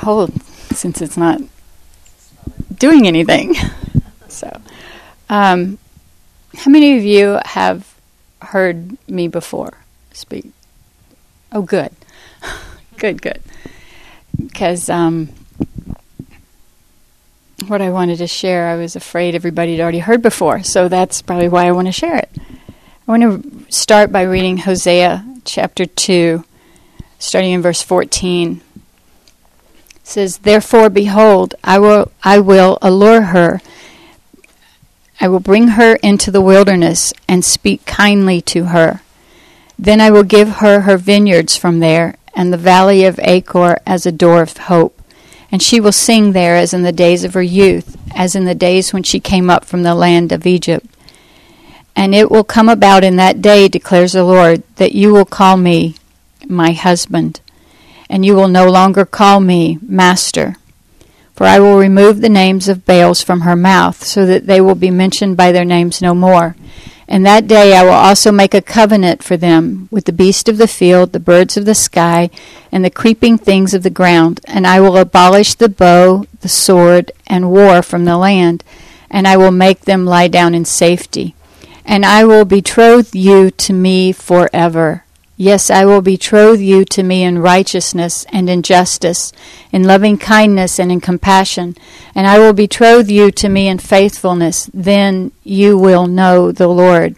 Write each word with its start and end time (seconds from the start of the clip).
hold 0.00 0.42
since 0.72 1.00
it's 1.00 1.16
not 1.16 1.40
doing 2.76 3.06
anything. 3.06 3.54
so, 4.28 4.60
um, 5.28 5.78
how 6.54 6.70
many 6.70 6.96
of 6.96 7.04
you 7.04 7.38
have 7.44 7.94
heard 8.42 8.96
me 9.08 9.28
before 9.28 9.74
speak? 10.12 10.50
Oh, 11.52 11.62
good. 11.62 11.90
good, 12.96 13.22
good. 13.22 13.42
Because 14.36 14.88
um, 14.88 15.28
what 17.66 17.82
I 17.82 17.90
wanted 17.90 18.18
to 18.18 18.26
share, 18.26 18.68
I 18.68 18.76
was 18.76 18.96
afraid 18.96 19.34
everybody 19.34 19.72
had 19.72 19.82
already 19.82 19.98
heard 19.98 20.22
before, 20.22 20.62
so 20.62 20.88
that's 20.88 21.22
probably 21.22 21.48
why 21.48 21.66
I 21.66 21.72
want 21.72 21.88
to 21.88 21.92
share 21.92 22.16
it. 22.16 22.30
I 23.06 23.18
want 23.18 23.22
to 23.22 23.72
start 23.72 24.12
by 24.12 24.22
reading 24.22 24.58
Hosea 24.58 25.26
chapter 25.44 25.84
2, 25.84 26.44
starting 27.18 27.52
in 27.52 27.62
verse 27.62 27.82
14. 27.82 28.60
Says, 30.02 30.38
Therefore, 30.38 30.90
behold, 30.90 31.54
I 31.62 31.78
will, 31.78 32.10
I 32.22 32.40
will 32.40 32.78
allure 32.82 33.22
her. 33.22 33.60
I 35.20 35.28
will 35.28 35.40
bring 35.40 35.68
her 35.68 35.96
into 35.96 36.30
the 36.30 36.40
wilderness 36.40 37.12
and 37.28 37.44
speak 37.44 37.84
kindly 37.84 38.40
to 38.42 38.66
her. 38.66 39.02
Then 39.78 40.00
I 40.00 40.10
will 40.10 40.24
give 40.24 40.56
her 40.56 40.82
her 40.82 40.96
vineyards 40.98 41.56
from 41.56 41.80
there, 41.80 42.16
and 42.34 42.52
the 42.52 42.58
valley 42.58 43.04
of 43.04 43.18
Achor 43.22 43.78
as 43.86 44.04
a 44.04 44.12
door 44.12 44.42
of 44.42 44.56
hope. 44.56 45.00
And 45.52 45.62
she 45.62 45.80
will 45.80 45.92
sing 45.92 46.32
there 46.32 46.56
as 46.56 46.72
in 46.72 46.82
the 46.82 46.92
days 46.92 47.24
of 47.24 47.34
her 47.34 47.42
youth, 47.42 47.96
as 48.14 48.34
in 48.34 48.44
the 48.44 48.54
days 48.54 48.92
when 48.92 49.02
she 49.02 49.20
came 49.20 49.50
up 49.50 49.64
from 49.64 49.82
the 49.82 49.94
land 49.94 50.32
of 50.32 50.46
Egypt. 50.46 50.86
And 51.96 52.14
it 52.14 52.30
will 52.30 52.44
come 52.44 52.68
about 52.68 53.04
in 53.04 53.16
that 53.16 53.42
day, 53.42 53.68
declares 53.68 54.12
the 54.12 54.24
Lord, 54.24 54.62
that 54.76 54.92
you 54.92 55.12
will 55.12 55.24
call 55.24 55.56
me 55.56 55.96
my 56.46 56.72
husband, 56.72 57.40
and 58.10 58.26
you 58.26 58.34
will 58.34 58.48
no 58.48 58.68
longer 58.68 59.06
call 59.06 59.40
me 59.40 59.78
master. 59.80 60.56
For 61.34 61.44
I 61.44 61.60
will 61.60 61.78
remove 61.78 62.20
the 62.20 62.28
names 62.28 62.68
of 62.68 62.84
Baals 62.84 63.22
from 63.22 63.42
her 63.42 63.56
mouth, 63.56 64.04
so 64.04 64.26
that 64.26 64.46
they 64.46 64.60
will 64.60 64.74
be 64.74 64.90
mentioned 64.90 65.38
by 65.38 65.52
their 65.52 65.64
names 65.64 66.02
no 66.02 66.14
more. 66.14 66.56
And 67.08 67.24
that 67.24 67.46
day 67.46 67.74
I 67.74 67.82
will 67.82 67.92
also 67.92 68.30
make 68.30 68.52
a 68.52 68.60
covenant 68.60 69.22
for 69.22 69.36
them 69.36 69.88
with 69.90 70.04
the 70.04 70.12
beast 70.12 70.48
of 70.48 70.58
the 70.58 70.68
field, 70.68 71.12
the 71.12 71.20
birds 71.20 71.56
of 71.56 71.64
the 71.64 71.74
sky, 71.74 72.30
and 72.70 72.84
the 72.84 72.90
creeping 72.90 73.38
things 73.38 73.74
of 73.74 73.84
the 73.84 73.90
ground. 73.90 74.40
And 74.44 74.66
I 74.66 74.80
will 74.80 74.96
abolish 74.96 75.54
the 75.54 75.68
bow, 75.68 76.26
the 76.40 76.48
sword, 76.48 77.10
and 77.26 77.50
war 77.50 77.80
from 77.80 78.04
the 78.04 78.18
land, 78.18 78.62
and 79.08 79.26
I 79.26 79.36
will 79.36 79.50
make 79.50 79.82
them 79.82 80.04
lie 80.04 80.28
down 80.28 80.54
in 80.54 80.64
safety. 80.64 81.34
And 81.84 82.04
I 82.04 82.24
will 82.24 82.44
betroth 82.44 83.14
you 83.14 83.50
to 83.52 83.72
me 83.72 84.12
forever. 84.12 85.04
Yes, 85.40 85.70
I 85.70 85.86
will 85.86 86.02
betroth 86.02 86.60
you 86.60 86.84
to 86.84 87.02
me 87.02 87.22
in 87.22 87.38
righteousness 87.38 88.26
and 88.30 88.50
in 88.50 88.60
justice, 88.60 89.32
in 89.72 89.84
loving 89.84 90.18
kindness 90.18 90.78
and 90.78 90.92
in 90.92 91.00
compassion, 91.00 91.78
and 92.14 92.26
I 92.26 92.38
will 92.38 92.52
betroth 92.52 93.08
you 93.08 93.30
to 93.30 93.48
me 93.48 93.66
in 93.66 93.78
faithfulness. 93.78 94.68
Then 94.74 95.32
you 95.42 95.78
will 95.78 96.06
know 96.06 96.52
the 96.52 96.68
Lord. 96.68 97.16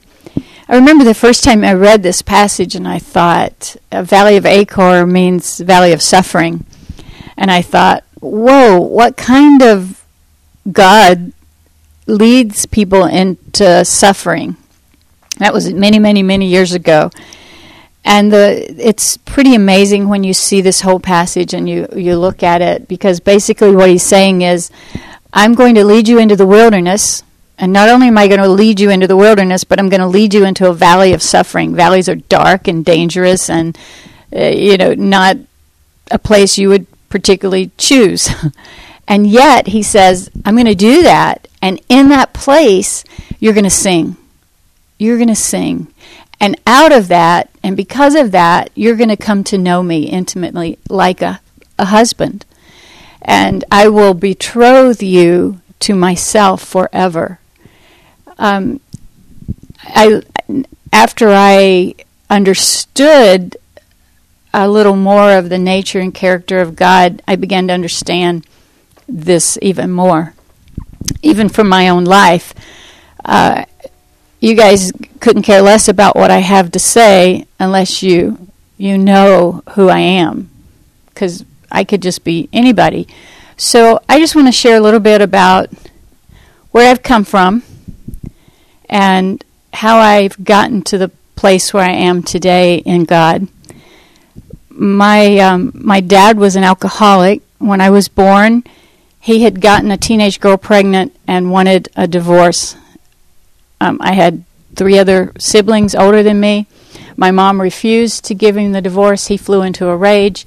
I 0.68 0.76
remember 0.76 1.02
the 1.02 1.14
first 1.14 1.42
time 1.42 1.64
I 1.64 1.72
read 1.72 2.04
this 2.04 2.22
passage 2.22 2.76
and 2.76 2.86
I 2.86 3.00
thought, 3.00 3.74
Valley 3.90 4.36
of 4.36 4.46
Achor 4.46 5.04
means 5.04 5.58
Valley 5.58 5.90
of 5.90 6.00
Suffering. 6.00 6.64
And 7.36 7.50
I 7.50 7.60
thought, 7.60 8.04
whoa, 8.20 8.78
what 8.78 9.16
kind 9.16 9.64
of 9.64 10.04
God 10.70 11.32
leads 12.06 12.66
people 12.66 13.04
into 13.04 13.84
suffering? 13.84 14.54
That 15.38 15.52
was 15.52 15.72
many, 15.72 15.98
many, 15.98 16.22
many 16.22 16.46
years 16.46 16.72
ago 16.72 17.10
and 18.04 18.32
the 18.32 18.74
it's 18.84 19.16
pretty 19.16 19.54
amazing 19.54 20.08
when 20.08 20.24
you 20.24 20.34
see 20.34 20.60
this 20.60 20.80
whole 20.80 21.00
passage 21.00 21.54
and 21.54 21.68
you 21.68 21.86
you 21.94 22.16
look 22.16 22.42
at 22.42 22.60
it 22.60 22.88
because 22.88 23.20
basically 23.20 23.74
what 23.74 23.88
he's 23.88 24.02
saying 24.02 24.42
is 24.42 24.70
I'm 25.32 25.54
going 25.54 25.74
to 25.76 25.84
lead 25.84 26.08
you 26.08 26.18
into 26.18 26.36
the 26.36 26.46
wilderness 26.46 27.22
and 27.58 27.72
not 27.72 27.88
only 27.88 28.08
am 28.08 28.18
I 28.18 28.26
going 28.26 28.40
to 28.40 28.48
lead 28.48 28.80
you 28.80 28.90
into 28.90 29.06
the 29.06 29.16
wilderness 29.16 29.64
but 29.64 29.78
I'm 29.78 29.88
going 29.88 30.00
to 30.00 30.06
lead 30.06 30.34
you 30.34 30.44
into 30.44 30.68
a 30.68 30.74
valley 30.74 31.12
of 31.12 31.22
suffering. 31.22 31.74
Valleys 31.74 32.08
are 32.08 32.16
dark 32.16 32.66
and 32.66 32.84
dangerous 32.84 33.48
and 33.48 33.78
uh, 34.34 34.46
you 34.46 34.76
know 34.76 34.94
not 34.94 35.36
a 36.10 36.18
place 36.18 36.58
you 36.58 36.68
would 36.68 36.86
particularly 37.08 37.70
choose. 37.78 38.28
And 39.08 39.26
yet 39.26 39.66
he 39.66 39.82
says 39.82 40.30
I'm 40.44 40.54
going 40.54 40.64
to 40.66 40.76
do 40.76 41.02
that 41.02 41.48
and 41.60 41.80
in 41.88 42.08
that 42.10 42.32
place 42.32 43.04
you're 43.40 43.52
going 43.52 43.64
to 43.64 43.70
sing. 43.70 44.16
You're 44.96 45.18
going 45.18 45.28
to 45.28 45.34
sing 45.34 45.91
and 46.42 46.60
out 46.66 46.90
of 46.90 47.06
that, 47.06 47.50
and 47.62 47.76
because 47.76 48.16
of 48.16 48.32
that, 48.32 48.72
you're 48.74 48.96
going 48.96 49.08
to 49.10 49.16
come 49.16 49.44
to 49.44 49.56
know 49.56 49.80
me 49.80 50.06
intimately 50.06 50.76
like 50.90 51.22
a, 51.22 51.40
a 51.78 51.84
husband. 51.84 52.44
And 53.22 53.64
I 53.70 53.88
will 53.88 54.12
betroth 54.12 55.04
you 55.04 55.60
to 55.78 55.94
myself 55.94 56.60
forever. 56.60 57.38
Um, 58.38 58.80
I, 59.84 60.22
after 60.92 61.28
I 61.30 61.94
understood 62.28 63.56
a 64.52 64.68
little 64.68 64.96
more 64.96 65.38
of 65.38 65.48
the 65.48 65.58
nature 65.58 66.00
and 66.00 66.12
character 66.12 66.58
of 66.58 66.74
God, 66.74 67.22
I 67.28 67.36
began 67.36 67.68
to 67.68 67.72
understand 67.72 68.44
this 69.08 69.60
even 69.62 69.92
more, 69.92 70.34
even 71.22 71.48
from 71.48 71.68
my 71.68 71.88
own 71.88 72.04
life. 72.04 72.52
Uh, 73.24 73.64
you 74.42 74.56
guys 74.56 74.90
couldn't 75.20 75.42
care 75.42 75.62
less 75.62 75.86
about 75.86 76.16
what 76.16 76.32
I 76.32 76.38
have 76.38 76.72
to 76.72 76.80
say 76.80 77.46
unless 77.60 78.02
you 78.02 78.48
you 78.76 78.98
know 78.98 79.62
who 79.74 79.88
I 79.88 80.00
am 80.00 80.50
because 81.06 81.44
I 81.70 81.84
could 81.84 82.02
just 82.02 82.24
be 82.24 82.48
anybody. 82.52 83.06
So 83.56 84.00
I 84.08 84.18
just 84.18 84.34
want 84.34 84.48
to 84.48 84.52
share 84.52 84.76
a 84.76 84.80
little 84.80 84.98
bit 84.98 85.22
about 85.22 85.70
where 86.72 86.90
I've 86.90 87.04
come 87.04 87.22
from 87.22 87.62
and 88.90 89.44
how 89.74 89.98
I've 89.98 90.42
gotten 90.42 90.82
to 90.82 90.98
the 90.98 91.12
place 91.36 91.72
where 91.72 91.84
I 91.84 91.92
am 91.92 92.24
today 92.24 92.78
in 92.78 93.04
God. 93.04 93.46
My 94.70 95.38
um, 95.38 95.70
my 95.72 96.00
dad 96.00 96.36
was 96.36 96.56
an 96.56 96.64
alcoholic. 96.64 97.42
When 97.58 97.80
I 97.80 97.90
was 97.90 98.08
born, 98.08 98.64
he 99.20 99.44
had 99.44 99.60
gotten 99.60 99.92
a 99.92 99.96
teenage 99.96 100.40
girl 100.40 100.56
pregnant 100.56 101.14
and 101.28 101.52
wanted 101.52 101.88
a 101.94 102.08
divorce. 102.08 102.74
Um, 103.82 103.98
I 104.00 104.12
had 104.12 104.44
three 104.76 104.96
other 104.96 105.32
siblings 105.38 105.96
older 105.96 106.22
than 106.22 106.38
me. 106.38 106.68
My 107.16 107.32
mom 107.32 107.60
refused 107.60 108.24
to 108.26 108.34
give 108.34 108.56
him 108.56 108.70
the 108.70 108.80
divorce. 108.80 109.26
He 109.26 109.36
flew 109.36 109.62
into 109.62 109.88
a 109.88 109.96
rage. 109.96 110.46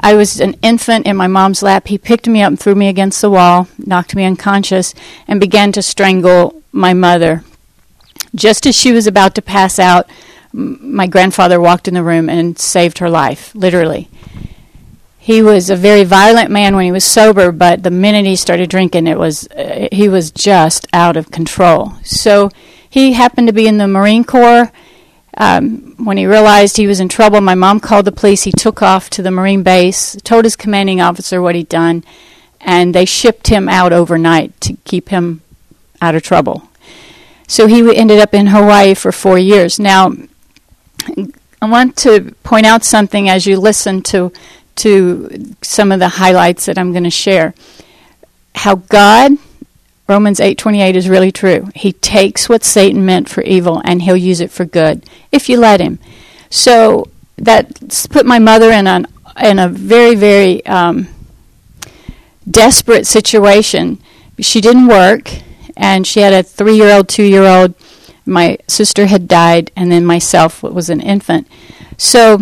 I 0.00 0.14
was 0.14 0.40
an 0.40 0.56
infant 0.62 1.06
in 1.06 1.16
my 1.16 1.28
mom's 1.28 1.62
lap. 1.62 1.86
He 1.86 1.96
picked 1.96 2.26
me 2.26 2.42
up 2.42 2.48
and 2.48 2.58
threw 2.58 2.74
me 2.74 2.88
against 2.88 3.20
the 3.20 3.30
wall, 3.30 3.68
knocked 3.78 4.16
me 4.16 4.24
unconscious, 4.24 4.94
and 5.28 5.38
began 5.38 5.70
to 5.72 5.80
strangle 5.82 6.60
my 6.72 6.92
mother. 6.92 7.44
Just 8.34 8.66
as 8.66 8.74
she 8.74 8.90
was 8.90 9.06
about 9.06 9.36
to 9.36 9.42
pass 9.42 9.78
out, 9.78 10.10
my 10.52 11.06
grandfather 11.06 11.60
walked 11.60 11.86
in 11.86 11.94
the 11.94 12.02
room 12.02 12.28
and 12.28 12.58
saved 12.58 12.98
her 12.98 13.08
life, 13.08 13.54
literally. 13.54 14.08
He 15.18 15.40
was 15.40 15.70
a 15.70 15.76
very 15.76 16.02
violent 16.02 16.50
man 16.50 16.74
when 16.74 16.84
he 16.84 16.90
was 16.90 17.04
sober, 17.04 17.52
but 17.52 17.84
the 17.84 17.92
minute 17.92 18.26
he 18.26 18.34
started 18.34 18.68
drinking, 18.68 19.06
it 19.06 19.20
was 19.20 19.46
uh, 19.52 19.86
he 19.92 20.08
was 20.08 20.32
just 20.32 20.88
out 20.92 21.16
of 21.16 21.30
control. 21.30 21.92
So 22.02 22.50
he 22.92 23.14
happened 23.14 23.46
to 23.46 23.54
be 23.54 23.66
in 23.66 23.78
the 23.78 23.88
Marine 23.88 24.22
Corps. 24.22 24.70
Um, 25.34 25.94
when 25.96 26.18
he 26.18 26.26
realized 26.26 26.76
he 26.76 26.86
was 26.86 27.00
in 27.00 27.08
trouble, 27.08 27.40
my 27.40 27.54
mom 27.54 27.80
called 27.80 28.04
the 28.04 28.12
police. 28.12 28.42
He 28.42 28.52
took 28.52 28.82
off 28.82 29.08
to 29.10 29.22
the 29.22 29.30
Marine 29.30 29.62
base, 29.62 30.14
told 30.24 30.44
his 30.44 30.56
commanding 30.56 31.00
officer 31.00 31.40
what 31.40 31.54
he'd 31.54 31.70
done, 31.70 32.04
and 32.60 32.94
they 32.94 33.06
shipped 33.06 33.46
him 33.46 33.66
out 33.66 33.94
overnight 33.94 34.60
to 34.60 34.76
keep 34.84 35.08
him 35.08 35.40
out 36.02 36.14
of 36.14 36.22
trouble. 36.22 36.68
So 37.48 37.66
he 37.66 37.96
ended 37.96 38.20
up 38.20 38.34
in 38.34 38.48
Hawaii 38.48 38.92
for 38.92 39.10
four 39.10 39.38
years. 39.38 39.78
Now, 39.78 40.12
I 41.62 41.66
want 41.66 41.96
to 41.98 42.34
point 42.42 42.66
out 42.66 42.84
something 42.84 43.30
as 43.30 43.46
you 43.46 43.58
listen 43.58 44.02
to 44.02 44.34
to 44.76 45.54
some 45.62 45.92
of 45.92 45.98
the 45.98 46.08
highlights 46.08 46.66
that 46.66 46.76
I'm 46.76 46.92
going 46.92 47.04
to 47.04 47.10
share. 47.10 47.54
How 48.54 48.74
God, 48.74 49.32
Romans 50.08 50.40
8:28 50.40 50.96
is 50.96 51.08
really 51.08 51.32
true. 51.32 51.70
He 51.74 51.92
takes 51.92 52.48
what 52.48 52.64
Satan 52.64 53.04
meant 53.04 53.28
for 53.28 53.42
evil 53.42 53.80
and 53.84 54.02
he'll 54.02 54.16
use 54.16 54.40
it 54.40 54.50
for 54.50 54.64
good 54.64 55.04
if 55.30 55.48
you 55.48 55.58
let 55.58 55.80
him. 55.80 55.98
So 56.50 57.08
that 57.36 58.06
put 58.10 58.26
my 58.26 58.38
mother 58.38 58.70
in 58.70 58.86
an 58.86 59.06
in 59.42 59.58
a 59.58 59.68
very 59.68 60.14
very 60.14 60.64
um, 60.66 61.08
desperate 62.48 63.06
situation. 63.06 63.98
She 64.40 64.60
didn't 64.60 64.88
work, 64.88 65.30
and 65.76 66.06
she 66.06 66.20
had 66.20 66.32
a 66.32 66.42
three-year-old, 66.42 67.08
two-year-old. 67.08 67.74
My 68.24 68.58
sister 68.66 69.06
had 69.06 69.28
died, 69.28 69.70
and 69.76 69.90
then 69.90 70.04
myself 70.04 70.62
was 70.62 70.90
an 70.90 71.00
infant. 71.00 71.46
So 71.96 72.40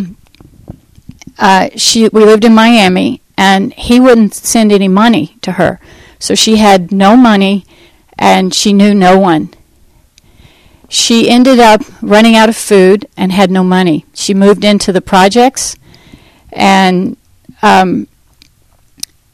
uh, 1.39 1.71
she 1.77 2.09
we 2.09 2.25
lived 2.25 2.45
in 2.45 2.55
Miami, 2.55 3.23
and 3.37 3.73
he 3.75 4.01
wouldn't 4.01 4.35
send 4.35 4.73
any 4.73 4.89
money 4.89 5.37
to 5.43 5.53
her, 5.53 5.81
so 6.21 6.37
she 6.37 6.59
had 6.59 6.93
no 6.93 7.17
money, 7.17 7.65
and 8.17 8.55
she 8.55 8.73
knew 8.73 8.95
no 8.95 9.19
one. 9.19 9.53
She 10.89 11.29
ended 11.29 11.59
up 11.59 11.83
running 12.01 12.37
out 12.37 12.49
of 12.49 12.57
food 12.57 13.07
and 13.17 13.33
had 13.33 13.51
no 13.51 13.65
money. 13.65 14.07
She 14.15 14.35
moved 14.35 14.65
into 14.65 14.93
the 14.93 15.01
projects, 15.01 15.77
and 16.53 17.17
um, 17.63 18.07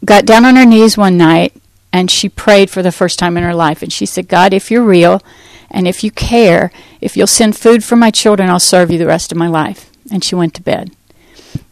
got 0.04 0.24
down 0.24 0.44
on 0.44 0.56
her 0.56 0.64
knees 0.64 0.96
one 0.96 1.18
night 1.18 1.52
and 1.92 2.10
she 2.10 2.28
prayed 2.28 2.68
for 2.68 2.82
the 2.82 2.92
first 2.92 3.18
time 3.18 3.36
in 3.36 3.42
her 3.42 3.54
life. 3.54 3.82
And 3.82 3.92
she 3.92 4.04
said, 4.04 4.28
God, 4.28 4.52
if 4.52 4.70
you're 4.70 4.84
real 4.84 5.22
and 5.70 5.88
if 5.88 6.04
you 6.04 6.10
care, 6.10 6.70
if 7.00 7.16
you'll 7.16 7.26
send 7.26 7.56
food 7.56 7.82
for 7.82 7.96
my 7.96 8.10
children, 8.10 8.50
I'll 8.50 8.60
serve 8.60 8.90
you 8.90 8.98
the 8.98 9.06
rest 9.06 9.32
of 9.32 9.38
my 9.38 9.48
life. 9.48 9.90
And 10.12 10.22
she 10.22 10.34
went 10.34 10.54
to 10.54 10.62
bed. 10.62 10.94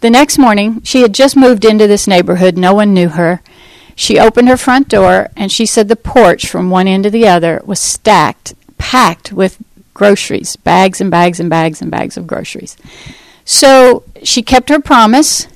The 0.01 0.11
next 0.11 0.39
morning, 0.39 0.83
she 0.83 1.03
had 1.03 1.13
just 1.13 1.37
moved 1.37 1.65
into 1.65 1.87
this 1.87 2.07
neighborhood. 2.07 2.57
No 2.57 2.75
one 2.75 2.95
knew 2.95 3.11
her. 3.11 3.43
She 3.97 4.19
opened 4.19 4.49
her 4.49 4.57
front 4.57 4.89
door 4.89 5.29
and 5.37 5.51
she 5.53 5.67
said 5.67 5.89
the 5.89 5.97
porch 5.97 6.49
from 6.49 6.71
one 6.71 6.89
end 6.89 7.05
to 7.05 7.11
the 7.11 7.29
other 7.29 7.63
was 7.65 7.81
stacked, 7.81 8.55
packed 8.79 9.33
with 9.33 9.59
groceries, 9.93 10.57
bags 10.57 11.01
and 11.01 11.11
bags 11.11 11.39
and 11.39 11.49
bags 11.49 11.81
and 11.81 11.91
bags 11.91 12.17
of 12.17 12.27
groceries. 12.27 12.77
So 13.45 14.03
she 14.23 14.43
kept 14.43 14.69
her 14.69 14.81
promise 14.81 15.47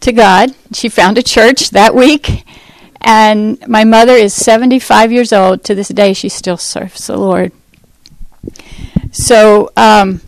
to 0.00 0.12
God. 0.12 0.54
She 0.72 0.88
found 0.88 1.18
a 1.18 1.22
church 1.22 1.70
that 1.70 1.94
week. 1.94 2.44
And 3.00 3.64
my 3.68 3.84
mother 3.84 4.14
is 4.14 4.34
75 4.34 5.12
years 5.12 5.32
old. 5.32 5.62
To 5.64 5.74
this 5.74 5.88
day, 5.88 6.12
she 6.12 6.28
still 6.28 6.56
serves 6.56 7.06
the 7.06 7.16
Lord. 7.16 7.52
So 9.12 9.70
um, 9.76 10.20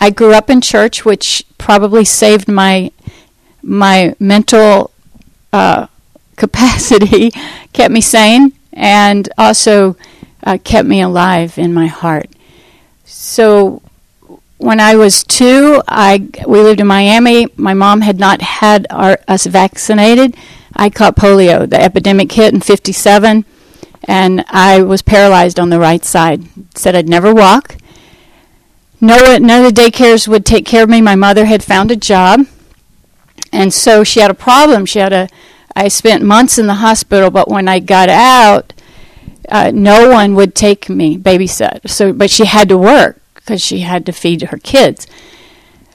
I 0.00 0.10
grew 0.10 0.32
up 0.34 0.50
in 0.50 0.60
church, 0.60 1.04
which 1.04 1.44
probably 1.58 2.04
saved 2.04 2.48
my 2.48 2.90
my 3.62 4.14
mental 4.20 4.92
uh, 5.52 5.88
capacity, 6.36 7.30
kept 7.72 7.92
me 7.92 8.00
sane, 8.00 8.52
and 8.72 9.28
also 9.36 9.96
uh, 10.44 10.58
kept 10.62 10.86
me 10.86 11.00
alive 11.00 11.58
in 11.58 11.74
my 11.74 11.86
heart. 11.86 12.30
So 13.04 13.82
when 14.58 14.80
I 14.80 14.96
was 14.96 15.22
two, 15.22 15.82
I 15.86 16.28
we 16.46 16.60
lived 16.60 16.80
in 16.80 16.86
Miami. 16.86 17.48
My 17.56 17.74
mom 17.74 18.00
had 18.00 18.18
not 18.18 18.40
had 18.40 18.86
our, 18.90 19.18
us 19.28 19.46
vaccinated. 19.46 20.36
I 20.74 20.90
caught 20.90 21.16
polio. 21.16 21.68
The 21.68 21.80
epidemic 21.80 22.32
hit 22.32 22.54
in 22.54 22.60
'57, 22.60 23.44
and 24.04 24.44
I 24.48 24.82
was 24.82 25.02
paralyzed 25.02 25.60
on 25.60 25.70
the 25.70 25.78
right 25.78 26.04
side. 26.04 26.44
Said 26.74 26.94
I'd 26.94 27.08
never 27.08 27.34
walk. 27.34 27.76
No, 29.00 29.36
none 29.36 29.64
of 29.64 29.74
the 29.74 29.80
daycares 29.82 30.26
would 30.26 30.46
take 30.46 30.64
care 30.64 30.82
of 30.82 30.88
me. 30.88 31.02
My 31.02 31.16
mother 31.16 31.44
had 31.44 31.62
found 31.62 31.90
a 31.90 31.96
job, 31.96 32.46
and 33.52 33.72
so 33.74 34.04
she 34.04 34.20
had 34.20 34.30
a 34.30 34.34
problem. 34.34 34.86
She 34.86 35.00
had 35.00 35.12
a. 35.12 35.28
I 35.76 35.88
spent 35.88 36.24
months 36.24 36.58
in 36.58 36.66
the 36.66 36.74
hospital, 36.74 37.30
but 37.30 37.48
when 37.48 37.68
I 37.68 37.80
got 37.80 38.08
out, 38.08 38.72
uh, 39.50 39.70
no 39.74 40.08
one 40.08 40.34
would 40.34 40.54
take 40.54 40.88
me 40.88 41.18
babysit. 41.18 41.90
So, 41.90 42.14
but 42.14 42.30
she 42.30 42.46
had 42.46 42.70
to 42.70 42.78
work 42.78 43.20
because 43.34 43.62
she 43.62 43.80
had 43.80 44.06
to 44.06 44.12
feed 44.12 44.40
her 44.42 44.56
kids. 44.56 45.06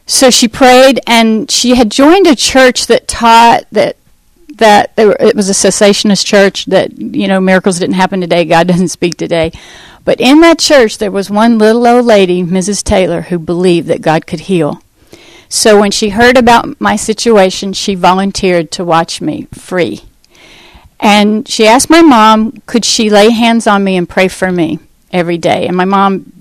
So 0.05 0.29
she 0.29 0.47
prayed, 0.47 0.99
and 1.07 1.49
she 1.49 1.75
had 1.75 1.89
joined 1.89 2.27
a 2.27 2.35
church 2.35 2.85
that 2.87 3.07
taught 3.07 3.63
that 3.71 3.97
that 4.57 4.91
were, 4.97 5.17
it 5.19 5.35
was 5.35 5.49
a 5.49 5.53
cessationist 5.53 6.25
church 6.25 6.65
that 6.65 6.95
you 6.97 7.27
know 7.27 7.41
miracles 7.41 7.79
didn't 7.79 7.95
happen 7.95 8.21
today, 8.21 8.45
God 8.45 8.67
doesn't 8.67 8.89
speak 8.89 9.17
today. 9.17 9.51
But 10.05 10.19
in 10.21 10.41
that 10.41 10.59
church, 10.59 10.99
there 10.99 11.11
was 11.11 11.29
one 11.29 11.57
little 11.57 11.85
old 11.87 12.05
lady, 12.05 12.43
Mrs. 12.43 12.83
Taylor, 12.83 13.21
who 13.21 13.39
believed 13.39 13.87
that 13.87 14.01
God 14.01 14.27
could 14.27 14.41
heal. 14.41 14.81
So 15.53 15.77
when 15.77 15.92
she 15.92 16.12
heard 16.12 16.38
about 16.38 16.80
my 16.80 16.95
situation, 16.95 17.74
she 17.74 17.94
volunteered 17.94 18.71
to 18.71 18.86
watch 18.86 19.19
me 19.19 19.50
free. 19.51 20.03
And 20.98 21.45
she 21.45 21.68
asked 21.68 21.89
my 21.89 22.01
mom, 22.01 22.53
could 22.68 22.86
she 22.86 23.09
lay 23.09 23.31
hands 23.31 23.68
on 23.68 23.83
me 23.83 23.98
and 23.98 24.07
pray 24.07 24.30
for 24.30 24.50
me 24.50 24.80
every 25.12 25.38
day? 25.38 25.68
And 25.68 25.75
my 25.75 25.83
mom 25.83 26.31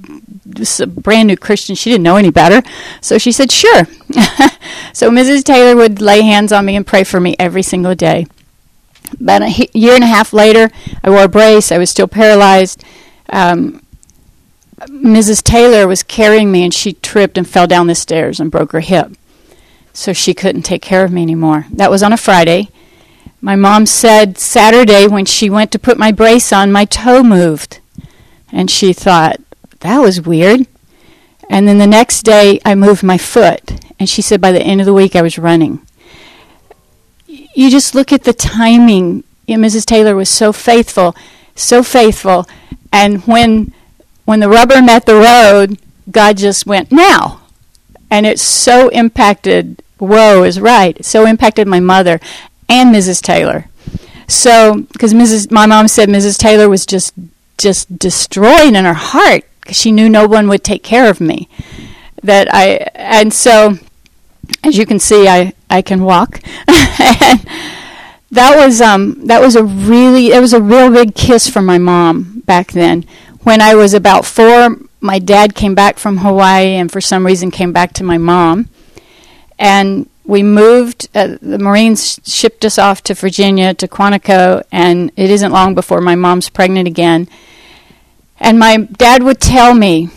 was 0.56 0.78
a 0.78 0.86
brand 0.86 1.26
new 1.26 1.36
Christian. 1.36 1.74
She 1.74 1.90
didn't 1.90 2.04
know 2.04 2.18
any 2.18 2.30
better. 2.30 2.62
So 3.00 3.18
she 3.18 3.32
said, 3.32 3.50
sure. 3.50 3.82
so 4.92 5.10
Mrs. 5.10 5.42
Taylor 5.42 5.74
would 5.74 6.00
lay 6.00 6.22
hands 6.22 6.52
on 6.52 6.64
me 6.64 6.76
and 6.76 6.86
pray 6.86 7.02
for 7.02 7.18
me 7.18 7.34
every 7.36 7.64
single 7.64 7.96
day. 7.96 8.28
About 9.20 9.42
a 9.42 9.68
year 9.74 9.94
and 9.94 10.04
a 10.04 10.06
half 10.06 10.32
later, 10.32 10.70
I 11.02 11.10
wore 11.10 11.24
a 11.24 11.28
brace. 11.28 11.72
I 11.72 11.78
was 11.78 11.90
still 11.90 12.06
paralyzed 12.06 12.84
um, 13.30 13.82
Mrs. 14.88 15.42
Taylor 15.42 15.86
was 15.86 16.02
carrying 16.02 16.50
me 16.50 16.64
and 16.64 16.72
she 16.72 16.94
tripped 16.94 17.36
and 17.36 17.48
fell 17.48 17.66
down 17.66 17.86
the 17.86 17.94
stairs 17.94 18.40
and 18.40 18.50
broke 18.50 18.72
her 18.72 18.80
hip. 18.80 19.12
So 19.92 20.12
she 20.12 20.34
couldn't 20.34 20.62
take 20.62 20.82
care 20.82 21.04
of 21.04 21.12
me 21.12 21.22
anymore. 21.22 21.66
That 21.72 21.90
was 21.90 22.02
on 22.02 22.12
a 22.12 22.16
Friday. 22.16 22.68
My 23.40 23.56
mom 23.56 23.86
said 23.86 24.38
Saturday 24.38 25.06
when 25.06 25.24
she 25.24 25.50
went 25.50 25.72
to 25.72 25.78
put 25.78 25.98
my 25.98 26.12
brace 26.12 26.52
on, 26.52 26.72
my 26.72 26.84
toe 26.84 27.22
moved. 27.22 27.80
And 28.52 28.70
she 28.70 28.92
thought, 28.92 29.40
that 29.80 29.98
was 29.98 30.20
weird. 30.20 30.66
And 31.48 31.66
then 31.66 31.78
the 31.78 31.86
next 31.86 32.22
day, 32.22 32.60
I 32.64 32.74
moved 32.74 33.02
my 33.02 33.18
foot. 33.18 33.84
And 33.98 34.08
she 34.08 34.22
said 34.22 34.40
by 34.40 34.52
the 34.52 34.62
end 34.62 34.80
of 34.80 34.86
the 34.86 34.94
week, 34.94 35.16
I 35.16 35.22
was 35.22 35.38
running. 35.38 35.84
You 37.26 37.70
just 37.70 37.94
look 37.94 38.12
at 38.12 38.24
the 38.24 38.32
timing. 38.32 39.24
Mrs. 39.48 39.84
Taylor 39.84 40.14
was 40.14 40.30
so 40.30 40.52
faithful, 40.52 41.14
so 41.54 41.82
faithful 41.82 42.46
and 42.92 43.26
when 43.26 43.72
when 44.30 44.38
the 44.38 44.48
rubber 44.48 44.80
met 44.80 45.06
the 45.06 45.16
road, 45.16 45.76
God 46.08 46.36
just 46.36 46.64
went 46.64 46.92
now, 46.92 47.40
and 48.08 48.24
it 48.24 48.38
so 48.38 48.88
impacted. 48.90 49.82
Whoa 49.98 50.44
is 50.44 50.60
right. 50.60 51.04
So 51.04 51.26
impacted 51.26 51.66
my 51.66 51.80
mother 51.80 52.20
and 52.68 52.94
Mrs. 52.94 53.20
Taylor. 53.20 53.66
So 54.28 54.86
because 54.92 55.12
Mrs. 55.12 55.50
my 55.50 55.66
mom 55.66 55.88
said 55.88 56.08
Mrs. 56.08 56.38
Taylor 56.38 56.68
was 56.68 56.86
just 56.86 57.12
just 57.58 57.98
destroyed 57.98 58.74
in 58.74 58.84
her 58.84 58.94
heart 58.94 59.42
because 59.60 59.76
she 59.76 59.90
knew 59.90 60.08
no 60.08 60.28
one 60.28 60.46
would 60.46 60.62
take 60.62 60.84
care 60.84 61.10
of 61.10 61.20
me. 61.20 61.48
That 62.22 62.46
I 62.54 62.88
and 62.94 63.34
so 63.34 63.78
as 64.62 64.78
you 64.78 64.86
can 64.86 65.00
see, 65.00 65.26
I 65.26 65.54
I 65.68 65.82
can 65.82 66.04
walk. 66.04 66.40
and, 66.68 67.44
that 68.30 68.56
was 68.56 68.80
um, 68.80 69.26
that 69.26 69.40
was 69.40 69.56
a 69.56 69.64
really 69.64 70.32
it 70.32 70.40
was 70.40 70.52
a 70.52 70.60
real 70.60 70.90
big 70.90 71.14
kiss 71.14 71.48
from 71.48 71.66
my 71.66 71.78
mom 71.78 72.42
back 72.46 72.72
then. 72.72 73.04
When 73.42 73.62
I 73.62 73.74
was 73.74 73.94
about 73.94 74.26
four, 74.26 74.76
my 75.00 75.18
dad 75.18 75.54
came 75.54 75.74
back 75.74 75.98
from 75.98 76.18
Hawaii 76.18 76.74
and 76.74 76.92
for 76.92 77.00
some 77.00 77.24
reason 77.24 77.50
came 77.50 77.72
back 77.72 77.94
to 77.94 78.04
my 78.04 78.18
mom, 78.18 78.68
and 79.58 80.08
we 80.24 80.42
moved. 80.42 81.08
Uh, 81.14 81.38
the 81.40 81.58
Marines 81.58 82.20
shipped 82.24 82.66
us 82.66 82.78
off 82.78 83.02
to 83.04 83.14
Virginia 83.14 83.72
to 83.74 83.88
Quantico, 83.88 84.62
and 84.70 85.10
it 85.16 85.30
isn't 85.30 85.52
long 85.52 85.74
before 85.74 86.02
my 86.02 86.14
mom's 86.14 86.50
pregnant 86.50 86.86
again. 86.86 87.28
And 88.38 88.58
my 88.58 88.76
dad 88.76 89.22
would 89.22 89.40
tell 89.40 89.74
me 89.74 90.10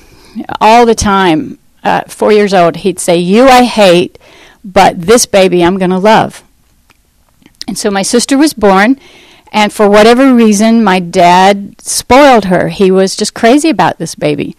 all 0.59 0.85
the 0.85 0.95
time, 0.95 1.59
uh, 1.83 2.01
four 2.07 2.33
years 2.33 2.53
old, 2.53 2.77
he'd 2.77 2.99
say, 2.99 3.17
"You 3.17 3.47
I 3.47 3.63
hate, 3.63 4.19
but 4.65 5.01
this 5.01 5.25
baby 5.25 5.63
I'm 5.63 5.77
going 5.77 5.91
to 5.91 5.97
love." 5.97 6.43
And 7.69 7.77
so 7.77 7.89
my 7.89 8.01
sister 8.01 8.37
was 8.37 8.53
born, 8.53 8.99
and 9.53 9.71
for 9.71 9.87
whatever 9.87 10.33
reason, 10.33 10.83
my 10.83 10.99
dad 10.99 11.79
spoiled 11.79 12.45
her. 12.45 12.69
He 12.69 12.89
was 12.89 13.15
just 13.15 13.35
crazy 13.35 13.69
about 13.69 13.99
this 13.99 14.15
baby. 14.15 14.57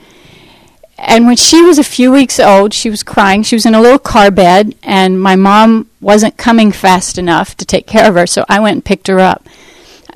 And 0.97 1.27
when 1.27 1.37
she 1.37 1.63
was 1.63 1.79
a 1.79 1.85
few 1.85 2.13
weeks 2.13 2.39
old, 2.39 2.73
she 2.73 2.89
was 2.89 3.03
crying. 3.03 3.43
She 3.43 3.57
was 3.57 3.67
in 3.67 3.75
a 3.75 3.81
little 3.81 3.99
car 3.99 4.31
bed, 4.31 4.77
and 4.85 5.21
my 5.21 5.35
mom 5.35 5.91
wasn't 6.01 6.37
coming 6.37 6.71
fast 6.71 7.19
enough 7.19 7.57
to 7.57 7.65
take 7.65 7.89
care 7.89 8.09
of 8.09 8.15
her, 8.15 8.27
so 8.27 8.45
I 8.49 8.61
went 8.61 8.75
and 8.75 8.85
picked 8.85 9.09
her 9.09 9.19
up. 9.19 9.47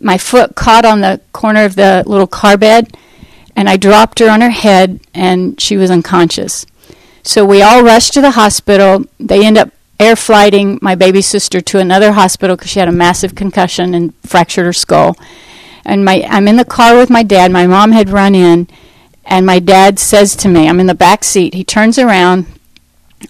My 0.00 0.16
foot 0.16 0.54
caught 0.54 0.84
on 0.84 1.00
the 1.00 1.20
corner 1.32 1.64
of 1.64 1.74
the 1.74 2.04
little 2.06 2.28
car 2.28 2.56
bed, 2.56 2.96
and 3.56 3.68
I 3.68 3.76
dropped 3.76 4.20
her 4.20 4.30
on 4.30 4.40
her 4.40 4.50
head, 4.50 5.00
and 5.12 5.60
she 5.60 5.76
was 5.76 5.90
unconscious. 5.90 6.64
So 7.24 7.44
we 7.44 7.62
all 7.62 7.82
rushed 7.82 8.14
to 8.14 8.20
the 8.20 8.30
hospital. 8.30 9.04
They 9.18 9.44
end 9.44 9.58
up 9.58 9.72
air 10.00 10.16
flighting 10.16 10.78
my 10.80 10.94
baby 10.94 11.20
sister 11.20 11.60
to 11.60 11.78
another 11.78 12.12
hospital 12.12 12.56
because 12.56 12.70
she 12.70 12.78
had 12.78 12.88
a 12.88 12.92
massive 12.92 13.34
concussion 13.34 13.94
and 13.94 14.14
fractured 14.22 14.64
her 14.64 14.72
skull. 14.72 15.16
And 15.84 16.04
my, 16.04 16.24
I'm 16.28 16.48
in 16.48 16.56
the 16.56 16.64
car 16.64 16.96
with 16.96 17.10
my 17.10 17.22
dad. 17.22 17.50
My 17.50 17.66
mom 17.66 17.92
had 17.92 18.10
run 18.10 18.34
in, 18.34 18.68
and 19.24 19.46
my 19.46 19.58
dad 19.58 19.98
says 19.98 20.36
to 20.36 20.48
me, 20.48 20.68
I'm 20.68 20.80
in 20.80 20.86
the 20.86 20.94
back 20.94 21.24
seat. 21.24 21.54
He 21.54 21.64
turns 21.64 21.98
around 21.98 22.46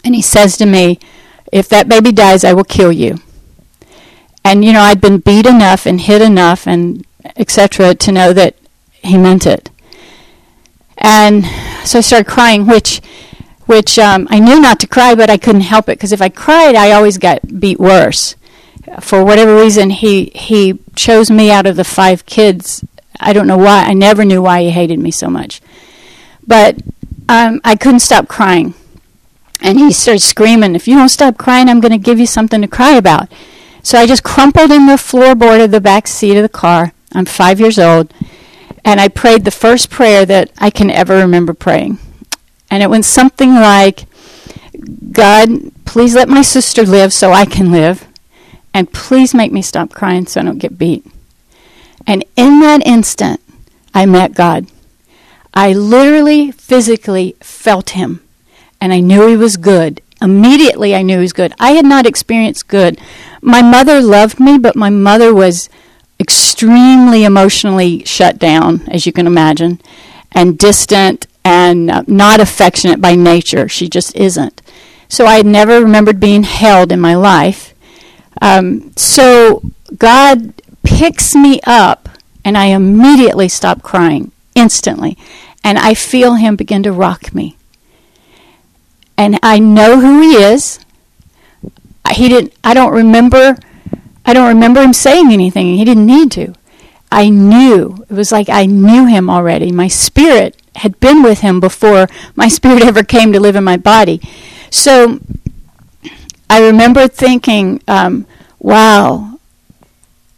and 0.05 0.15
he 0.15 0.23
says 0.23 0.57
to 0.59 0.67
me, 0.67 0.99
If 1.53 1.69
that 1.69 1.89
baby 1.89 2.13
dies, 2.13 2.45
I 2.45 2.53
will 2.53 2.65
kill 2.65 2.93
you. 2.93 3.19
And, 4.45 4.65
you 4.65 4.73
know, 4.73 4.81
I'd 4.81 5.01
been 5.01 5.19
beat 5.19 5.47
enough 5.47 5.87
and 5.87 6.01
hit 6.01 6.23
enough 6.23 6.67
and 6.67 7.05
etc. 7.37 7.95
to 7.95 8.13
know 8.13 8.33
that 8.33 8.57
he 8.93 9.19
meant 9.19 9.47
it. 9.47 9.71
And 10.97 11.45
so 11.85 11.99
I 11.99 12.01
started 12.03 12.27
crying, 12.27 12.67
which 12.67 13.01
which 13.69 13.99
um, 13.99 14.27
I 14.31 14.39
knew 14.39 14.59
not 14.59 14.81
to 14.81 14.87
cry, 14.87 15.15
but 15.15 15.29
I 15.29 15.37
couldn't 15.37 15.61
help 15.61 15.91
it 15.91 15.99
because 15.99 16.11
if 16.11 16.23
I 16.23 16.31
cried, 16.31 16.75
I 16.75 16.93
always 16.93 17.19
got 17.19 17.61
beat 17.61 17.79
worse. 17.79 18.35
For 19.01 19.23
whatever 19.23 19.55
reason, 19.55 19.91
he 19.91 20.33
he 20.35 20.79
chose 20.97 21.31
me 21.31 21.51
out 21.51 21.67
of 21.67 21.77
the 21.77 21.85
five 21.85 22.25
kids. 22.25 22.83
I 23.21 23.35
don't 23.35 23.47
know 23.47 23.59
why. 23.59 23.85
I 23.85 23.93
never 23.93 24.25
knew 24.25 24.41
why 24.41 24.63
he 24.63 24.71
hated 24.71 24.99
me 24.99 25.11
so 25.11 25.29
much, 25.29 25.61
but 26.47 26.79
um, 27.29 27.61
I 27.63 27.77
couldn't 27.77 28.01
stop 28.01 28.27
crying, 28.27 28.73
and 29.61 29.79
he 29.79 29.93
started 29.93 30.21
screaming, 30.21 30.75
"If 30.75 30.89
you 30.89 30.95
don't 30.95 31.11
stop 31.11 31.37
crying, 31.37 31.69
I'm 31.69 31.81
going 31.81 31.93
to 31.93 31.99
give 31.99 32.19
you 32.19 32.27
something 32.27 32.63
to 32.63 32.69
cry 32.69 32.95
about." 32.97 33.31
So 33.83 33.99
I 33.99 34.07
just 34.07 34.25
crumpled 34.25 34.71
in 34.71 34.87
the 34.87 34.95
floorboard 34.95 35.63
of 35.63 35.73
the 35.73 35.81
back 35.81 36.07
seat 36.07 36.39
of 36.39 36.43
the 36.43 36.49
car. 36.49 36.95
I'm 37.13 37.27
five 37.27 37.61
years 37.61 37.79
old, 37.79 38.15
and 38.83 38.99
I 38.99 39.09
prayed 39.09 39.45
the 39.45 39.51
first 39.51 39.91
prayer 39.91 40.25
that 40.25 40.53
I 40.57 40.71
can 40.71 40.91
ever 40.91 41.19
remember 41.19 41.53
praying. 41.53 41.99
And 42.71 42.83
it 42.83 42.91
went 42.91 43.05
something 43.05 43.55
like, 43.55 44.05
God, 45.13 45.49
please 45.85 46.15
let 46.15 46.29
my 46.29 46.43
sister 46.43 46.85
live 46.85 47.13
so 47.13 47.33
I 47.33 47.45
can 47.45 47.71
live. 47.73 48.07
and 48.75 48.93
please 48.93 49.35
make 49.35 49.53
me 49.53 49.63
stop 49.63 49.91
crying 49.93 50.27
so 50.27 50.41
I 50.41 50.45
don't 50.45 50.59
get 50.59 50.79
beat. 50.79 51.05
And 52.07 52.25
in 52.37 52.61
that 52.61 52.87
instant, 52.87 53.41
I 53.95 54.07
met 54.07 54.35
God. 54.35 54.67
I 55.53 55.73
literally, 55.73 56.53
physically 56.53 57.35
felt 57.41 57.91
Him, 57.91 58.21
and 58.81 58.93
I 58.93 59.01
knew 59.01 59.27
He 59.27 59.37
was 59.37 59.57
good. 59.57 60.01
Immediately, 60.21 60.95
I 60.95 61.03
knew 61.03 61.17
He 61.17 61.23
was 61.23 61.33
good. 61.33 61.53
I 61.59 61.73
had 61.73 61.85
not 61.85 62.07
experienced 62.07 62.69
good. 62.69 63.01
My 63.43 63.63
mother 63.63 64.01
loved 64.01 64.39
me, 64.39 64.59
but 64.59 64.77
my 64.77 64.91
mother 64.91 65.35
was 65.35 65.69
extremely 66.21 67.25
emotionally 67.25 68.05
shut 68.05 68.39
down, 68.39 68.83
as 68.89 69.07
you 69.07 69.13
can 69.13 69.27
imagine, 69.27 69.81
and 70.33 70.59
distant 70.59 71.27
and 71.45 71.91
uh, 71.91 72.03
not 72.07 72.41
affectionate 72.41 73.01
by 73.01 73.15
nature. 73.15 73.69
She 73.69 73.89
just 73.89 74.17
isn't. 74.17 74.63
So 75.09 75.27
I 75.27 75.37
had 75.37 75.47
never 75.47 75.81
remembered 75.81 76.21
being 76.21 76.43
held 76.43 76.93
in 76.93 77.01
my 77.01 77.15
life. 77.15 77.75
Um, 78.43 78.93
so 78.97 79.63
God 79.97 80.53
picks 80.85 81.35
me 81.35 81.61
up, 81.67 82.09
and 82.45 82.57
I 82.57 82.67
immediately 82.67 83.49
stop 83.49 83.83
crying 83.83 84.33
instantly, 84.55 85.17
and 85.65 85.79
I 85.79 85.95
feel 85.95 86.35
Him 86.35 86.57
begin 86.57 86.83
to 86.83 86.93
rock 86.93 87.35
me. 87.35 87.57
And 89.17 89.39
I 89.43 89.59
know 89.59 90.01
who 90.01 90.21
He 90.21 90.35
is. 90.35 90.79
He 92.15 92.29
didn't. 92.29 92.53
I 92.65 92.75
don't 92.75 92.93
remember. 92.93 93.57
I 94.25 94.33
don't 94.33 94.49
remember 94.49 94.83
him 94.83 94.93
saying 94.93 95.33
anything. 95.33 95.77
He 95.77 95.85
didn't 95.85 96.07
need 96.07 96.31
to. 96.33 96.55
I 97.11 97.31
knew. 97.31 98.05
It 98.11 98.15
was 98.15 98.33
like 98.33 98.49
I 98.49 98.67
knew 98.67 99.07
him 99.07 99.31
already. 99.31 99.73
My 99.73 99.89
spirit 99.89 100.61
had 100.79 101.01
been 101.01 101.23
with 101.23 101.41
him 101.41 101.61
before 101.61 102.09
my 102.35 102.49
spirit 102.59 102.85
ever 102.85 103.03
came 103.03 103.33
to 103.33 103.41
live 103.41 103.57
in 103.57 103.65
my 103.65 103.77
body. 103.77 104.21
So 104.71 105.21
I 106.51 106.65
remember 106.65 107.09
thinking, 107.09 107.83
um, 107.87 108.27
wow, 108.59 109.39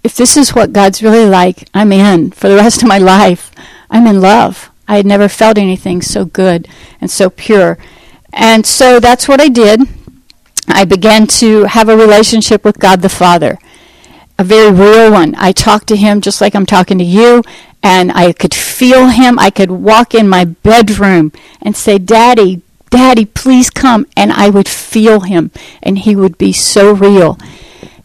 if 0.02 0.16
this 0.16 0.36
is 0.36 0.54
what 0.54 0.72
God's 0.72 1.02
really 1.02 1.26
like, 1.26 1.68
I'm 1.74 1.92
in 1.92 2.30
for 2.30 2.48
the 2.48 2.56
rest 2.64 2.82
of 2.82 2.88
my 2.88 2.98
life. 2.98 3.50
I'm 3.90 4.06
in 4.06 4.20
love. 4.20 4.70
I 4.88 4.96
had 4.96 5.06
never 5.06 5.28
felt 5.28 5.58
anything 5.58 6.02
so 6.02 6.24
good 6.24 6.66
and 7.00 7.10
so 7.10 7.30
pure. 7.30 7.78
And 8.32 8.66
so 8.66 9.00
that's 9.00 9.28
what 9.28 9.40
I 9.40 9.48
did. 9.48 9.82
I 10.68 10.84
began 10.84 11.26
to 11.38 11.64
have 11.64 11.88
a 11.88 11.96
relationship 11.96 12.64
with 12.64 12.78
God 12.78 13.02
the 13.02 13.08
Father, 13.08 13.58
a 14.40 14.44
very 14.44 14.72
real 14.72 15.12
one. 15.12 15.34
I 15.36 15.52
talked 15.52 15.86
to 15.88 15.96
Him 15.96 16.22
just 16.22 16.40
like 16.40 16.54
I'm 16.54 16.64
talking 16.64 16.96
to 16.96 17.04
you, 17.04 17.42
and 17.82 18.10
I 18.10 18.32
could 18.32 18.54
feel 18.54 19.08
Him. 19.08 19.38
I 19.38 19.50
could 19.50 19.70
walk 19.70 20.14
in 20.14 20.30
my 20.30 20.46
bedroom 20.46 21.30
and 21.60 21.76
say, 21.76 21.98
Daddy, 21.98 22.62
Daddy, 22.88 23.26
please 23.26 23.68
come. 23.68 24.06
And 24.16 24.32
I 24.32 24.48
would 24.48 24.66
feel 24.66 25.20
Him, 25.20 25.50
and 25.82 25.98
He 25.98 26.16
would 26.16 26.38
be 26.38 26.54
so 26.54 26.94
real. 26.94 27.38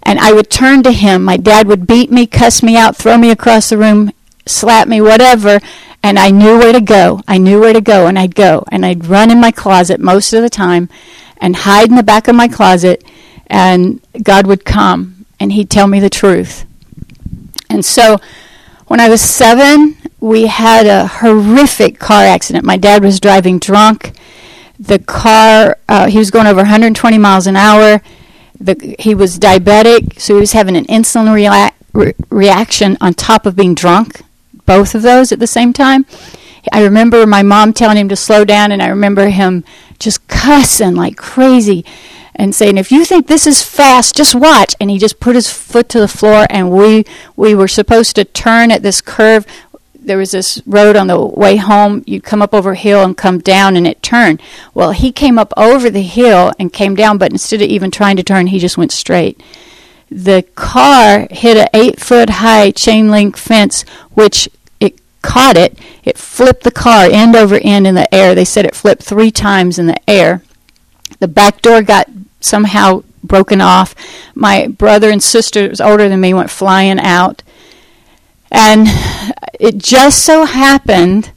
And 0.04 0.20
I 0.20 0.34
would 0.34 0.50
turn 0.50 0.84
to 0.84 0.92
Him. 0.92 1.24
My 1.24 1.38
dad 1.38 1.68
would 1.68 1.88
beat 1.88 2.12
me, 2.12 2.27
cuss 2.27 2.62
me 2.62 2.75
out, 2.75 2.98
throw 2.98 3.18
me 3.18 3.32
across 3.32 3.70
the 3.70 3.77
room, 3.77 4.12
slap 4.46 4.89
me, 4.89 5.00
whatever. 5.00 5.62
And 6.04 6.20
I 6.20 6.32
knew 6.32 6.58
where 6.58 6.74
to 6.74 6.82
go. 6.82 7.22
I 7.30 7.38
knew 7.38 7.62
where 7.62 7.74
to 7.74 7.80
go, 7.80 8.08
and 8.08 8.20
I'd 8.20 8.36
go. 8.36 8.65
And 8.74 8.86
I'd 8.86 9.06
run 9.06 9.32
in 9.32 9.39
my 9.39 9.51
closet 9.51 10.01
most 10.01 10.34
of 10.34 10.42
the 10.42 10.50
time 10.50 10.89
and 11.38 11.56
hide 11.56 11.88
in 11.88 11.96
the 11.96 12.04
back 12.04 12.27
of 12.27 12.36
my 12.36 12.50
closet, 12.50 13.06
and 13.48 14.01
God 14.22 14.48
would 14.48 14.65
come 14.65 15.14
and 15.39 15.54
He'd 15.54 15.70
tell 15.70 15.88
me 15.88 16.00
the 16.00 16.10
truth. 16.10 16.65
And 17.70 17.84
so 17.84 18.20
when 18.88 19.00
I 19.00 19.10
was 19.10 19.22
seven, 19.22 19.98
we 20.20 20.48
had 20.48 20.86
a 20.86 21.08
horrific 21.08 22.00
car 22.00 22.24
accident. 22.24 22.65
My 22.65 22.77
dad 22.77 23.04
was 23.04 23.20
driving 23.20 23.60
drunk. 23.60 24.13
The 24.80 25.00
car, 25.00 25.77
uh, 25.88 26.08
he 26.08 26.18
was 26.18 26.32
going 26.32 26.48
over 26.48 26.58
120 26.58 27.18
miles 27.18 27.48
an 27.48 27.56
hour. 27.56 28.01
The, 28.60 28.96
he 29.00 29.15
was 29.15 29.39
diabetic, 29.39 30.20
so 30.20 30.36
he 30.36 30.39
was 30.39 30.54
having 30.54 30.75
an 30.75 30.86
insulin 30.86 31.34
rea- 31.34 31.74
re- 31.94 32.13
reaction 32.30 32.98
on 33.01 33.13
top 33.13 33.46
of 33.46 33.56
being 33.56 33.75
drunk, 33.75 34.22
both 34.65 34.96
of 34.96 35.01
those 35.01 35.32
at 35.32 35.39
the 35.39 35.48
same 35.48 35.74
time. 35.74 36.06
I 36.72 36.84
remember 36.84 37.25
my 37.27 37.44
mom 37.44 37.74
telling 37.74 37.98
him 37.98 38.10
to 38.10 38.15
slow 38.15 38.46
down, 38.46 38.72
and 38.72 38.82
I 38.82 38.88
remember 38.88 39.30
him 39.30 39.63
just 40.00 40.27
cussing 40.27 40.96
like 40.96 41.18
crazy 41.18 41.86
and 42.36 42.54
saying, 42.54 42.77
"If 42.77 42.92
you 42.92 43.06
think 43.06 43.27
this 43.27 43.48
is 43.48 43.63
fast, 43.63 44.15
just 44.15 44.36
watch." 44.36 44.75
And 44.80 44.89
he 44.89 44.98
just 44.98 45.20
put 45.20 45.36
his 45.36 45.50
foot 45.50 45.89
to 45.89 46.00
the 46.00 46.08
floor, 46.08 46.46
and 46.50 46.72
we 46.72 47.06
we 47.36 47.56
were 47.56 47.68
supposed 47.68 48.15
to 48.15 48.25
turn 48.25 48.72
at 48.72 48.84
this 48.84 49.01
curve. 49.01 49.46
There 49.98 50.18
was 50.20 50.32
this 50.32 50.62
road 50.68 50.96
on 50.96 51.08
the 51.08 51.20
way 51.20 51.56
home. 51.56 52.04
You'd 52.06 52.24
come 52.24 52.42
up 52.42 52.54
over 52.54 52.72
a 52.72 52.75
hill 52.75 53.04
and 53.04 53.18
come 53.18 53.39
down, 53.39 53.75
and 53.75 53.88
it 53.88 54.04
turned. 54.04 54.39
Well, 54.74 54.92
he 54.92 55.12
came 55.12 55.39
up 55.39 55.51
over 55.58 55.89
the 55.89 56.04
hill 56.04 56.51
and 56.60 56.72
came 56.72 56.94
down, 56.96 57.18
but 57.18 57.32
instead 57.32 57.62
of 57.62 57.70
even 57.70 57.89
trying 57.89 58.15
to 58.18 58.24
turn, 58.24 58.48
he 58.48 58.60
just 58.60 58.77
went 58.77 58.92
straight. 58.92 59.42
The 60.12 60.46
car 60.54 61.27
hit 61.32 61.58
an 61.58 61.68
eight 61.74 62.00
foot 62.00 62.30
high 62.30 62.70
chain 62.70 63.10
link 63.10 63.36
fence, 63.36 63.84
which 64.13 64.48
it 64.80 65.00
caught 65.24 65.58
it. 65.58 65.80
It 66.04 66.20
flipped 66.20 66.63
the 66.63 66.72
car 66.72 67.08
end 67.12 67.36
over 67.36 67.60
end 67.63 67.88
in 67.88 67.96
the 67.96 68.13
air. 68.13 68.36
They 68.36 68.46
said 68.46 68.65
it 68.65 68.75
flipped 68.75 69.01
three 69.01 69.32
times 69.32 69.80
in 69.80 69.88
the 69.88 70.10
air. 70.10 70.44
The 71.20 71.27
back 71.27 71.63
door 71.63 71.82
got 71.82 72.08
somehow 72.46 73.04
broken 73.24 73.62
off. 73.62 73.96
My 74.36 74.68
brother 74.68 75.10
and 75.10 75.22
sister, 75.22 75.68
was 75.70 75.82
older 75.82 76.08
than 76.08 76.22
me, 76.22 76.34
went 76.34 76.50
flying 76.50 77.00
out. 77.00 77.44
And 78.52 78.88
it 79.60 79.78
just 79.78 80.24
so 80.24 80.46
happened, 80.46 81.32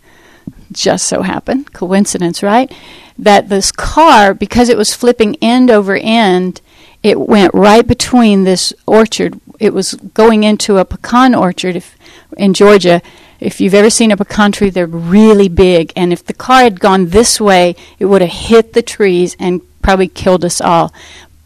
just 0.70 1.06
so 1.06 1.22
happened, 1.22 1.72
coincidence, 1.72 2.42
right? 2.42 2.72
That 3.18 3.48
this 3.48 3.72
car, 3.72 4.34
because 4.34 4.68
it 4.68 4.76
was 4.76 4.94
flipping 4.94 5.36
end 5.42 5.70
over 5.70 5.96
end, 5.96 6.60
it 7.02 7.18
went 7.18 7.54
right 7.54 7.86
between 7.86 8.44
this 8.44 8.72
orchard. 8.86 9.40
It 9.58 9.72
was 9.72 9.94
going 9.94 10.44
into 10.44 10.78
a 10.78 10.84
pecan 10.84 11.34
orchard 11.34 11.76
if, 11.76 11.96
in 12.36 12.54
Georgia, 12.54 13.02
if 13.40 13.60
you've 13.60 13.74
ever 13.74 13.90
seen 13.90 14.10
a 14.10 14.16
pecan 14.16 14.52
tree, 14.52 14.70
they're 14.70 14.86
really 14.86 15.48
big. 15.48 15.92
And 15.94 16.12
if 16.12 16.24
the 16.24 16.34
car 16.34 16.62
had 16.62 16.80
gone 16.80 17.08
this 17.08 17.40
way, 17.40 17.76
it 17.98 18.06
would 18.06 18.20
have 18.20 18.30
hit 18.30 18.72
the 18.72 18.82
trees 18.82 19.36
and 19.38 19.62
probably 19.88 20.08
killed 20.08 20.44
us 20.44 20.60
all. 20.60 20.92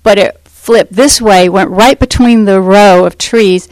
But 0.02 0.18
it 0.18 0.37
flipped 0.49 0.94
this 0.94 1.20
way, 1.20 1.49
went 1.49 1.70
right 1.70 1.96
between 1.96 2.44
the 2.44 2.61
row 2.61 3.04
of 3.04 3.16
trees. 3.16 3.68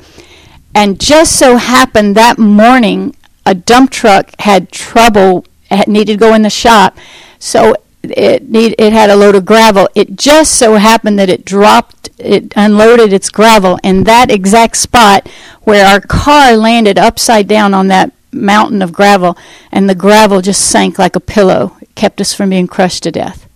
And 0.73 1.01
just 1.01 1.37
so 1.37 1.57
happened 1.57 2.15
that 2.15 2.39
morning, 2.39 3.17
a 3.45 3.53
dump 3.53 3.91
truck 3.91 4.31
had 4.39 4.71
trouble, 4.71 5.45
had 5.73 5.89
needed 5.89 6.13
to 6.13 6.19
go 6.19 6.35
in 6.35 6.43
the 6.43 6.51
shop. 6.51 6.97
So 7.41 7.75
it 8.05 8.49
need 8.49 8.77
it 8.79 8.93
had 8.93 9.11
a 9.11 9.17
load 9.17 9.35
of 9.35 9.45
gravel. 9.45 9.89
It 9.97 10.15
just 10.15 10.55
so 10.55 10.77
happened 10.77 11.19
that 11.19 11.29
it 11.29 11.45
dropped 11.45 12.09
it 12.19 12.53
unloaded 12.55 13.13
its 13.13 13.29
gravel 13.29 13.77
in 13.83 14.05
that 14.05 14.31
exact 14.31 14.77
spot 14.77 15.29
where 15.63 15.85
our 15.85 16.01
car 16.01 16.55
landed 16.57 16.97
upside 16.97 17.49
down 17.49 17.75
on 17.75 17.89
that 17.89 18.13
mountain 18.31 18.83
of 18.83 18.93
gravel 18.93 19.37
and 19.73 19.91
the 19.91 19.97
gravel 19.97 20.41
just 20.41 20.71
sank 20.71 20.97
like 20.97 21.17
a 21.17 21.21
pillow. 21.21 21.77
It 21.81 21.93
kept 21.97 22.21
us 22.21 22.33
from 22.33 22.51
being 22.51 22.69
crushed 22.69 23.03
to 23.03 23.11
death. 23.11 23.50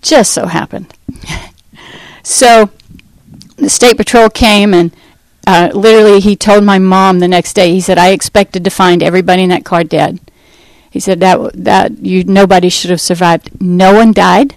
Just 0.00 0.32
so 0.32 0.46
happened. 0.46 0.94
so 2.22 2.70
the 3.56 3.68
state 3.68 3.96
patrol 3.96 4.30
came 4.30 4.72
and 4.72 4.94
uh, 5.46 5.70
literally 5.74 6.20
he 6.20 6.36
told 6.36 6.64
my 6.64 6.78
mom 6.78 7.18
the 7.18 7.28
next 7.28 7.54
day 7.54 7.72
he 7.72 7.80
said 7.80 7.98
I 7.98 8.10
expected 8.10 8.64
to 8.64 8.70
find 8.70 9.02
everybody 9.02 9.42
in 9.42 9.50
that 9.50 9.64
car 9.64 9.84
dead. 9.84 10.20
He 10.90 11.00
said 11.00 11.20
that 11.20 11.52
that 11.54 11.98
you 11.98 12.24
nobody 12.24 12.68
should 12.68 12.90
have 12.90 13.00
survived. 13.00 13.60
No 13.60 13.94
one 13.94 14.12
died. 14.12 14.56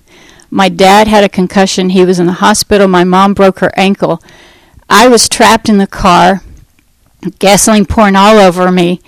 My 0.50 0.70
dad 0.70 1.08
had 1.08 1.24
a 1.24 1.30
concussion. 1.30 1.90
He 1.90 2.06
was 2.06 2.20
in 2.20 2.26
the 2.26 2.34
hospital. 2.34 2.88
My 2.88 3.04
mom 3.04 3.34
broke 3.34 3.60
her 3.60 3.72
ankle. 3.76 4.22
I 4.90 5.08
was 5.08 5.30
trapped 5.30 5.70
in 5.70 5.78
the 5.78 5.88
car, 5.88 6.42
gasoline 7.40 7.86
pouring 7.86 8.16
all 8.16 8.38
over 8.38 8.72
me, 8.72 9.02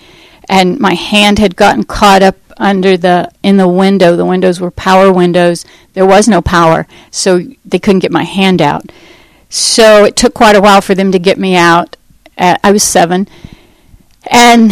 and 0.49 0.79
my 0.79 0.93
hand 0.93 1.39
had 1.39 1.55
gotten 1.55 1.83
caught 1.83 2.23
up 2.23 2.35
under 2.57 2.97
the 2.97 3.31
in 3.43 3.57
the 3.57 3.67
window. 3.67 4.15
The 4.15 4.25
windows 4.25 4.59
were 4.59 4.71
power 4.71 5.11
windows. 5.11 5.65
There 5.93 6.05
was 6.05 6.27
no 6.27 6.41
power, 6.41 6.87
so 7.11 7.41
they 7.63 7.79
couldn't 7.79 7.99
get 7.99 8.11
my 8.11 8.23
hand 8.23 8.61
out. 8.61 8.91
So 9.49 10.05
it 10.05 10.15
took 10.15 10.33
quite 10.33 10.55
a 10.55 10.61
while 10.61 10.81
for 10.81 10.95
them 10.95 11.11
to 11.11 11.19
get 11.19 11.37
me 11.37 11.55
out. 11.55 11.97
Uh, 12.37 12.57
I 12.63 12.71
was 12.71 12.83
seven, 12.83 13.27
and 14.29 14.71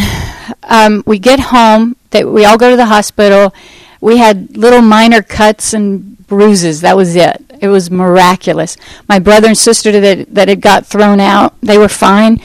um, 0.64 1.02
we 1.06 1.18
get 1.18 1.40
home. 1.40 1.96
That 2.10 2.28
we 2.28 2.44
all 2.44 2.58
go 2.58 2.70
to 2.70 2.76
the 2.76 2.86
hospital. 2.86 3.54
We 4.00 4.18
had 4.18 4.56
little 4.56 4.82
minor 4.82 5.22
cuts 5.22 5.72
and 5.72 6.26
bruises. 6.26 6.82
That 6.82 6.96
was 6.96 7.16
it. 7.16 7.42
It 7.60 7.68
was 7.68 7.90
miraculous. 7.90 8.76
My 9.08 9.18
brother 9.18 9.48
and 9.48 9.58
sister 9.58 9.98
that 10.00 10.34
that 10.34 10.48
had 10.48 10.60
got 10.60 10.86
thrown 10.86 11.20
out, 11.20 11.54
they 11.60 11.78
were 11.78 11.88
fine. 11.88 12.40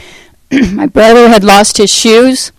my 0.72 0.88
brother 0.88 1.28
had 1.30 1.44
lost 1.44 1.78
his 1.78 1.92
shoes. 1.92 2.52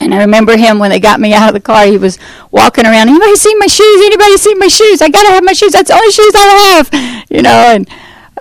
And 0.00 0.14
I 0.14 0.18
remember 0.18 0.56
him 0.56 0.78
when 0.78 0.90
they 0.90 1.00
got 1.00 1.20
me 1.20 1.32
out 1.32 1.48
of 1.48 1.54
the 1.54 1.60
car. 1.60 1.86
He 1.86 1.96
was 1.96 2.18
walking 2.50 2.84
around. 2.84 3.08
Anybody 3.08 3.36
see 3.36 3.54
my 3.56 3.66
shoes? 3.66 4.06
Anybody 4.06 4.36
see 4.36 4.54
my 4.54 4.68
shoes? 4.68 5.00
I 5.00 5.08
gotta 5.08 5.30
have 5.30 5.44
my 5.44 5.52
shoes. 5.52 5.72
That's 5.72 5.88
the 5.88 5.94
only 5.94 6.10
shoes 6.10 6.32
I 6.34 6.74
have. 6.76 7.26
You 7.30 7.42
know, 7.42 7.50
and 7.50 7.88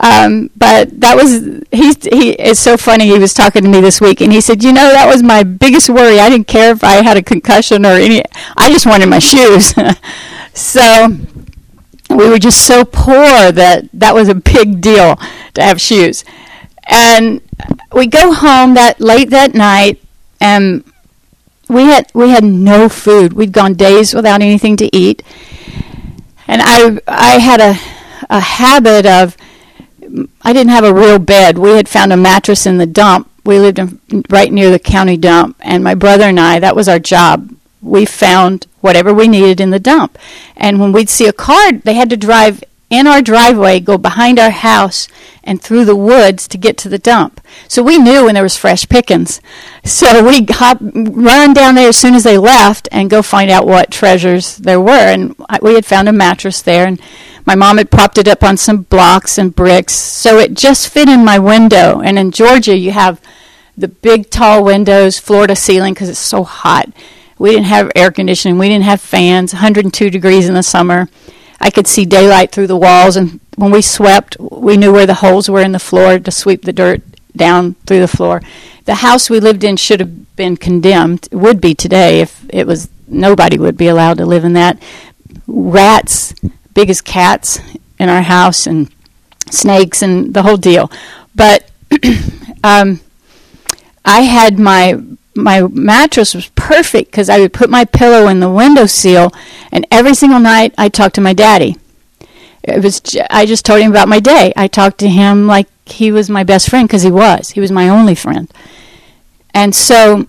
um, 0.02 0.50
but 0.58 1.00
that 1.00 1.16
was 1.16 1.64
he's 1.72 2.04
he. 2.04 2.32
It's 2.32 2.60
so 2.60 2.76
funny. 2.76 3.06
He 3.06 3.18
was 3.18 3.34
talking 3.34 3.64
to 3.64 3.70
me 3.70 3.80
this 3.80 4.02
week, 4.02 4.22
and 4.22 4.32
he 4.32 4.42
said, 4.42 4.64
"You 4.64 4.74
know, 4.74 4.92
that 4.92 5.08
was 5.08 5.24
my 5.24 5.44
biggest 5.44 5.90
worry. 5.90 6.20
I 6.20 6.30
didn't 6.30 6.48
care 6.48 6.72
if 6.72 6.84
I 6.84 7.04
had 7.04 7.16
a 7.16 7.24
concussion 7.24 7.86
or 7.86 7.94
any. 7.94 8.22
I 8.58 8.70
just 8.70 8.86
wanted 8.86 9.08
my 9.08 9.20
shoes." 9.20 9.74
so 10.54 11.16
we 12.10 12.30
were 12.30 12.40
just 12.40 12.66
so 12.66 12.84
poor 12.84 13.52
that 13.52 13.86
that 13.94 14.14
was 14.14 14.28
a 14.28 14.36
big 14.36 14.82
deal 14.82 15.18
to 15.54 15.64
have 15.64 15.80
shoes. 15.80 16.26
And 16.88 17.42
we 17.94 18.08
go 18.08 18.34
home 18.34 18.74
that 18.74 19.00
late 19.00 19.30
that 19.30 19.54
night, 19.54 20.02
and 20.42 20.84
we 21.70 21.84
had 21.84 22.12
we 22.14 22.30
had 22.30 22.44
no 22.44 22.90
food. 22.90 23.34
We'd 23.34 23.52
gone 23.52 23.74
days 23.74 24.14
without 24.14 24.42
anything 24.42 24.78
to 24.78 24.96
eat, 24.96 25.24
and 26.48 26.62
I 26.64 27.00
I 27.08 27.40
had 27.40 27.62
a 27.62 27.78
a 28.30 28.40
habit 28.40 29.06
of 29.06 29.38
I 30.42 30.54
didn't 30.54 30.72
have 30.72 30.84
a 30.84 30.94
real 30.94 31.20
bed. 31.20 31.58
We 31.58 31.72
had 31.72 31.90
found 31.90 32.14
a 32.14 32.18
mattress 32.18 32.66
in 32.66 32.78
the 32.78 32.86
dump. 32.86 33.30
We 33.44 33.60
lived 33.60 33.80
in, 33.80 34.00
right 34.30 34.52
near 34.52 34.72
the 34.72 34.80
county 34.80 35.18
dump, 35.18 35.58
and 35.60 35.84
my 35.84 35.96
brother 35.96 36.26
and 36.26 36.40
I 36.40 36.60
that 36.60 36.76
was 36.76 36.88
our 36.88 37.00
job. 37.00 37.52
We 37.82 38.06
found 38.06 38.68
whatever 38.82 39.14
we 39.14 39.28
needed 39.28 39.60
in 39.60 39.70
the 39.70 39.80
dump, 39.80 40.18
and 40.56 40.80
when 40.80 40.92
we'd 40.92 41.10
see 41.10 41.28
a 41.28 41.34
car, 41.34 41.72
they 41.72 41.94
had 41.94 42.10
to 42.10 42.18
drive 42.18 42.64
in 42.90 43.08
our 43.08 43.22
driveway, 43.22 43.80
go 43.80 43.98
behind 43.98 44.40
our 44.40 44.52
house, 44.52 45.08
and 45.44 45.62
through 45.62 45.86
the 45.86 45.96
woods 45.96 46.48
to 46.48 46.58
get 46.58 46.78
to 46.78 46.90
the 46.90 46.98
dump. 46.98 47.42
So 47.68 47.82
we 47.82 47.98
knew 47.98 48.26
when 48.26 48.36
there 48.36 48.44
was 48.44 48.58
fresh 48.58 48.88
pickings. 48.88 49.42
So 49.86 50.26
we 50.26 50.44
hop, 50.50 50.80
run 50.82 51.54
down 51.54 51.76
there 51.76 51.90
as 51.90 51.98
soon 51.98 52.16
as 52.16 52.24
they 52.24 52.40
left 52.40 52.90
and 52.92 53.08
go 53.08 53.22
find 53.22 53.52
out 53.52 53.68
what 53.68 53.92
treasures 53.92 54.58
there 54.58 54.82
were. 54.82 54.92
And 54.92 55.36
we 55.62 55.76
had 55.76 55.86
found 55.86 56.10
a 56.10 56.12
mattress 56.12 56.64
there, 56.64 56.88
and 56.88 57.00
my 57.46 57.54
mom 57.54 57.78
had 57.78 57.92
propped 57.92 58.18
it 58.18 58.28
up 58.28 58.44
on 58.44 58.58
some 58.58 58.82
blocks 58.82 59.38
and 59.38 59.56
bricks, 59.56 59.94
so 59.94 60.40
it 60.40 60.56
just 60.56 60.90
fit 60.90 61.08
in 61.08 61.24
my 61.24 61.38
window. 61.38 62.02
And 62.02 62.18
in 62.18 62.32
Georgia, 62.32 62.76
you 62.76 62.92
have 62.92 63.22
the 63.78 63.88
big 63.88 64.32
tall 64.32 64.64
windows, 64.64 65.20
floor 65.20 65.46
to 65.46 65.56
ceiling, 65.56 65.94
because 65.94 66.10
it's 66.10 66.18
so 66.18 66.44
hot. 66.44 66.90
We 67.38 67.52
didn't 67.52 67.66
have 67.66 67.92
air 67.96 68.12
conditioning. 68.12 68.58
We 68.58 68.70
didn't 68.70 68.86
have 68.86 69.02
fans. 69.02 69.54
102 69.54 70.10
degrees 70.10 70.48
in 70.48 70.56
the 70.56 70.64
summer. 70.64 71.10
I 71.66 71.72
could 71.72 71.88
see 71.88 72.06
daylight 72.06 72.52
through 72.52 72.68
the 72.68 72.78
walls, 72.78 73.18
and 73.18 73.40
when 73.56 73.72
we 73.72 73.82
swept, 73.82 74.38
we 74.40 74.78
knew 74.78 74.94
where 74.94 75.08
the 75.08 75.16
holes 75.16 75.50
were 75.50 75.62
in 75.62 75.72
the 75.72 75.80
floor 75.80 76.20
to 76.20 76.30
sweep 76.30 76.62
the 76.62 76.72
dirt 76.72 77.02
down 77.36 77.74
through 77.88 78.02
the 78.02 78.08
floor. 78.08 78.44
The 78.86 78.96
house 78.96 79.32
we 79.32 79.40
lived 79.40 79.64
in 79.64 79.76
should 79.76 80.00
have 80.00 80.36
been 80.36 80.58
condemned. 80.58 81.28
Would 81.32 81.60
be 81.60 81.74
today 81.74 82.22
if 82.22 82.46
it 82.50 82.68
was. 82.68 82.88
Nobody 83.08 83.58
would 83.58 83.78
be 83.78 83.88
allowed 83.88 84.20
to 84.20 84.28
live 84.28 84.46
in 84.46 84.54
that. 84.54 84.78
Rats, 85.48 86.36
big 86.76 86.92
as 86.92 87.02
cats, 87.02 87.60
in 87.98 88.10
our 88.10 88.22
house, 88.22 88.68
and 88.68 88.92
snakes, 89.50 90.04
and 90.04 90.36
the 90.36 90.44
whole 90.44 90.58
deal. 90.58 90.92
But 91.34 91.68
um, 92.64 93.00
I 94.06 94.22
had 94.22 94.60
my 94.60 95.02
my 95.36 95.62
mattress 95.62 96.36
was 96.36 96.48
perfect 96.66 97.12
because 97.12 97.30
I 97.30 97.40
would 97.40 97.54
put 97.54 97.70
my 97.70 97.86
pillow 97.86 98.28
in 98.28 98.40
the 98.40 98.50
window 98.50 98.88
sill, 98.88 99.32
and 99.72 99.86
every 99.92 100.16
single 100.16 100.40
night 100.40 100.74
I 100.80 100.90
talked 100.90 101.14
to 101.16 101.22
my 101.22 101.34
daddy. 101.34 101.78
It 102.64 102.84
was 102.84 103.02
I 103.30 103.46
just 103.46 103.66
told 103.66 103.82
him 103.82 103.92
about 103.92 104.08
my 104.08 104.20
day. 104.20 104.52
I 104.56 104.68
talked 104.68 104.98
to 105.00 105.10
him 105.10 105.46
like 105.46 105.68
he 105.86 106.12
was 106.12 106.28
my 106.28 106.44
best 106.44 106.68
friend 106.70 106.88
because 106.88 107.04
he 107.04 107.12
was. 107.12 107.52
He 107.52 107.60
was 107.60 107.72
my 107.72 107.88
only 107.88 108.16
friend, 108.16 108.52
and 109.54 109.76
so 109.76 110.28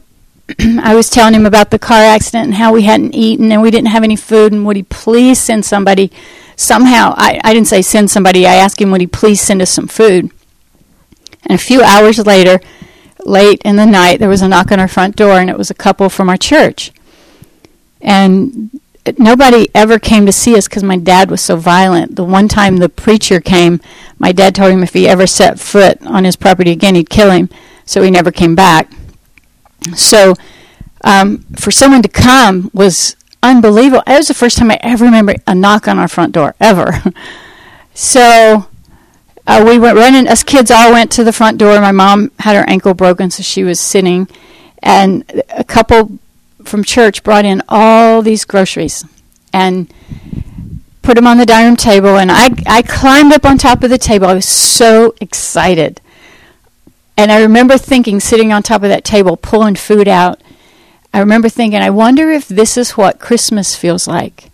I 0.60 0.94
was 0.94 1.08
telling 1.08 1.32
him 1.32 1.46
about 1.46 1.70
the 1.70 1.78
car 1.78 2.02
accident 2.02 2.44
and 2.44 2.54
how 2.54 2.70
we 2.70 2.82
hadn't 2.82 3.14
eaten 3.14 3.50
and 3.50 3.62
we 3.62 3.70
didn't 3.70 3.88
have 3.88 4.04
any 4.04 4.16
food, 4.16 4.52
and 4.52 4.66
would 4.66 4.76
he 4.76 4.82
please 4.82 5.40
send 5.40 5.64
somebody? 5.64 6.12
Somehow, 6.58 7.14
I, 7.16 7.40
I 7.44 7.52
didn't 7.52 7.68
say 7.68 7.82
send 7.82 8.10
somebody. 8.10 8.46
I 8.46 8.54
asked 8.54 8.80
him, 8.80 8.90
would 8.90 9.02
he 9.02 9.06
please 9.06 9.40
send 9.42 9.60
us 9.60 9.70
some 9.70 9.88
food? 9.88 10.30
And 11.44 11.60
a 11.60 11.62
few 11.62 11.82
hours 11.82 12.18
later, 12.26 12.60
late 13.26 13.60
in 13.64 13.76
the 13.76 13.86
night, 13.86 14.18
there 14.18 14.28
was 14.28 14.42
a 14.42 14.48
knock 14.48 14.72
on 14.72 14.80
our 14.80 14.88
front 14.88 15.16
door, 15.16 15.32
and 15.32 15.50
it 15.50 15.58
was 15.58 15.70
a 15.70 15.74
couple 15.74 16.08
from 16.08 16.28
our 16.28 16.36
church. 16.36 16.92
And 18.00 18.80
nobody 19.18 19.68
ever 19.74 19.98
came 19.98 20.26
to 20.26 20.32
see 20.32 20.56
us 20.56 20.68
because 20.68 20.82
my 20.82 20.96
dad 20.96 21.30
was 21.30 21.40
so 21.40 21.56
violent. 21.56 22.16
The 22.16 22.24
one 22.24 22.48
time 22.48 22.76
the 22.76 22.88
preacher 22.88 23.40
came, 23.40 23.80
my 24.18 24.32
dad 24.32 24.54
told 24.54 24.72
him 24.72 24.82
if 24.82 24.94
he 24.94 25.08
ever 25.08 25.26
set 25.26 25.60
foot 25.60 26.04
on 26.06 26.24
his 26.24 26.36
property 26.36 26.70
again, 26.70 26.94
he'd 26.94 27.10
kill 27.10 27.30
him. 27.30 27.48
So 27.84 28.02
he 28.02 28.10
never 28.10 28.32
came 28.32 28.54
back. 28.54 28.90
So 29.94 30.34
um, 31.04 31.38
for 31.54 31.70
someone 31.70 32.02
to 32.02 32.08
come 32.08 32.70
was 32.74 33.16
unbelievable. 33.42 34.02
It 34.06 34.16
was 34.16 34.28
the 34.28 34.34
first 34.34 34.58
time 34.58 34.70
I 34.70 34.78
ever 34.82 35.04
remember 35.04 35.36
a 35.46 35.54
knock 35.54 35.86
on 35.86 35.98
our 35.98 36.08
front 36.08 36.32
door, 36.32 36.54
ever. 36.60 37.02
so 37.94 38.66
uh, 39.46 39.64
we 39.66 39.78
went 39.78 39.96
running. 39.96 40.26
Us 40.26 40.42
kids 40.42 40.70
all 40.70 40.92
went 40.92 41.12
to 41.12 41.24
the 41.24 41.32
front 41.32 41.58
door. 41.58 41.80
My 41.80 41.92
mom 41.92 42.30
had 42.40 42.56
her 42.56 42.68
ankle 42.68 42.94
broken, 42.94 43.30
so 43.30 43.42
she 43.42 43.62
was 43.62 43.78
sitting, 43.78 44.28
and 44.82 45.42
a 45.50 45.64
couple 45.64 46.18
from 46.64 46.82
church 46.82 47.22
brought 47.22 47.44
in 47.44 47.62
all 47.68 48.22
these 48.22 48.44
groceries 48.44 49.04
and 49.52 49.92
put 51.02 51.14
them 51.14 51.26
on 51.26 51.38
the 51.38 51.46
dining 51.46 51.68
room 51.68 51.76
table. 51.76 52.18
And 52.18 52.30
I 52.32 52.50
I 52.66 52.82
climbed 52.82 53.32
up 53.32 53.44
on 53.44 53.56
top 53.56 53.84
of 53.84 53.90
the 53.90 53.98
table. 53.98 54.26
I 54.26 54.34
was 54.34 54.48
so 54.48 55.14
excited, 55.20 56.00
and 57.16 57.30
I 57.30 57.40
remember 57.40 57.78
thinking, 57.78 58.18
sitting 58.18 58.52
on 58.52 58.62
top 58.62 58.82
of 58.82 58.88
that 58.88 59.04
table, 59.04 59.36
pulling 59.36 59.76
food 59.76 60.08
out. 60.08 60.40
I 61.14 61.20
remember 61.20 61.48
thinking, 61.48 61.80
I 61.80 61.88
wonder 61.90 62.30
if 62.30 62.46
this 62.48 62.76
is 62.76 62.90
what 62.90 63.20
Christmas 63.20 63.74
feels 63.76 64.06
like, 64.06 64.50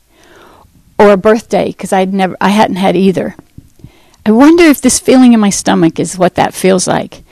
or 0.99 1.11
a 1.11 1.17
birthday, 1.17 1.69
because 1.69 1.93
I'd 1.93 2.13
never, 2.13 2.37
I 2.41 2.51
hadn't 2.51 2.77
had 2.77 2.95
either. 2.95 3.35
I 4.25 4.31
wonder 4.31 4.65
if 4.65 4.81
this 4.81 5.01
feeling 5.01 5.33
in 5.33 5.41
my 5.41 5.51
stomach 5.51 5.99
is 5.99 6.17
what 6.17 6.37
that 6.37 6.55
feels 6.55 6.87
like. 6.87 7.25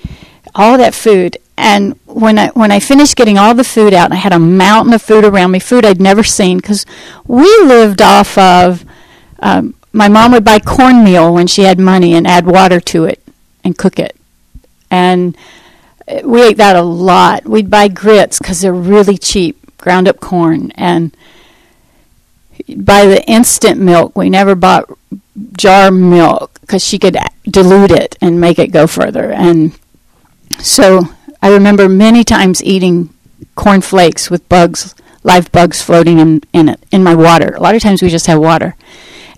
All 0.55 0.77
that 0.79 0.95
food. 0.95 1.37
And 1.57 1.99
when 2.07 2.39
I 2.39 2.49
when 2.49 2.73
I 2.73 2.81
finished 2.81 3.17
getting 3.17 3.39
all 3.39 3.55
the 3.55 3.65
food 3.65 3.93
out, 3.93 4.13
I 4.13 4.17
had 4.17 4.33
a 4.33 4.39
mountain 4.39 4.95
of 4.95 5.03
food 5.03 5.25
around 5.25 5.51
me, 5.51 5.59
food 5.59 5.85
I'd 5.85 6.01
never 6.01 6.25
seen, 6.25 6.57
because 6.57 6.87
we 7.27 7.47
lived 7.63 8.03
off 8.03 8.37
of. 8.39 8.85
Um, 9.41 9.75
my 9.93 10.09
mom 10.09 10.33
would 10.33 10.45
buy 10.45 10.59
cornmeal 10.59 11.35
when 11.35 11.47
she 11.47 11.63
had 11.63 11.79
money 11.79 12.15
and 12.15 12.27
add 12.27 12.47
water 12.47 12.81
to 12.81 13.05
it 13.05 13.23
and 13.65 13.77
cook 13.77 13.99
it, 13.99 14.17
and 14.91 15.37
we 16.25 16.43
ate 16.43 16.57
that 16.57 16.77
a 16.77 16.83
lot. 16.83 17.45
We'd 17.45 17.71
buy 17.71 17.89
grits 17.89 18.39
because 18.39 18.61
they're 18.61 18.73
really 18.73 19.19
cheap, 19.19 19.77
ground 19.79 20.09
up 20.09 20.21
corn, 20.21 20.73
and 20.77 21.15
buy 22.69 23.07
the 23.07 23.23
instant 23.29 23.81
milk. 23.81 24.17
We 24.17 24.31
never 24.31 24.55
bought 24.55 24.89
jar 25.57 25.91
milk 25.91 26.60
because 26.71 26.85
she 26.85 27.01
could 27.01 27.17
dilute 27.43 27.91
it 27.91 28.17
and 28.21 28.41
make 28.41 28.57
it 28.57 28.71
go 28.71 28.87
further. 28.87 29.33
And 29.33 29.77
so 30.61 31.09
I 31.43 31.51
remember 31.51 31.89
many 31.89 32.23
times 32.23 32.63
eating 32.63 33.13
corn 33.57 33.81
flakes 33.81 34.31
with 34.31 34.49
bugs, 34.49 34.95
live 35.25 35.51
bugs 35.51 35.83
floating 35.83 36.21
in, 36.21 36.43
in 36.53 36.69
it, 36.69 36.81
in 36.93 37.03
my 37.03 37.17
water. 37.17 37.57
A 37.57 37.61
lot 37.61 37.75
of 37.75 37.83
times 37.83 38.03
we 38.03 38.09
just 38.09 38.29
have 38.29 38.39
water. 38.39 38.77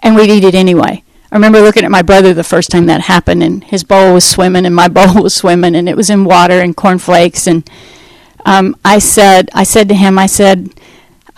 And 0.03 0.15
we'd 0.15 0.29
eat 0.29 0.45
it 0.45 0.55
anyway. 0.55 1.03
I 1.31 1.35
remember 1.35 1.63
looking 1.63 1.85
at 1.85 1.91
my 1.91 2.03
brother 2.03 2.35
the 2.35 2.45
first 2.45 2.69
time 2.69 2.85
that 2.87 3.01
happened, 3.01 3.43
and 3.43 3.65
his 3.65 3.83
bowl 3.83 4.13
was 4.13 4.29
swimming, 4.29 4.67
and 4.67 4.75
my 4.75 4.89
bowl 4.97 5.23
was 5.23 5.35
swimming, 5.35 5.75
and 5.75 5.89
it 5.89 5.97
was 5.97 6.11
in 6.11 6.25
water 6.25 6.61
and 6.61 6.77
corn 6.77 6.99
flakes. 6.99 7.47
And 7.47 7.67
um, 8.45 8.77
I 8.85 8.99
said, 8.99 9.49
I 9.55 9.63
said 9.63 9.89
to 9.89 9.95
him, 9.95 10.19
I 10.19 10.27
said, 10.27 10.69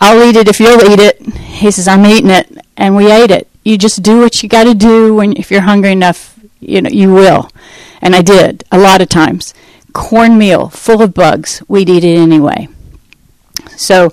"I'll 0.01 0.21
eat 0.27 0.35
it 0.35 0.49
if 0.49 0.59
you'll 0.59 0.91
eat 0.91 0.99
it." 0.99 1.21
He 1.37 1.71
says, 1.71 1.87
"I'm 1.87 2.05
eating 2.05 2.31
it," 2.31 2.57
and 2.75 2.97
we 2.97 3.09
ate 3.09 3.31
it 3.31 3.47
you 3.65 3.77
just 3.77 4.03
do 4.03 4.19
what 4.19 4.41
you 4.41 4.47
got 4.47 4.65
to 4.65 4.75
do 4.75 5.15
when 5.15 5.35
if 5.35 5.51
you're 5.51 5.61
hungry 5.61 5.91
enough, 5.91 6.39
you 6.61 6.81
know, 6.81 6.89
you 6.89 7.11
will. 7.11 7.49
And 8.01 8.15
I 8.15 8.21
did 8.21 8.63
a 8.71 8.77
lot 8.77 9.01
of 9.01 9.09
times. 9.09 9.53
Cornmeal 9.91 10.69
full 10.69 11.01
of 11.01 11.13
bugs, 11.13 11.63
we'd 11.67 11.89
eat 11.89 12.03
it 12.03 12.17
anyway. 12.17 12.69
So 13.75 14.11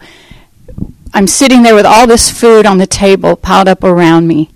I'm 1.12 1.27
sitting 1.27 1.62
there 1.62 1.75
with 1.75 1.85
all 1.85 2.07
this 2.07 2.31
food 2.31 2.65
on 2.65 2.79
the 2.79 2.87
table 2.87 3.37
piled 3.37 3.69
up 3.69 3.85
around 3.85 4.27
me. 4.27 4.51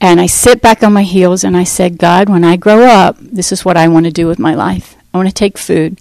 And 0.00 0.20
I 0.20 0.26
sit 0.26 0.60
back 0.60 0.82
on 0.82 0.92
my 0.92 1.04
heels 1.04 1.44
and 1.44 1.56
I 1.56 1.64
said, 1.64 1.96
God, 1.96 2.28
when 2.28 2.44
I 2.44 2.56
grow 2.56 2.82
up, 2.82 3.16
this 3.18 3.52
is 3.52 3.64
what 3.64 3.76
I 3.76 3.88
want 3.88 4.06
to 4.06 4.12
do 4.12 4.26
with 4.26 4.38
my 4.38 4.54
life. 4.54 4.96
I 5.14 5.18
want 5.18 5.28
to 5.28 5.34
take 5.34 5.56
food 5.56 6.00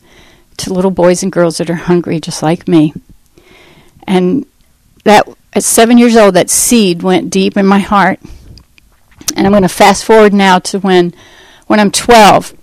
to 0.57 0.73
little 0.73 0.91
boys 0.91 1.21
and 1.21 1.31
girls 1.31 1.57
that 1.57 1.69
are 1.69 1.75
hungry 1.75 2.19
just 2.19 2.41
like 2.41 2.67
me. 2.67 2.93
And 4.07 4.45
that 5.05 5.27
at 5.53 5.63
seven 5.63 5.97
years 5.97 6.15
old, 6.17 6.35
that 6.35 6.49
seed 6.49 7.01
went 7.01 7.29
deep 7.29 7.55
in 7.55 7.65
my 7.65 7.79
heart. 7.79 8.19
And 9.35 9.47
I'm 9.47 9.53
going 9.53 9.63
to 9.63 9.69
fast 9.69 10.03
forward 10.03 10.33
now 10.33 10.59
to 10.59 10.79
when, 10.79 11.13
when 11.67 11.79
I'm 11.79 11.91
12. 11.91 12.53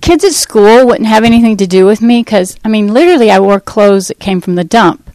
Kids 0.00 0.24
at 0.24 0.32
school 0.32 0.86
wouldn't 0.86 1.08
have 1.08 1.24
anything 1.24 1.56
to 1.56 1.66
do 1.66 1.86
with 1.86 2.00
me 2.00 2.22
because, 2.22 2.56
I 2.64 2.68
mean, 2.68 2.92
literally, 2.94 3.30
I 3.30 3.40
wore 3.40 3.60
clothes 3.60 4.08
that 4.08 4.20
came 4.20 4.40
from 4.40 4.54
the 4.54 4.64
dump. 4.64 5.10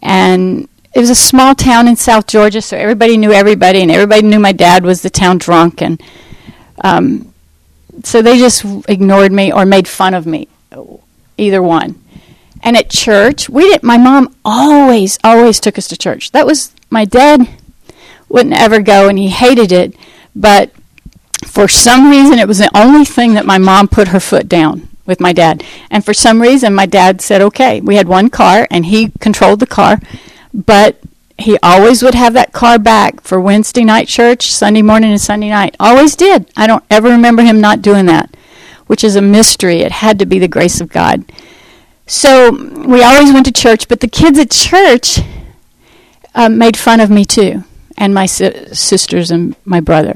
And 0.00 0.68
it 0.94 1.00
was 1.00 1.10
a 1.10 1.14
small 1.14 1.54
town 1.54 1.88
in 1.88 1.96
South 1.96 2.26
Georgia, 2.26 2.62
so 2.62 2.76
everybody 2.76 3.16
knew 3.16 3.32
everybody, 3.32 3.82
and 3.82 3.90
everybody 3.90 4.22
knew 4.22 4.38
my 4.38 4.52
dad 4.52 4.84
was 4.84 5.02
the 5.02 5.10
town 5.10 5.38
drunk. 5.38 5.82
And 5.82 6.02
um, 6.82 7.34
so 8.04 8.22
they 8.22 8.38
just 8.38 8.64
ignored 8.88 9.32
me 9.32 9.52
or 9.52 9.66
made 9.66 9.88
fun 9.88 10.14
of 10.14 10.26
me, 10.26 10.48
either 11.36 11.62
one. 11.62 12.00
And 12.62 12.76
at 12.76 12.90
church, 12.90 13.48
we 13.48 13.62
didn't. 13.62 13.84
My 13.84 13.98
mom 13.98 14.34
always, 14.44 15.18
always 15.22 15.60
took 15.60 15.78
us 15.78 15.88
to 15.88 15.96
church. 15.96 16.32
That 16.32 16.46
was 16.46 16.72
my 16.90 17.04
dad 17.04 17.48
wouldn't 18.28 18.54
ever 18.56 18.80
go, 18.80 19.08
and 19.08 19.18
he 19.18 19.28
hated 19.28 19.72
it. 19.72 19.94
But 20.34 20.70
for 21.46 21.68
some 21.68 22.10
reason, 22.10 22.38
it 22.38 22.48
was 22.48 22.58
the 22.58 22.76
only 22.76 23.04
thing 23.04 23.34
that 23.34 23.46
my 23.46 23.58
mom 23.58 23.88
put 23.88 24.08
her 24.08 24.20
foot 24.20 24.48
down 24.48 24.88
with 25.06 25.20
my 25.20 25.32
dad. 25.32 25.64
And 25.90 26.04
for 26.04 26.12
some 26.12 26.42
reason, 26.42 26.74
my 26.74 26.86
dad 26.86 27.20
said, 27.20 27.40
"Okay." 27.40 27.80
We 27.80 27.96
had 27.96 28.08
one 28.08 28.28
car, 28.28 28.66
and 28.70 28.86
he 28.86 29.12
controlled 29.20 29.60
the 29.60 29.66
car, 29.66 30.00
but 30.52 31.00
he 31.38 31.56
always 31.62 32.02
would 32.02 32.14
have 32.14 32.34
that 32.34 32.52
car 32.52 32.78
back 32.78 33.20
for 33.22 33.40
Wednesday 33.40 33.84
night 33.84 34.08
church, 34.08 34.52
Sunday 34.52 34.82
morning, 34.82 35.12
and 35.12 35.20
Sunday 35.20 35.48
night. 35.50 35.76
Always 35.78 36.16
did. 36.16 36.46
I 36.56 36.66
don't 36.66 36.84
ever 36.90 37.08
remember 37.08 37.42
him 37.42 37.60
not 37.60 37.80
doing 37.80 38.06
that. 38.06 38.30
which 38.88 39.04
is 39.04 39.16
a 39.16 39.22
mystery. 39.22 39.80
It 39.82 39.92
had 39.92 40.18
to 40.18 40.26
be 40.26 40.38
the 40.38 40.48
grace 40.48 40.80
of 40.80 40.88
God. 40.88 41.22
So 42.08 42.50
we 42.50 43.02
always 43.02 43.32
went 43.32 43.44
to 43.46 43.52
church, 43.52 43.86
but 43.86 44.00
the 44.00 44.08
kids 44.08 44.38
at 44.38 44.50
church 44.50 45.20
uh, 46.34 46.48
made 46.48 46.76
fun 46.76 47.00
of 47.00 47.10
me 47.10 47.26
too, 47.26 47.64
and 47.98 48.14
my 48.14 48.24
si- 48.24 48.74
sisters 48.74 49.30
and 49.30 49.54
my 49.66 49.80
brother. 49.80 50.14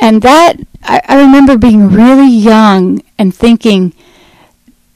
And 0.00 0.22
that, 0.22 0.54
I, 0.82 1.00
I 1.06 1.20
remember 1.20 1.56
being 1.56 1.88
really 1.88 2.28
young 2.28 3.00
and 3.16 3.32
thinking, 3.32 3.94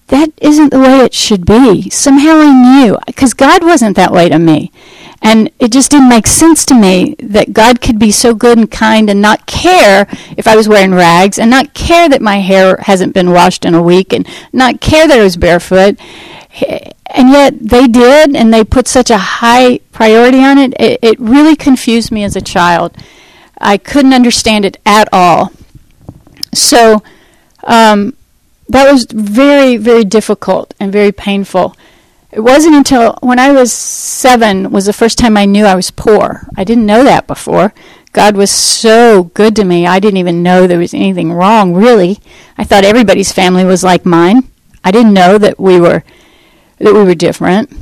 that 0.09 0.33
isn't 0.39 0.71
the 0.71 0.81
way 0.81 0.99
it 1.05 1.15
should 1.15 1.47
be. 1.47 1.89
Somehow 1.89 2.41
I 2.41 2.83
knew, 2.83 2.99
because 3.07 3.33
God 3.33 3.63
wasn't 3.63 3.95
that 3.95 4.13
way 4.13 4.29
to 4.29 4.41
me. 4.41 4.73
And 5.23 5.51
it 5.59 5.71
just 5.71 5.91
didn't 5.91 6.09
make 6.09 6.27
sense 6.27 6.65
to 6.67 6.75
me 6.75 7.15
that 7.19 7.53
God 7.53 7.83
could 7.83 7.99
be 7.99 8.11
so 8.11 8.35
good 8.35 8.57
and 8.57 8.71
kind 8.71 9.11
and 9.11 9.21
not 9.21 9.47
care 9.47 10.07
if 10.37 10.49
I 10.49 10.57
was 10.57 10.69
wearing 10.69 10.95
rags 10.95 11.39
and 11.39 11.51
not 11.51 11.75
care 11.75 12.09
that 12.09 12.23
my 12.23 12.39
hair 12.39 12.79
hasn't 12.79 13.13
been 13.13 13.31
washed 13.31 13.67
in 13.67 13.75
a 13.75 13.83
week 13.83 14.15
and 14.15 14.27
not 14.53 14.81
care 14.81 15.07
that 15.07 15.19
I 15.19 15.23
was 15.23 15.37
barefoot. 15.37 15.99
And 17.07 17.31
yet 17.31 17.59
they 17.61 17.87
did, 17.87 18.35
and 18.35 18.53
they 18.53 18.65
put 18.65 18.89
such 18.89 19.11
a 19.11 19.19
high 19.19 19.79
priority 19.93 20.43
on 20.43 20.59
it. 20.59 20.75
It, 20.81 21.01
it 21.03 21.21
really 21.21 21.57
confused 21.57 22.11
me 22.11 22.25
as 22.25 22.35
a 22.35 22.41
child. 22.41 22.97
I 23.61 23.77
couldn't 23.77 24.15
understand 24.15 24.65
it 24.65 24.79
at 24.87 25.09
all. 25.13 25.53
So 26.55 27.03
um, 27.65 28.17
that 28.69 28.91
was 28.91 29.07
very, 29.11 29.77
very 29.77 30.05
difficult 30.05 30.73
and 30.81 30.93
very 30.93 31.13
painful. 31.13 31.77
It 32.33 32.41
wasn't 32.41 32.77
until 32.77 33.19
when 33.23 33.41
I 33.41 33.51
was 33.51 33.73
seven 33.73 34.71
was 34.71 34.87
the 34.87 34.93
first 34.93 35.19
time 35.19 35.37
I 35.37 35.47
knew 35.47 35.65
I 35.65 35.75
was 35.75 35.91
poor. 35.91 36.49
I 36.57 36.63
didn't 36.63 36.87
know 36.87 37.03
that 37.03 37.27
before. 37.27 37.75
God 38.13 38.37
was 38.37 38.51
so 38.51 39.25
good 39.25 39.57
to 39.57 39.65
me. 39.65 39.87
I 39.87 39.99
didn't 39.99 40.19
even 40.19 40.43
know 40.43 40.67
there 40.67 40.79
was 40.79 40.95
anything 40.95 41.33
wrong, 41.33 41.75
really. 41.75 42.19
I 42.57 42.65
thought 42.65 42.85
everybody's 42.85 43.33
family 43.33 43.65
was 43.65 43.83
like 43.83 44.05
mine. 44.07 44.49
I 44.85 44.91
didn't 44.91 45.15
know 45.15 45.39
that 45.39 45.59
we 45.59 45.81
were 45.81 46.05
that 46.79 46.95
we 46.95 47.05
were 47.05 47.15
different. 47.15 47.73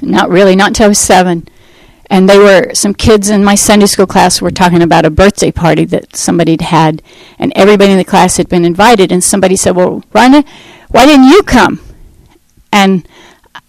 Not 0.00 0.30
really, 0.30 0.56
not 0.56 0.68
until 0.68 0.86
I 0.86 0.88
was 0.88 0.98
seven. 0.98 1.46
And 2.08 2.28
they 2.28 2.38
were 2.38 2.74
some 2.74 2.94
kids 2.94 3.30
in 3.30 3.44
my 3.44 3.54
Sunday 3.54 3.86
school 3.86 4.06
class 4.06 4.42
were 4.42 4.50
talking 4.50 4.82
about 4.82 5.06
a 5.06 5.10
birthday 5.10 5.50
party 5.50 5.84
that 5.86 6.16
somebody 6.16 6.52
had 6.52 6.62
had, 6.62 7.02
and 7.38 7.52
everybody 7.54 7.92
in 7.92 7.98
the 7.98 8.04
class 8.04 8.36
had 8.36 8.48
been 8.48 8.64
invited. 8.64 9.12
And 9.12 9.22
somebody 9.22 9.56
said, 9.56 9.76
"Well, 9.76 10.02
Rhonda, 10.12 10.46
why 10.88 11.06
didn't 11.06 11.28
you 11.28 11.42
come?" 11.42 11.80
And 12.72 13.06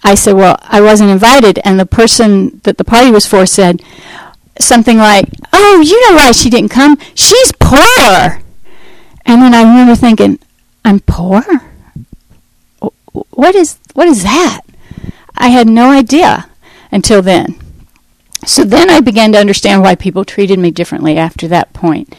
I 0.03 0.15
said, 0.15 0.33
Well, 0.33 0.57
I 0.61 0.81
wasn't 0.81 1.11
invited. 1.11 1.59
And 1.63 1.79
the 1.79 1.85
person 1.85 2.59
that 2.63 2.77
the 2.77 2.83
party 2.83 3.11
was 3.11 3.25
for 3.25 3.45
said 3.45 3.81
something 4.59 4.97
like, 4.97 5.29
Oh, 5.51 5.81
you 5.81 6.09
know 6.09 6.17
why 6.17 6.31
she 6.31 6.49
didn't 6.49 6.71
come? 6.71 6.97
She's 7.15 7.51
poor. 7.59 8.41
And 9.25 9.41
then 9.41 9.53
I 9.53 9.61
remember 9.61 9.95
thinking, 9.95 10.39
I'm 10.83 10.99
poor? 10.99 11.43
What 13.29 13.55
is, 13.55 13.77
what 13.93 14.07
is 14.07 14.23
that? 14.23 14.61
I 15.35 15.49
had 15.49 15.67
no 15.67 15.91
idea 15.91 16.49
until 16.91 17.21
then. 17.21 17.59
So 18.45 18.63
then 18.63 18.89
I 18.89 18.99
began 18.99 19.31
to 19.31 19.39
understand 19.39 19.81
why 19.81 19.95
people 19.95 20.25
treated 20.25 20.59
me 20.59 20.71
differently 20.71 21.17
after 21.17 21.47
that 21.47 21.73
point. 21.73 22.13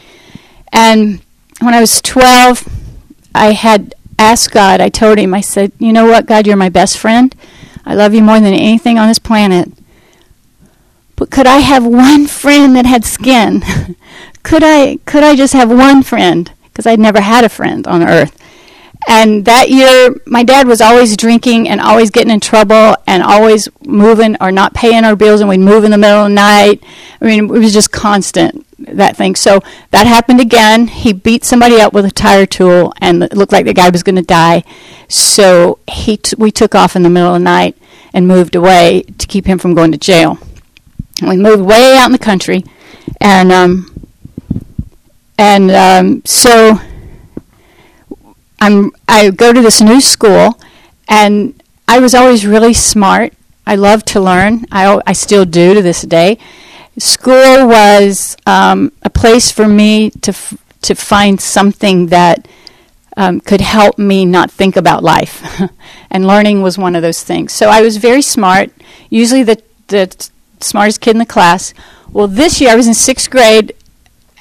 And 0.73 1.21
when 1.61 1.75
I 1.75 1.81
was 1.81 2.01
12, 2.01 2.69
I 3.35 3.53
had 3.53 3.95
asked 4.19 4.53
God, 4.53 4.81
I 4.81 4.89
told 4.89 5.19
him, 5.19 5.35
I 5.35 5.41
said, 5.41 5.73
You 5.79 5.93
know 5.93 6.07
what, 6.07 6.27
God, 6.27 6.47
you're 6.47 6.57
my 6.57 6.71
best 6.71 6.99
friend. 6.99 7.35
I 7.87 7.95
love 7.95 8.15
you 8.15 8.23
more 8.23 8.41
than 8.41 8.55
anything 8.55 8.99
on 8.99 9.09
this 9.09 9.19
planet. 9.19 9.71
But 11.17 11.31
could 11.31 11.47
I 11.47 11.59
have 11.59 11.85
one 11.85 12.27
friend 12.27 12.75
that 12.77 12.87
had 12.87 13.05
skin? 13.05 13.63
could 14.43 14.63
I 14.65 14.97
could 15.05 15.23
I 15.23 15.37
just 15.37 15.53
have 15.53 15.71
one 15.71 16.03
friend? 16.03 16.51
Because 16.65 16.87
I'd 16.87 16.99
never 16.99 17.21
had 17.21 17.45
a 17.45 17.49
friend 17.49 17.87
on 17.87 18.03
earth. 18.03 18.37
And 19.07 19.45
that 19.45 19.71
year, 19.71 20.15
my 20.27 20.45
dad 20.45 20.67
was 20.67 20.81
always 20.81 21.17
drinking 21.17 21.69
and 21.69 21.81
always 21.81 22.11
getting 22.11 22.33
in 22.33 22.41
trouble 22.41 22.97
and 23.07 23.23
always 23.23 23.69
moving 23.85 24.37
or 24.41 24.51
not 24.51 24.73
paying 24.73 25.05
our 25.05 25.15
bills, 25.15 25.41
and 25.41 25.49
we'd 25.49 25.59
move 25.59 25.85
in 25.85 25.91
the 25.91 25.99
middle 25.99 26.23
of 26.25 26.31
the 26.31 26.35
night. 26.35 26.83
I 27.21 27.27
mean, 27.27 27.45
it 27.45 27.59
was 27.59 27.75
just 27.75 27.93
constant, 27.93 28.67
that 28.85 29.17
thing. 29.17 29.37
So 29.37 29.61
that 29.91 30.07
happened 30.07 30.41
again. 30.41 30.89
He 30.89 31.13
beat 31.13 31.45
somebody 31.45 31.81
up 31.81 31.93
with 31.93 32.05
a 32.05 32.11
tire 32.11 32.47
tool, 32.47 32.93
and 33.01 33.23
it 33.23 33.35
looked 33.35 33.53
like 33.53 33.67
the 33.67 33.75
guy 33.75 33.91
was 33.91 34.03
going 34.03 34.17
to 34.17 34.23
die. 34.23 34.65
So 35.09 35.79
he 35.91 36.17
t- 36.17 36.37
we 36.39 36.51
took 36.51 36.75
off 36.75 36.97
in 36.97 37.03
the 37.03 37.11
middle 37.11 37.35
of 37.35 37.41
the 37.41 37.45
night 37.45 37.77
and 38.13 38.29
moved 38.29 38.55
away 38.55 39.03
to 39.19 39.27
keep 39.27 39.47
him 39.47 39.59
from 39.59 39.75
going 39.75 39.93
to 39.93 39.99
jail. 39.99 40.39
We 41.23 41.37
moved 41.37 41.63
way 41.63 41.97
out 41.97 42.07
in 42.07 42.13
the 42.13 42.19
country, 42.19 42.65
and 43.21 43.53
um, 43.53 43.95
and 45.39 45.71
um, 45.71 46.23
so 46.25 46.79
I'm 48.61 48.93
I 49.09 49.31
go 49.31 49.53
to 49.53 49.61
this 49.61 49.81
new 49.81 50.01
school, 50.01 50.59
and 51.09 51.61
I 51.87 51.99
was 51.99 52.15
always 52.15 52.47
really 52.47 52.73
smart. 52.73 53.33
I 53.67 53.77
love 53.77 54.05
to 54.07 54.21
learn. 54.21 54.65
I 54.73 55.01
I 55.07 55.13
still 55.13 55.45
do 55.45 55.75
to 55.75 55.83
this 55.83 56.03
day. 56.03 56.39
School 56.99 57.67
was 57.67 58.37
um, 58.47 58.93
a 59.03 59.11
place 59.11 59.51
for 59.51 59.67
me 59.67 60.11
to 60.11 60.31
f- 60.31 60.59
to 60.83 60.95
find 60.95 61.41
something 61.41 62.07
that 62.09 62.47
um, 63.17 63.41
could 63.41 63.61
help 63.61 63.99
me 63.99 64.25
not 64.25 64.51
think 64.51 64.77
about 64.77 65.03
life, 65.03 65.61
and 66.11 66.27
learning 66.27 66.63
was 66.63 66.79
one 66.79 66.95
of 66.95 67.03
those 67.03 67.23
things. 67.23 67.53
So 67.53 67.69
I 67.69 67.83
was 67.83 67.97
very 67.97 68.23
smart. 68.23 68.71
Usually 69.11 69.43
the 69.43 69.61
the 69.89 70.29
smartest 70.61 71.01
kid 71.01 71.13
in 71.13 71.19
the 71.19 71.27
class. 71.27 71.75
Well, 72.13 72.29
this 72.29 72.61
year 72.61 72.71
I 72.71 72.77
was 72.77 72.87
in 72.87 72.95
sixth 72.95 73.29
grade, 73.29 73.75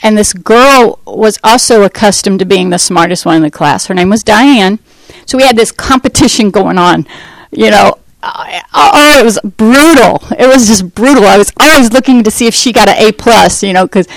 and 0.04 0.18
this 0.18 0.34
girl 0.34 1.00
was 1.06 1.40
also 1.44 1.84
accustomed 1.84 2.40
to 2.40 2.46
being 2.46 2.70
the 2.70 2.78
smartest 2.78 3.26
one 3.26 3.38
in 3.38 3.42
the 3.42 3.52
class. 3.52 3.88
Her 3.88 3.96
name 3.96 4.10
was 4.10 4.24
Diane. 4.24 4.80
So 5.26 5.38
we 5.38 5.44
had 5.44 5.56
this 5.56 5.72
competition 5.72 6.52
going 6.52 6.78
on. 6.78 7.08
You 7.52 7.72
know, 7.72 7.98
uh, 8.24 8.62
oh, 8.74 9.20
it 9.20 9.26
was 9.26 9.40
brutal. 9.44 10.22
It 10.38 10.48
was 10.48 10.68
just 10.68 10.96
brutal. 10.96 11.26
I 11.26 11.38
was 11.38 11.52
always 11.60 11.92
looking 11.92 12.24
to 12.24 12.32
see 12.32 12.48
if 12.48 12.54
she 12.54 12.72
got 12.72 12.88
an 12.88 12.96
A 12.98 13.12
plus. 13.12 13.64
You 13.64 13.74
know, 13.74 13.86
because 13.86 14.08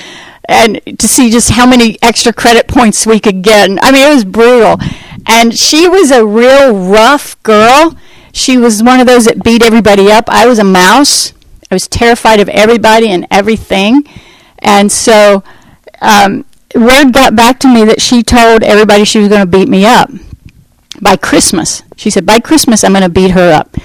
and 0.49 0.81
to 0.99 1.09
see 1.09 1.31
just 1.31 1.51
how 1.51 1.67
many 1.67 1.99
extra 2.03 2.33
credit 2.33 2.69
points 2.69 3.07
we 3.07 3.19
could 3.19 3.43
get. 3.43 3.69
I 3.83 3.91
mean, 3.91 4.07
it 4.07 4.15
was 4.15 4.25
brutal. 4.25 4.79
And 5.27 5.57
she 5.57 5.89
was 5.89 6.11
a 6.11 6.25
real 6.25 6.73
rough 6.73 7.41
girl. 7.43 7.97
She 8.33 8.57
was 8.57 8.83
one 8.83 9.01
of 9.01 9.07
those 9.07 9.25
that 9.25 9.43
beat 9.43 9.63
everybody 9.63 10.11
up. 10.11 10.29
I 10.29 10.47
was 10.47 10.59
a 10.59 10.65
mouse. 10.65 11.33
I 11.71 11.75
was 11.75 11.89
terrified 11.89 12.39
of 12.39 12.49
everybody 12.49 13.09
and 13.09 13.27
everything. 13.31 14.05
And 14.61 14.91
so 14.93 15.43
um, 16.01 16.45
word 16.75 17.13
got 17.13 17.35
back 17.35 17.59
to 17.61 17.69
me 17.69 17.85
that 17.85 18.01
she 18.01 18.23
told 18.23 18.63
everybody 18.63 19.05
she 19.05 19.19
was 19.19 19.29
going 19.29 19.41
to 19.41 19.47
beat 19.47 19.69
me 19.69 19.85
up 19.85 20.11
by 21.01 21.17
Christmas. 21.17 21.83
She 21.97 22.11
said, 22.11 22.25
By 22.25 22.39
Christmas, 22.39 22.85
I'm 22.85 22.93
going 22.93 23.03
to 23.03 23.09
beat 23.09 23.33
her 23.33 23.53
up. 23.53 23.77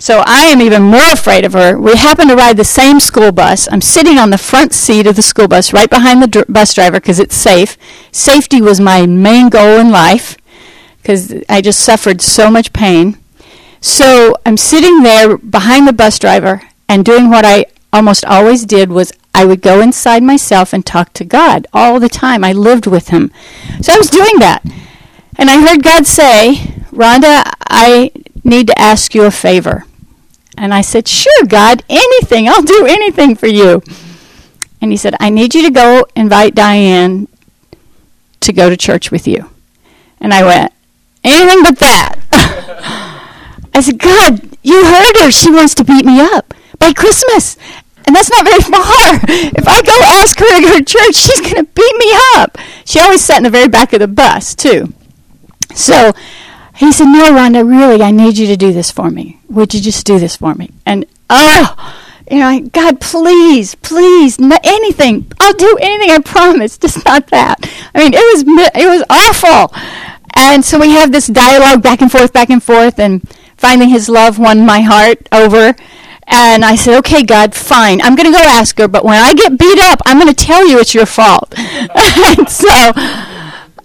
So 0.00 0.22
I 0.26 0.42
am 0.46 0.60
even 0.60 0.82
more 0.84 1.12
afraid 1.12 1.44
of 1.44 1.54
her. 1.54 1.76
We 1.76 1.96
happen 1.96 2.28
to 2.28 2.36
ride 2.36 2.56
the 2.56 2.64
same 2.64 3.00
school 3.00 3.32
bus. 3.32 3.68
I'm 3.70 3.80
sitting 3.80 4.16
on 4.16 4.30
the 4.30 4.38
front 4.38 4.72
seat 4.72 5.08
of 5.08 5.16
the 5.16 5.22
school 5.22 5.48
bus, 5.48 5.72
right 5.72 5.90
behind 5.90 6.22
the 6.22 6.28
dr- 6.28 6.46
bus 6.48 6.72
driver, 6.72 7.00
because 7.00 7.18
it's 7.18 7.34
safe. 7.34 7.76
Safety 8.12 8.62
was 8.62 8.78
my 8.80 9.06
main 9.06 9.48
goal 9.48 9.78
in 9.78 9.90
life, 9.90 10.36
because 11.02 11.34
I 11.48 11.60
just 11.60 11.80
suffered 11.80 12.20
so 12.20 12.48
much 12.48 12.72
pain. 12.72 13.18
So 13.80 14.36
I'm 14.46 14.56
sitting 14.56 15.02
there 15.02 15.36
behind 15.36 15.88
the 15.88 15.92
bus 15.92 16.18
driver, 16.20 16.62
and 16.88 17.04
doing 17.04 17.28
what 17.28 17.44
I 17.44 17.66
almost 17.92 18.24
always 18.24 18.64
did 18.64 18.90
was 18.90 19.12
I 19.34 19.44
would 19.44 19.62
go 19.62 19.80
inside 19.80 20.22
myself 20.22 20.72
and 20.72 20.86
talk 20.86 21.12
to 21.14 21.24
God 21.24 21.66
all 21.72 21.98
the 21.98 22.08
time. 22.08 22.44
I 22.44 22.52
lived 22.52 22.86
with 22.86 23.08
Him. 23.08 23.32
So 23.80 23.92
I 23.92 23.98
was 23.98 24.10
doing 24.10 24.38
that. 24.38 24.62
And 25.36 25.50
I 25.50 25.60
heard 25.60 25.82
God 25.82 26.06
say, 26.06 26.54
Rhonda, 26.92 27.42
I 27.68 28.12
need 28.44 28.68
to 28.68 28.78
ask 28.78 29.14
you 29.14 29.24
a 29.24 29.30
favor. 29.30 29.84
And 30.58 30.74
I 30.74 30.80
said, 30.80 31.06
Sure, 31.06 31.44
God, 31.46 31.84
anything. 31.88 32.48
I'll 32.48 32.62
do 32.62 32.84
anything 32.86 33.36
for 33.36 33.46
you. 33.46 33.82
And 34.80 34.90
he 34.90 34.96
said, 34.96 35.14
I 35.20 35.30
need 35.30 35.54
you 35.54 35.62
to 35.62 35.70
go 35.70 36.06
invite 36.16 36.54
Diane 36.54 37.28
to 38.40 38.52
go 38.52 38.68
to 38.68 38.76
church 38.76 39.10
with 39.10 39.28
you. 39.28 39.48
And 40.20 40.34
I 40.34 40.42
went, 40.42 40.72
Anything 41.22 41.62
but 41.62 41.78
that. 41.78 42.16
I 43.74 43.80
said, 43.80 43.98
God, 43.98 44.56
you 44.62 44.84
heard 44.84 45.16
her. 45.22 45.30
She 45.30 45.50
wants 45.50 45.74
to 45.76 45.84
beat 45.84 46.04
me 46.04 46.20
up 46.20 46.52
by 46.78 46.92
Christmas. 46.92 47.56
And 48.06 48.16
that's 48.16 48.30
not 48.30 48.44
very 48.44 48.60
far. 48.62 49.20
If 49.28 49.68
I 49.68 49.82
go 49.82 49.92
ask 50.20 50.38
her 50.38 50.56
to 50.56 50.62
go 50.62 50.78
to 50.78 50.84
church, 50.84 51.14
she's 51.14 51.40
going 51.40 51.64
to 51.64 51.70
beat 51.72 51.96
me 51.98 52.12
up. 52.36 52.58
She 52.84 52.98
always 52.98 53.22
sat 53.22 53.36
in 53.36 53.44
the 53.44 53.50
very 53.50 53.68
back 53.68 53.92
of 53.92 54.00
the 54.00 54.08
bus, 54.08 54.54
too. 54.54 54.92
So 55.74 56.12
he 56.78 56.92
said, 56.92 57.06
No, 57.06 57.32
Rhonda, 57.32 57.68
really, 57.68 58.04
I 58.04 58.12
need 58.12 58.38
you 58.38 58.46
to 58.46 58.56
do 58.56 58.72
this 58.72 58.92
for 58.92 59.10
me. 59.10 59.40
Would 59.48 59.74
you 59.74 59.80
just 59.80 60.06
do 60.06 60.20
this 60.20 60.36
for 60.36 60.54
me? 60.54 60.70
And, 60.86 61.06
oh, 61.28 61.74
you 62.30 62.38
know, 62.38 62.60
God, 62.68 63.00
please, 63.00 63.74
please, 63.74 64.38
anything. 64.38 65.30
I'll 65.40 65.54
do 65.54 65.76
anything, 65.80 66.10
I 66.10 66.20
promise, 66.20 66.78
just 66.84 67.04
not 67.04 67.26
that. 67.28 67.56
I 67.94 67.98
mean, 67.98 68.14
it 68.14 68.18
was, 68.20 68.70
it 68.76 68.86
was 68.86 69.04
awful. 69.10 69.76
And 70.36 70.64
so 70.64 70.78
we 70.78 70.90
have 70.90 71.10
this 71.10 71.26
dialogue 71.26 71.82
back 71.82 72.00
and 72.00 72.12
forth, 72.12 72.32
back 72.32 72.48
and 72.48 72.62
forth, 72.62 73.00
and 73.00 73.28
finally 73.56 73.90
his 73.90 74.08
love 74.08 74.38
won 74.38 74.64
my 74.64 74.80
heart 74.80 75.28
over. 75.32 75.74
And 76.28 76.64
I 76.64 76.76
said, 76.76 76.98
okay, 76.98 77.24
God, 77.24 77.56
fine. 77.56 78.00
I'm 78.02 78.14
going 78.14 78.30
to 78.30 78.38
go 78.38 78.44
ask 78.44 78.78
her, 78.78 78.86
but 78.86 79.04
when 79.04 79.20
I 79.20 79.34
get 79.34 79.58
beat 79.58 79.80
up, 79.80 80.00
I'm 80.06 80.20
going 80.20 80.32
to 80.32 80.44
tell 80.44 80.64
you 80.68 80.78
it's 80.78 80.94
your 80.94 81.06
fault. 81.06 81.52
and 81.58 82.48
so 82.48 82.92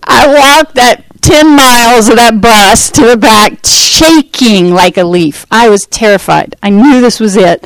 I 0.03 0.27
walked 0.27 0.75
that 0.75 1.05
10 1.23 1.55
miles 1.55 2.09
of 2.09 2.17
that 2.17 2.41
bus 2.41 2.91
to 2.91 3.05
the 3.05 3.15
back, 3.15 3.65
shaking 3.65 4.71
like 4.71 4.97
a 4.97 5.05
leaf. 5.05 5.45
I 5.49 5.69
was 5.69 5.85
terrified. 5.85 6.55
I 6.61 6.69
knew 6.69 6.99
this 6.99 7.19
was 7.19 7.37
it. 7.37 7.65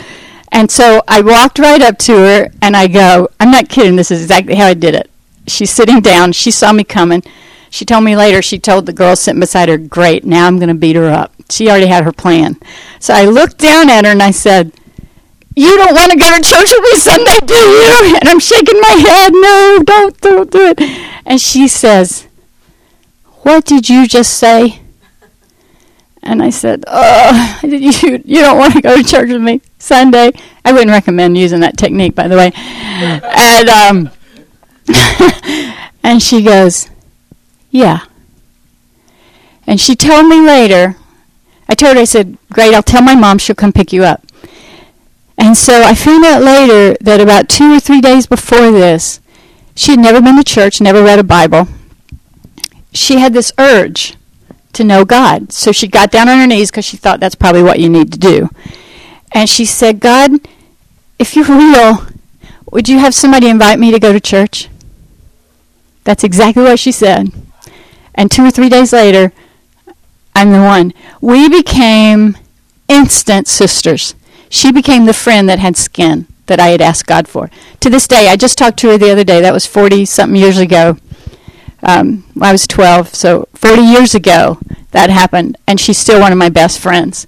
And 0.51 0.69
so 0.69 1.01
I 1.07 1.21
walked 1.21 1.57
right 1.57 1.81
up 1.81 1.97
to 1.99 2.13
her 2.13 2.51
and 2.61 2.77
I 2.77 2.87
go, 2.87 3.29
I'm 3.39 3.49
not 3.49 3.67
kidding, 3.67 3.95
this 3.95 4.11
is 4.11 4.21
exactly 4.21 4.55
how 4.55 4.67
I 4.67 4.75
did 4.75 4.93
it. 4.93 5.09
She's 5.47 5.71
sitting 5.71 6.01
down. 6.01 6.33
She 6.33 6.51
saw 6.51 6.71
me 6.71 6.83
coming. 6.83 7.23
She 7.71 7.83
told 7.83 8.03
me 8.03 8.15
later, 8.15 8.43
she 8.43 8.59
told 8.59 8.85
the 8.85 8.93
girl 8.93 9.15
sitting 9.15 9.39
beside 9.39 9.69
her, 9.69 9.77
Great, 9.77 10.23
now 10.23 10.45
I'm 10.45 10.57
going 10.57 10.69
to 10.69 10.75
beat 10.75 10.95
her 10.95 11.09
up. 11.09 11.33
She 11.49 11.67
already 11.67 11.87
had 11.87 12.03
her 12.03 12.11
plan. 12.11 12.57
So 12.99 13.13
I 13.13 13.25
looked 13.25 13.57
down 13.57 13.89
at 13.89 14.05
her 14.05 14.11
and 14.11 14.21
I 14.21 14.31
said, 14.31 14.71
you 15.55 15.75
don't 15.75 15.95
want 15.95 16.11
to 16.11 16.19
go 16.19 16.29
to 16.29 16.41
church 16.43 16.69
with 16.69 16.83
me 16.83 16.99
Sunday, 16.99 17.39
do 17.43 17.55
you? 17.55 18.15
And 18.21 18.29
I'm 18.29 18.39
shaking 18.39 18.79
my 18.79 18.89
head. 18.89 19.33
No, 19.33 19.79
don't, 19.83 20.21
don't 20.21 20.51
do 20.51 20.75
it. 20.77 20.79
And 21.25 21.41
she 21.41 21.67
says, 21.67 22.26
What 23.47 23.63
did 23.63 23.87
you 23.87 24.07
just 24.07 24.33
say? 24.33 24.81
And 26.21 26.43
I 26.43 26.49
said, 26.49 26.83
Oh, 26.87 27.59
you, 27.63 28.21
you 28.25 28.41
don't 28.41 28.57
want 28.57 28.73
to 28.73 28.81
go 28.81 28.97
to 28.97 29.03
church 29.05 29.29
with 29.29 29.41
me 29.41 29.61
Sunday? 29.79 30.33
I 30.65 30.73
wouldn't 30.73 30.91
recommend 30.91 31.37
using 31.37 31.61
that 31.61 31.77
technique, 31.77 32.13
by 32.13 32.27
the 32.27 32.35
way. 32.35 32.51
and, 32.55 33.69
um, 33.69 34.09
and 36.03 36.21
she 36.21 36.43
goes, 36.43 36.89
Yeah. 37.71 38.01
And 39.65 39.79
she 39.79 39.95
told 39.95 40.27
me 40.27 40.41
later, 40.41 40.97
I 41.69 41.75
told 41.75 41.95
her, 41.95 42.01
I 42.01 42.03
said, 42.03 42.37
Great, 42.51 42.73
I'll 42.73 42.83
tell 42.83 43.01
my 43.01 43.15
mom 43.15 43.37
she'll 43.37 43.55
come 43.55 43.71
pick 43.71 43.93
you 43.93 44.03
up. 44.03 44.25
And 45.37 45.55
so 45.55 45.83
I 45.83 45.95
found 45.95 46.25
out 46.25 46.41
later 46.41 46.97
that 46.99 47.21
about 47.21 47.47
two 47.47 47.71
or 47.71 47.79
three 47.79 48.01
days 48.01 48.27
before 48.27 48.71
this, 48.73 49.21
she 49.73 49.91
had 49.91 50.01
never 50.01 50.19
been 50.21 50.35
to 50.35 50.43
church, 50.43 50.81
never 50.81 51.01
read 51.01 51.17
a 51.17 51.23
Bible. 51.23 51.69
She 52.97 53.19
had 53.19 53.33
this 53.33 53.53
urge 53.59 54.15
to 54.73 54.83
know 54.83 55.05
God. 55.05 55.51
So 55.51 55.71
she 55.71 55.87
got 55.87 56.11
down 56.11 56.27
on 56.27 56.39
her 56.39 56.47
knees 56.47 56.71
because 56.71 56.85
she 56.85 56.97
thought 56.97 57.19
that's 57.19 57.35
probably 57.35 57.63
what 57.63 57.79
you 57.79 57.89
need 57.89 58.11
to 58.11 58.19
do. 58.19 58.49
And 59.31 59.47
she 59.47 59.65
said, 59.65 59.99
God, 59.99 60.31
if 61.19 61.35
you're 61.35 61.45
real, 61.47 62.07
would 62.71 62.89
you 62.89 62.99
have 62.99 63.13
somebody 63.13 63.49
invite 63.49 63.79
me 63.79 63.91
to 63.91 63.99
go 63.99 64.11
to 64.13 64.19
church? 64.19 64.69
That's 66.03 66.23
exactly 66.23 66.63
what 66.63 66.79
she 66.79 66.91
said. 66.91 67.31
And 68.15 68.31
two 68.31 68.43
or 68.45 68.51
three 68.51 68.69
days 68.69 68.93
later, 68.93 69.31
I'm 70.33 70.51
the 70.51 70.61
one. 70.61 70.93
We 71.21 71.49
became 71.49 72.37
instant 72.87 73.47
sisters. 73.47 74.15
She 74.49 74.71
became 74.71 75.05
the 75.05 75.13
friend 75.13 75.47
that 75.49 75.59
had 75.59 75.77
skin 75.77 76.27
that 76.47 76.59
I 76.59 76.69
had 76.69 76.81
asked 76.81 77.05
God 77.05 77.27
for. 77.27 77.51
To 77.81 77.89
this 77.89 78.07
day, 78.07 78.29
I 78.29 78.37
just 78.37 78.57
talked 78.57 78.79
to 78.79 78.89
her 78.89 78.97
the 78.97 79.11
other 79.11 79.23
day. 79.23 79.41
That 79.41 79.53
was 79.53 79.65
40 79.65 80.05
something 80.05 80.39
years 80.39 80.57
ago. 80.57 80.97
Um, 81.87 82.25
I 82.41 82.51
was 82.51 82.67
12, 82.67 83.15
so 83.15 83.47
40 83.53 83.81
years 83.81 84.13
ago 84.13 84.59
that 84.91 85.09
happened, 85.09 85.57
and 85.67 85.79
she's 85.79 85.97
still 85.97 86.19
one 86.19 86.31
of 86.31 86.37
my 86.37 86.49
best 86.49 86.79
friends. 86.79 87.27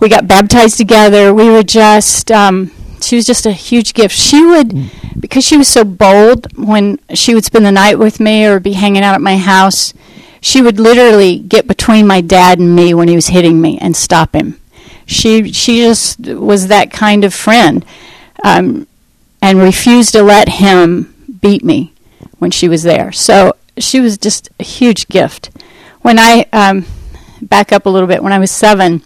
We 0.00 0.08
got 0.08 0.28
baptized 0.28 0.76
together. 0.76 1.34
We 1.34 1.48
were 1.48 1.62
just, 1.62 2.30
um, 2.30 2.70
she 3.00 3.16
was 3.16 3.24
just 3.24 3.46
a 3.46 3.52
huge 3.52 3.94
gift. 3.94 4.14
She 4.14 4.44
would, 4.44 4.90
because 5.18 5.44
she 5.44 5.56
was 5.56 5.68
so 5.68 5.82
bold, 5.82 6.56
when 6.58 7.00
she 7.14 7.34
would 7.34 7.44
spend 7.44 7.64
the 7.64 7.72
night 7.72 7.98
with 7.98 8.20
me 8.20 8.44
or 8.44 8.60
be 8.60 8.74
hanging 8.74 9.02
out 9.02 9.14
at 9.14 9.20
my 9.20 9.38
house, 9.38 9.94
she 10.40 10.62
would 10.62 10.78
literally 10.78 11.38
get 11.38 11.66
between 11.66 12.06
my 12.06 12.20
dad 12.20 12.58
and 12.58 12.76
me 12.76 12.94
when 12.94 13.08
he 13.08 13.16
was 13.16 13.28
hitting 13.28 13.60
me 13.60 13.78
and 13.78 13.96
stop 13.96 14.34
him 14.34 14.60
she 15.08 15.50
she 15.52 15.78
just 15.78 16.20
was 16.20 16.68
that 16.68 16.92
kind 16.92 17.24
of 17.24 17.32
friend, 17.34 17.84
um, 18.44 18.86
and 19.40 19.58
refused 19.58 20.12
to 20.12 20.22
let 20.22 20.48
him 20.48 21.14
beat 21.40 21.64
me 21.64 21.92
when 22.38 22.50
she 22.50 22.68
was 22.68 22.82
there. 22.82 23.12
So 23.12 23.54
she 23.76 24.00
was 24.00 24.18
just 24.18 24.48
a 24.58 24.64
huge 24.64 25.08
gift. 25.08 25.50
When 26.02 26.18
I 26.18 26.46
um, 26.52 26.86
back 27.42 27.72
up 27.72 27.86
a 27.86 27.90
little 27.90 28.08
bit, 28.08 28.22
when 28.22 28.32
I 28.32 28.38
was 28.38 28.50
seven, 28.50 29.02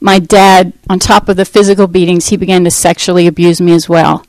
my 0.00 0.18
dad, 0.18 0.72
on 0.88 0.98
top 0.98 1.28
of 1.28 1.36
the 1.36 1.44
physical 1.44 1.86
beatings, 1.86 2.28
he 2.28 2.36
began 2.36 2.64
to 2.64 2.70
sexually 2.70 3.26
abuse 3.26 3.60
me 3.60 3.72
as 3.72 3.88
well. 3.88 4.24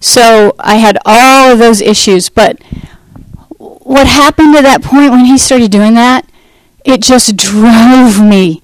So 0.00 0.54
I 0.58 0.76
had 0.76 0.98
all 1.04 1.52
of 1.52 1.58
those 1.58 1.80
issues, 1.80 2.28
but 2.28 2.60
what 3.58 4.06
happened 4.06 4.56
at 4.56 4.62
that 4.62 4.82
point 4.82 5.12
when 5.12 5.24
he 5.24 5.38
started 5.38 5.70
doing 5.70 5.94
that, 5.94 6.26
it 6.84 7.02
just 7.02 7.36
drove 7.36 8.20
me 8.20 8.62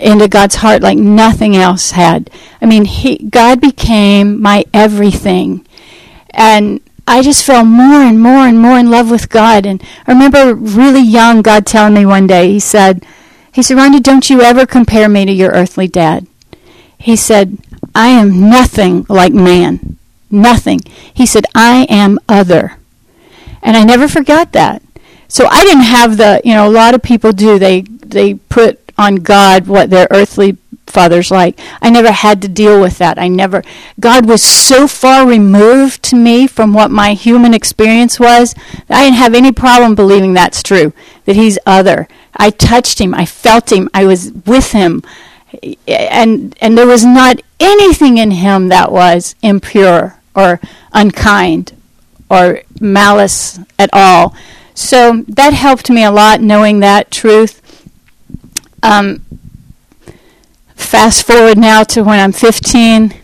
into 0.00 0.26
God's 0.26 0.56
heart 0.56 0.82
like 0.82 0.98
nothing 0.98 1.54
else 1.54 1.92
had. 1.92 2.30
I 2.60 2.66
mean, 2.66 2.86
he, 2.86 3.18
God 3.18 3.60
became 3.60 4.40
my 4.40 4.64
everything. 4.74 5.66
And 6.30 6.80
I 7.10 7.22
just 7.22 7.44
fell 7.44 7.64
more 7.64 8.02
and 8.02 8.20
more 8.20 8.46
and 8.46 8.60
more 8.60 8.78
in 8.78 8.88
love 8.88 9.10
with 9.10 9.28
God. 9.28 9.66
And 9.66 9.82
I 10.06 10.12
remember 10.12 10.54
really 10.54 11.02
young 11.02 11.42
God 11.42 11.66
telling 11.66 11.94
me 11.94 12.06
one 12.06 12.28
day, 12.28 12.52
he 12.52 12.60
said, 12.60 13.04
he 13.52 13.62
said, 13.62 13.76
Rhonda, 13.76 14.00
don't 14.00 14.30
you 14.30 14.42
ever 14.42 14.64
compare 14.64 15.08
me 15.08 15.24
to 15.24 15.32
your 15.32 15.50
earthly 15.50 15.88
dad. 15.88 16.28
He 16.98 17.16
said, 17.16 17.58
I 17.96 18.08
am 18.08 18.48
nothing 18.48 19.06
like 19.08 19.32
man. 19.32 19.96
Nothing. 20.30 20.82
He 21.12 21.26
said, 21.26 21.46
I 21.52 21.84
am 21.90 22.20
other. 22.28 22.76
And 23.60 23.76
I 23.76 23.82
never 23.82 24.06
forgot 24.06 24.52
that. 24.52 24.80
So 25.26 25.46
I 25.46 25.64
didn't 25.64 25.82
have 25.82 26.16
the, 26.16 26.40
you 26.44 26.54
know, 26.54 26.68
a 26.68 26.70
lot 26.70 26.94
of 26.94 27.02
people 27.02 27.32
do. 27.32 27.58
They 27.58 27.82
they 27.82 28.34
put 28.34 28.78
on 28.96 29.16
God 29.16 29.66
what 29.66 29.90
their 29.90 30.06
earthly 30.10 30.58
father's 30.90 31.30
like. 31.30 31.58
I 31.80 31.90
never 31.90 32.12
had 32.12 32.42
to 32.42 32.48
deal 32.48 32.80
with 32.80 32.98
that. 32.98 33.18
I 33.18 33.28
never, 33.28 33.62
God 33.98 34.26
was 34.26 34.42
so 34.42 34.86
far 34.86 35.26
removed 35.26 36.02
to 36.04 36.16
me 36.16 36.46
from 36.46 36.74
what 36.74 36.90
my 36.90 37.14
human 37.14 37.54
experience 37.54 38.20
was 38.20 38.54
I 38.88 39.04
didn't 39.04 39.16
have 39.18 39.34
any 39.34 39.52
problem 39.52 39.94
believing 39.94 40.34
that's 40.34 40.62
true, 40.62 40.92
that 41.24 41.36
He's 41.36 41.58
other. 41.64 42.08
I 42.36 42.50
touched 42.50 43.00
Him, 43.00 43.14
I 43.14 43.24
felt 43.24 43.72
Him, 43.72 43.88
I 43.94 44.04
was 44.04 44.32
with 44.46 44.72
Him, 44.72 45.02
and, 45.86 46.56
and 46.60 46.76
there 46.76 46.86
was 46.86 47.04
not 47.04 47.40
anything 47.58 48.18
in 48.18 48.32
Him 48.32 48.68
that 48.68 48.92
was 48.92 49.34
impure 49.42 50.18
or 50.34 50.60
unkind 50.92 51.76
or 52.30 52.62
malice 52.80 53.58
at 53.78 53.90
all. 53.92 54.34
So 54.74 55.24
that 55.28 55.52
helped 55.52 55.90
me 55.90 56.04
a 56.04 56.10
lot 56.10 56.40
knowing 56.40 56.80
that 56.80 57.10
truth. 57.10 57.60
Um, 58.82 59.24
fast 60.80 61.26
forward 61.26 61.58
now 61.58 61.82
to 61.84 62.02
when 62.02 62.18
I'm 62.18 62.32
15. 62.32 63.14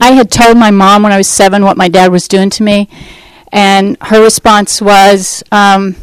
I 0.00 0.12
had 0.12 0.30
told 0.30 0.56
my 0.56 0.70
mom 0.70 1.02
when 1.02 1.12
I 1.12 1.18
was 1.18 1.28
seven 1.28 1.64
what 1.64 1.76
my 1.76 1.88
dad 1.88 2.10
was 2.10 2.26
doing 2.26 2.50
to 2.50 2.62
me, 2.62 2.88
and 3.52 3.96
her 4.02 4.22
response 4.22 4.80
was, 4.80 5.42
um, 5.52 5.96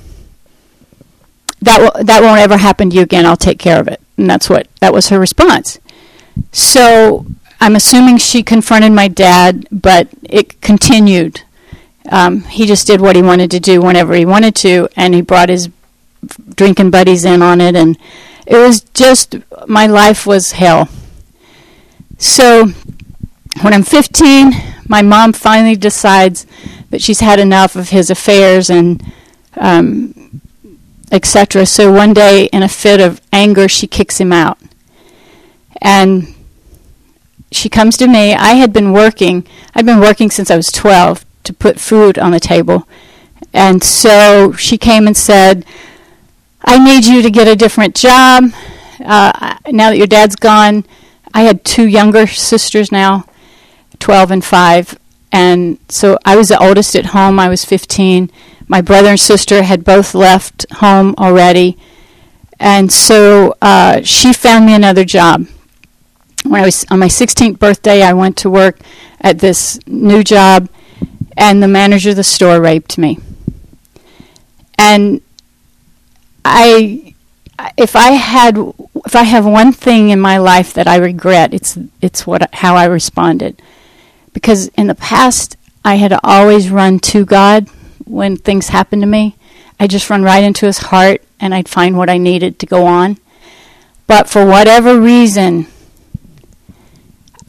"That 1.61 1.79
w- 1.79 2.05
that 2.05 2.21
won't 2.21 2.39
ever 2.39 2.57
happen 2.57 2.89
to 2.89 2.95
you 2.95 3.01
again. 3.01 3.25
I'll 3.25 3.35
take 3.35 3.59
care 3.59 3.79
of 3.79 3.87
it." 3.87 3.99
And 4.17 4.29
that's 4.29 4.49
what 4.49 4.67
that 4.79 4.93
was 4.93 5.09
her 5.09 5.19
response. 5.19 5.79
So 6.51 7.25
I'm 7.59 7.75
assuming 7.75 8.17
she 8.17 8.43
confronted 8.43 8.91
my 8.93 9.07
dad, 9.07 9.67
but 9.71 10.07
it 10.23 10.61
continued. 10.61 11.41
Um, 12.09 12.43
he 12.43 12.65
just 12.65 12.87
did 12.87 13.01
what 13.01 13.15
he 13.15 13.21
wanted 13.21 13.51
to 13.51 13.59
do 13.59 13.81
whenever 13.81 14.13
he 14.15 14.25
wanted 14.25 14.55
to, 14.55 14.87
and 14.95 15.13
he 15.13 15.21
brought 15.21 15.49
his 15.49 15.69
drinking 16.55 16.91
buddies 16.91 17.25
in 17.25 17.41
on 17.41 17.59
it, 17.59 17.75
and 17.75 17.97
it 18.49 18.57
was 18.57 18.81
just 18.81 19.35
my 19.67 19.85
life 19.85 20.25
was 20.25 20.53
hell. 20.53 20.89
So 22.17 22.69
when 23.61 23.73
I'm 23.73 23.83
15, 23.83 24.51
my 24.87 25.03
mom 25.03 25.33
finally 25.33 25.75
decides 25.75 26.47
that 26.89 27.01
she's 27.01 27.19
had 27.19 27.39
enough 27.39 27.75
of 27.75 27.89
his 27.89 28.09
affairs 28.09 28.69
and 28.71 29.03
um, 29.55 30.41
etc. 31.11 31.67
So 31.67 31.91
one 31.91 32.11
day, 32.11 32.45
in 32.45 32.63
a 32.63 32.67
fit 32.67 32.99
of 32.99 33.21
anger, 33.31 33.67
she 33.67 33.85
kicks 33.85 34.19
him 34.19 34.33
out, 34.33 34.57
and 35.79 36.33
she 37.51 37.69
comes 37.69 37.97
to 37.97 38.07
me. 38.07 38.33
I 38.33 38.55
had 38.55 38.73
been 38.73 38.91
working. 38.93 39.45
I'd 39.75 39.85
been 39.85 39.99
working 39.99 40.31
since 40.31 40.49
I 40.49 40.55
was 40.55 40.71
12 40.71 41.23
to 41.43 41.53
put 41.53 41.79
food 41.79 42.17
on 42.17 42.31
the 42.31 42.39
table, 42.39 42.87
and 43.53 43.83
so 43.83 44.53
she 44.53 44.77
came 44.79 45.05
and 45.05 45.15
said, 45.15 45.65
I 46.61 46.77
need 46.77 47.05
you 47.05 47.21
to 47.21 47.29
get 47.29 47.47
a 47.47 47.55
different 47.55 47.95
job. 47.95 48.51
Uh, 49.03 49.57
now 49.67 49.89
that 49.89 49.97
your 49.97 50.07
dad's 50.07 50.35
gone, 50.35 50.85
I 51.33 51.43
had 51.43 51.63
two 51.63 51.87
younger 51.87 52.27
sisters 52.27 52.91
now, 52.91 53.25
12 53.99 54.31
and 54.31 54.45
5. 54.45 54.99
And 55.31 55.79
so 55.89 56.17
I 56.25 56.35
was 56.35 56.49
the 56.49 56.61
oldest 56.61 56.95
at 56.95 57.07
home. 57.07 57.39
I 57.39 57.49
was 57.49 57.63
15. 57.63 58.31
My 58.67 58.81
brother 58.81 59.09
and 59.09 59.19
sister 59.19 59.63
had 59.63 59.83
both 59.83 60.13
left 60.13 60.65
home 60.73 61.15
already. 61.17 61.77
And 62.59 62.91
so 62.91 63.55
uh, 63.61 64.01
she 64.03 64.33
found 64.33 64.65
me 64.65 64.73
another 64.73 65.05
job. 65.05 65.47
When 66.43 66.61
I 66.61 66.65
was 66.65 66.85
on 66.89 66.99
my 66.99 67.07
16th 67.07 67.59
birthday, 67.59 68.01
I 68.01 68.13
went 68.13 68.37
to 68.37 68.49
work 68.49 68.79
at 69.21 69.39
this 69.39 69.79
new 69.85 70.23
job, 70.23 70.69
and 71.37 71.61
the 71.61 71.67
manager 71.67 72.11
of 72.11 72.15
the 72.15 72.23
store 72.23 72.61
raped 72.61 72.97
me. 72.97 73.19
And 74.77 75.21
I 76.43 77.15
if 77.77 77.95
I 77.95 78.11
had 78.11 78.57
if 79.05 79.15
I 79.15 79.23
have 79.23 79.45
one 79.45 79.71
thing 79.71 80.09
in 80.09 80.19
my 80.19 80.37
life 80.37 80.73
that 80.73 80.87
I 80.87 80.97
regret, 80.97 81.53
it's 81.53 81.77
it's 82.01 82.25
what 82.25 82.53
how 82.55 82.75
I 82.75 82.85
responded. 82.85 83.61
Because 84.33 84.67
in 84.69 84.87
the 84.87 84.95
past 84.95 85.57
I 85.83 85.95
had 85.95 86.17
always 86.23 86.69
run 86.69 86.99
to 86.99 87.25
God 87.25 87.67
when 88.05 88.37
things 88.37 88.69
happened 88.69 89.01
to 89.01 89.07
me. 89.07 89.35
I 89.79 89.87
just 89.87 90.09
run 90.09 90.23
right 90.23 90.43
into 90.43 90.65
his 90.65 90.79
heart 90.79 91.23
and 91.39 91.53
I'd 91.53 91.69
find 91.69 91.97
what 91.97 92.09
I 92.09 92.17
needed 92.17 92.59
to 92.59 92.65
go 92.65 92.85
on. 92.85 93.17
But 94.07 94.29
for 94.29 94.45
whatever 94.45 94.99
reason, 94.99 95.67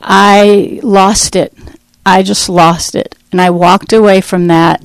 I 0.00 0.80
lost 0.82 1.34
it. 1.34 1.56
I 2.04 2.22
just 2.22 2.48
lost 2.48 2.94
it. 2.94 3.16
And 3.32 3.40
I 3.40 3.50
walked 3.50 3.92
away 3.92 4.20
from 4.20 4.46
that 4.46 4.82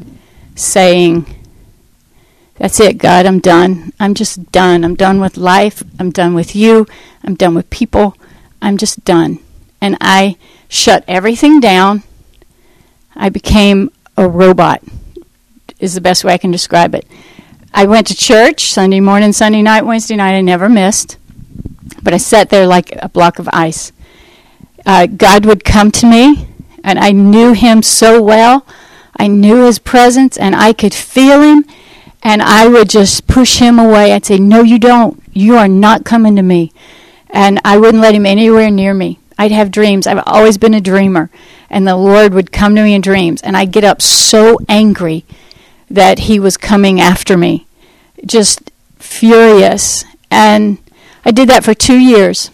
saying, 0.55 1.34
That's 2.57 2.79
it, 2.79 2.97
God, 2.97 3.25
I'm 3.25 3.39
done. 3.39 3.91
I'm 3.99 4.13
just 4.13 4.51
done. 4.51 4.85
I'm 4.85 4.95
done 4.95 5.19
with 5.19 5.37
life. 5.37 5.83
I'm 5.99 6.11
done 6.11 6.33
with 6.33 6.55
you. 6.55 6.87
I'm 7.23 7.35
done 7.35 7.53
with 7.53 7.69
people. 7.69 8.15
I'm 8.61 8.77
just 8.77 9.03
done. 9.03 9.39
And 9.81 9.97
I 9.99 10.37
shut 10.69 11.03
everything 11.07 11.59
down. 11.59 12.03
I 13.15 13.29
became 13.29 13.91
a 14.17 14.27
robot, 14.27 14.81
is 15.79 15.93
the 15.93 16.01
best 16.01 16.23
way 16.23 16.33
I 16.33 16.37
can 16.37 16.51
describe 16.51 16.95
it. 16.95 17.05
I 17.73 17.85
went 17.85 18.07
to 18.07 18.15
church 18.15 18.71
Sunday 18.71 19.01
morning, 19.01 19.33
Sunday 19.33 19.61
night, 19.61 19.85
Wednesday 19.85 20.15
night. 20.15 20.37
I 20.37 20.41
never 20.41 20.69
missed. 20.69 21.17
But 22.01 22.13
I 22.13 22.17
sat 22.17 22.49
there 22.49 22.65
like 22.65 22.95
a 23.01 23.09
block 23.09 23.37
of 23.37 23.49
ice. 23.51 23.91
Uh, 24.85 25.07
God 25.07 25.45
would 25.45 25.65
come 25.65 25.91
to 25.91 26.07
me, 26.07 26.47
and 26.83 26.97
I 26.99 27.11
knew 27.11 27.53
Him 27.53 27.83
so 27.83 28.21
well. 28.21 28.65
I 29.17 29.27
knew 29.27 29.65
His 29.65 29.79
presence, 29.79 30.37
and 30.37 30.55
I 30.55 30.71
could 30.71 30.93
feel 30.93 31.41
Him, 31.41 31.65
and 32.25 32.41
I 32.41 32.67
would 32.67 32.89
just 32.89 33.27
push 33.27 33.59
Him 33.59 33.77
away. 33.77 34.11
I'd 34.11 34.25
say, 34.25 34.39
No, 34.39 34.63
you 34.63 34.79
don't. 34.79 35.21
You 35.31 35.55
are 35.57 35.67
not 35.67 36.03
coming 36.03 36.35
to 36.35 36.41
me. 36.41 36.73
And 37.29 37.61
I 37.63 37.77
wouldn't 37.77 38.01
let 38.01 38.15
Him 38.15 38.25
anywhere 38.25 38.71
near 38.71 38.95
me. 38.95 39.19
I'd 39.37 39.51
have 39.51 39.69
dreams. 39.69 40.07
I've 40.07 40.23
always 40.25 40.57
been 40.57 40.73
a 40.73 40.81
dreamer. 40.81 41.29
And 41.69 41.87
the 41.87 41.95
Lord 41.95 42.33
would 42.33 42.51
come 42.51 42.75
to 42.75 42.83
me 42.83 42.95
in 42.95 43.01
dreams, 43.01 43.41
and 43.41 43.55
I'd 43.55 43.71
get 43.71 43.83
up 43.83 44.01
so 44.01 44.57
angry 44.67 45.23
that 45.89 46.19
He 46.19 46.39
was 46.39 46.57
coming 46.57 46.99
after 46.99 47.37
me 47.37 47.67
just 48.25 48.71
furious. 48.97 50.03
And 50.31 50.79
I 51.23 51.31
did 51.31 51.49
that 51.49 51.63
for 51.63 51.75
two 51.75 51.97
years. 51.97 52.49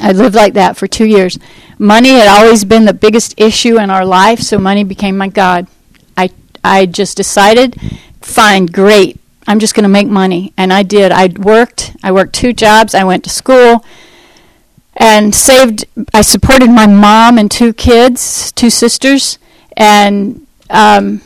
I 0.00 0.12
lived 0.12 0.34
like 0.34 0.54
that 0.54 0.76
for 0.76 0.86
two 0.86 1.04
years. 1.04 1.38
Money 1.78 2.10
had 2.10 2.28
always 2.28 2.64
been 2.64 2.84
the 2.84 2.94
biggest 2.94 3.34
issue 3.40 3.78
in 3.78 3.90
our 3.90 4.04
life, 4.04 4.40
so 4.40 4.58
money 4.58 4.84
became 4.84 5.16
my 5.16 5.28
God. 5.28 5.66
I, 6.16 6.30
I 6.64 6.86
just 6.86 7.16
decided, 7.16 7.76
fine, 8.20 8.66
great, 8.66 9.20
I'm 9.46 9.58
just 9.58 9.74
going 9.74 9.84
to 9.84 9.88
make 9.88 10.08
money. 10.08 10.52
And 10.56 10.72
I 10.72 10.82
did. 10.82 11.12
I 11.12 11.28
worked. 11.28 11.96
I 12.02 12.12
worked 12.12 12.34
two 12.34 12.52
jobs. 12.52 12.94
I 12.94 13.04
went 13.04 13.24
to 13.24 13.30
school 13.30 13.84
and 14.96 15.34
saved. 15.34 15.84
I 16.12 16.22
supported 16.22 16.70
my 16.70 16.86
mom 16.86 17.38
and 17.38 17.50
two 17.50 17.72
kids, 17.72 18.50
two 18.52 18.70
sisters, 18.70 19.38
and 19.76 20.46
um, 20.70 21.20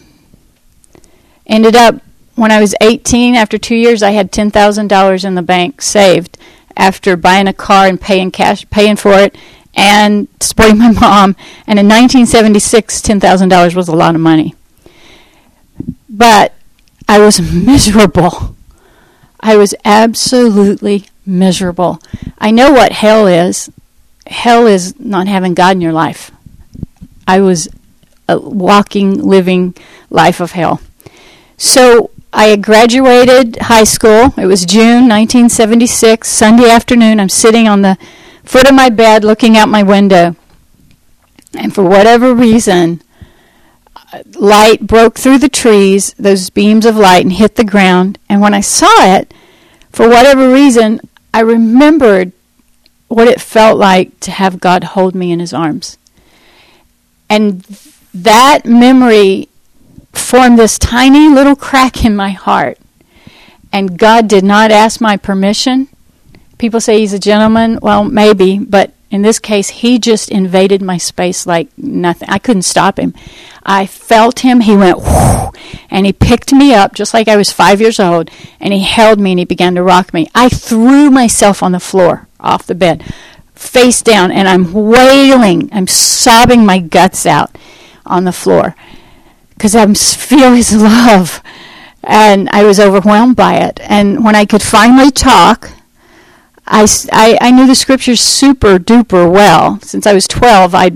ended 1.46 1.76
up 1.76 2.03
when 2.40 2.50
I 2.50 2.61
was 2.61 2.74
18, 2.81 3.35
after 3.35 3.59
two 3.59 3.74
years, 3.74 4.03
I 4.03 4.12
had 4.12 4.33
$10,000 4.33 5.24
in 5.26 5.35
the 5.35 5.42
bank 5.42 5.83
saved 5.83 6.38
after 6.74 7.14
buying 7.14 7.46
a 7.46 7.53
car 7.53 7.87
and 7.87 8.00
paying 8.00 8.31
cash, 8.31 8.64
paying 8.70 8.96
for 8.96 9.12
it, 9.12 9.37
and 9.74 10.26
supporting 10.40 10.79
my 10.79 10.90
mom. 10.90 11.37
And 11.66 11.79
in 11.79 11.87
1976, 11.87 13.03
$10,000 13.03 13.74
was 13.74 13.88
a 13.88 13.94
lot 13.94 14.14
of 14.14 14.22
money. 14.22 14.55
But 16.09 16.55
I 17.10 17.18
was 17.18 17.40
miserable. 17.40 18.54
I 19.40 19.56
was 19.56 19.74
absolutely 19.84 21.06
miserable. 21.26 22.00
I 22.38 22.52
know 22.52 22.70
what 22.70 22.92
hell 22.92 23.26
is. 23.26 23.68
Hell 24.28 24.68
is 24.68 24.94
not 25.00 25.26
having 25.26 25.54
God 25.54 25.72
in 25.72 25.80
your 25.80 25.92
life. 25.92 26.30
I 27.26 27.40
was 27.40 27.68
a 28.28 28.38
walking, 28.38 29.20
living 29.24 29.74
life 30.08 30.38
of 30.38 30.52
hell. 30.52 30.80
So 31.56 32.12
I 32.32 32.54
graduated 32.54 33.56
high 33.62 33.82
school. 33.82 34.32
It 34.36 34.46
was 34.46 34.64
June 34.64 35.08
1976, 35.08 36.28
Sunday 36.28 36.70
afternoon. 36.70 37.18
I'm 37.18 37.28
sitting 37.28 37.66
on 37.66 37.82
the 37.82 37.98
foot 38.44 38.68
of 38.68 38.74
my 38.76 38.88
bed 38.88 39.24
looking 39.24 39.56
out 39.56 39.68
my 39.68 39.82
window. 39.82 40.36
And 41.54 41.74
for 41.74 41.82
whatever 41.82 42.32
reason, 42.36 43.02
light 44.34 44.86
broke 44.86 45.18
through 45.18 45.38
the 45.38 45.48
trees, 45.48 46.14
those 46.14 46.50
beams 46.50 46.86
of 46.86 46.96
light, 46.96 47.24
and 47.24 47.32
hit 47.32 47.56
the 47.56 47.64
ground. 47.64 48.18
And 48.28 48.40
when 48.40 48.54
I 48.54 48.60
saw 48.60 49.14
it, 49.14 49.32
for 49.90 50.08
whatever 50.08 50.52
reason, 50.52 51.00
I 51.32 51.40
remembered 51.40 52.32
what 53.08 53.28
it 53.28 53.40
felt 53.40 53.78
like 53.78 54.18
to 54.20 54.30
have 54.30 54.60
God 54.60 54.84
hold 54.84 55.14
me 55.14 55.32
in 55.32 55.40
his 55.40 55.52
arms. 55.52 55.98
And 57.28 57.62
that 58.14 58.64
memory 58.64 59.48
formed 60.12 60.58
this 60.58 60.78
tiny 60.78 61.28
little 61.28 61.56
crack 61.56 62.04
in 62.04 62.16
my 62.16 62.30
heart. 62.30 62.78
And 63.72 63.98
God 63.98 64.28
did 64.28 64.44
not 64.44 64.70
ask 64.70 65.00
my 65.00 65.16
permission. 65.16 65.88
People 66.58 66.80
say 66.80 66.98
he's 66.98 67.12
a 67.12 67.18
gentleman. 67.18 67.78
Well, 67.80 68.04
maybe, 68.04 68.58
but 68.58 68.92
in 69.10 69.22
this 69.22 69.40
case, 69.40 69.68
he 69.68 69.98
just 69.98 70.30
invaded 70.30 70.82
my 70.82 70.96
space 70.96 71.46
like 71.46 71.68
nothing. 71.76 72.28
I 72.28 72.38
couldn't 72.38 72.62
stop 72.62 72.98
him. 72.98 73.12
I 73.64 73.86
felt 73.86 74.40
him. 74.40 74.60
He 74.60 74.76
went, 74.76 74.98
whoo, 74.98 75.50
and 75.90 76.06
he 76.06 76.12
picked 76.12 76.52
me 76.52 76.72
up 76.74 76.94
just 76.94 77.12
like 77.12 77.26
I 77.26 77.36
was 77.36 77.50
five 77.50 77.80
years 77.80 77.98
old, 77.98 78.30
and 78.60 78.72
he 78.72 78.80
held 78.80 79.18
me 79.18 79.32
and 79.32 79.38
he 79.40 79.44
began 79.44 79.74
to 79.74 79.82
rock 79.82 80.14
me. 80.14 80.28
I 80.34 80.48
threw 80.48 81.10
myself 81.10 81.62
on 81.62 81.72
the 81.72 81.80
floor 81.80 82.28
off 82.38 82.66
the 82.66 82.74
bed, 82.74 83.04
face 83.54 84.00
down, 84.00 84.30
and 84.30 84.48
I'm 84.48 84.72
wailing. 84.72 85.68
I'm 85.72 85.88
sobbing 85.88 86.64
my 86.64 86.78
guts 86.78 87.26
out 87.26 87.56
on 88.06 88.24
the 88.24 88.32
floor 88.32 88.76
because 89.50 89.74
I 89.74 89.92
feel 89.92 90.52
His 90.54 90.72
love. 90.82 91.42
And 92.02 92.48
I 92.50 92.64
was 92.64 92.80
overwhelmed 92.80 93.36
by 93.36 93.56
it. 93.56 93.78
And 93.82 94.24
when 94.24 94.34
I 94.34 94.46
could 94.46 94.62
finally 94.62 95.10
talk, 95.10 95.70
I, 96.70 96.87
I, 97.12 97.38
I 97.40 97.50
knew 97.50 97.66
the 97.66 97.74
scriptures 97.74 98.20
super 98.20 98.78
duper 98.78 99.30
well. 99.30 99.80
Since 99.80 100.06
I 100.06 100.12
was 100.12 100.26
12, 100.28 100.74
I, 100.74 100.90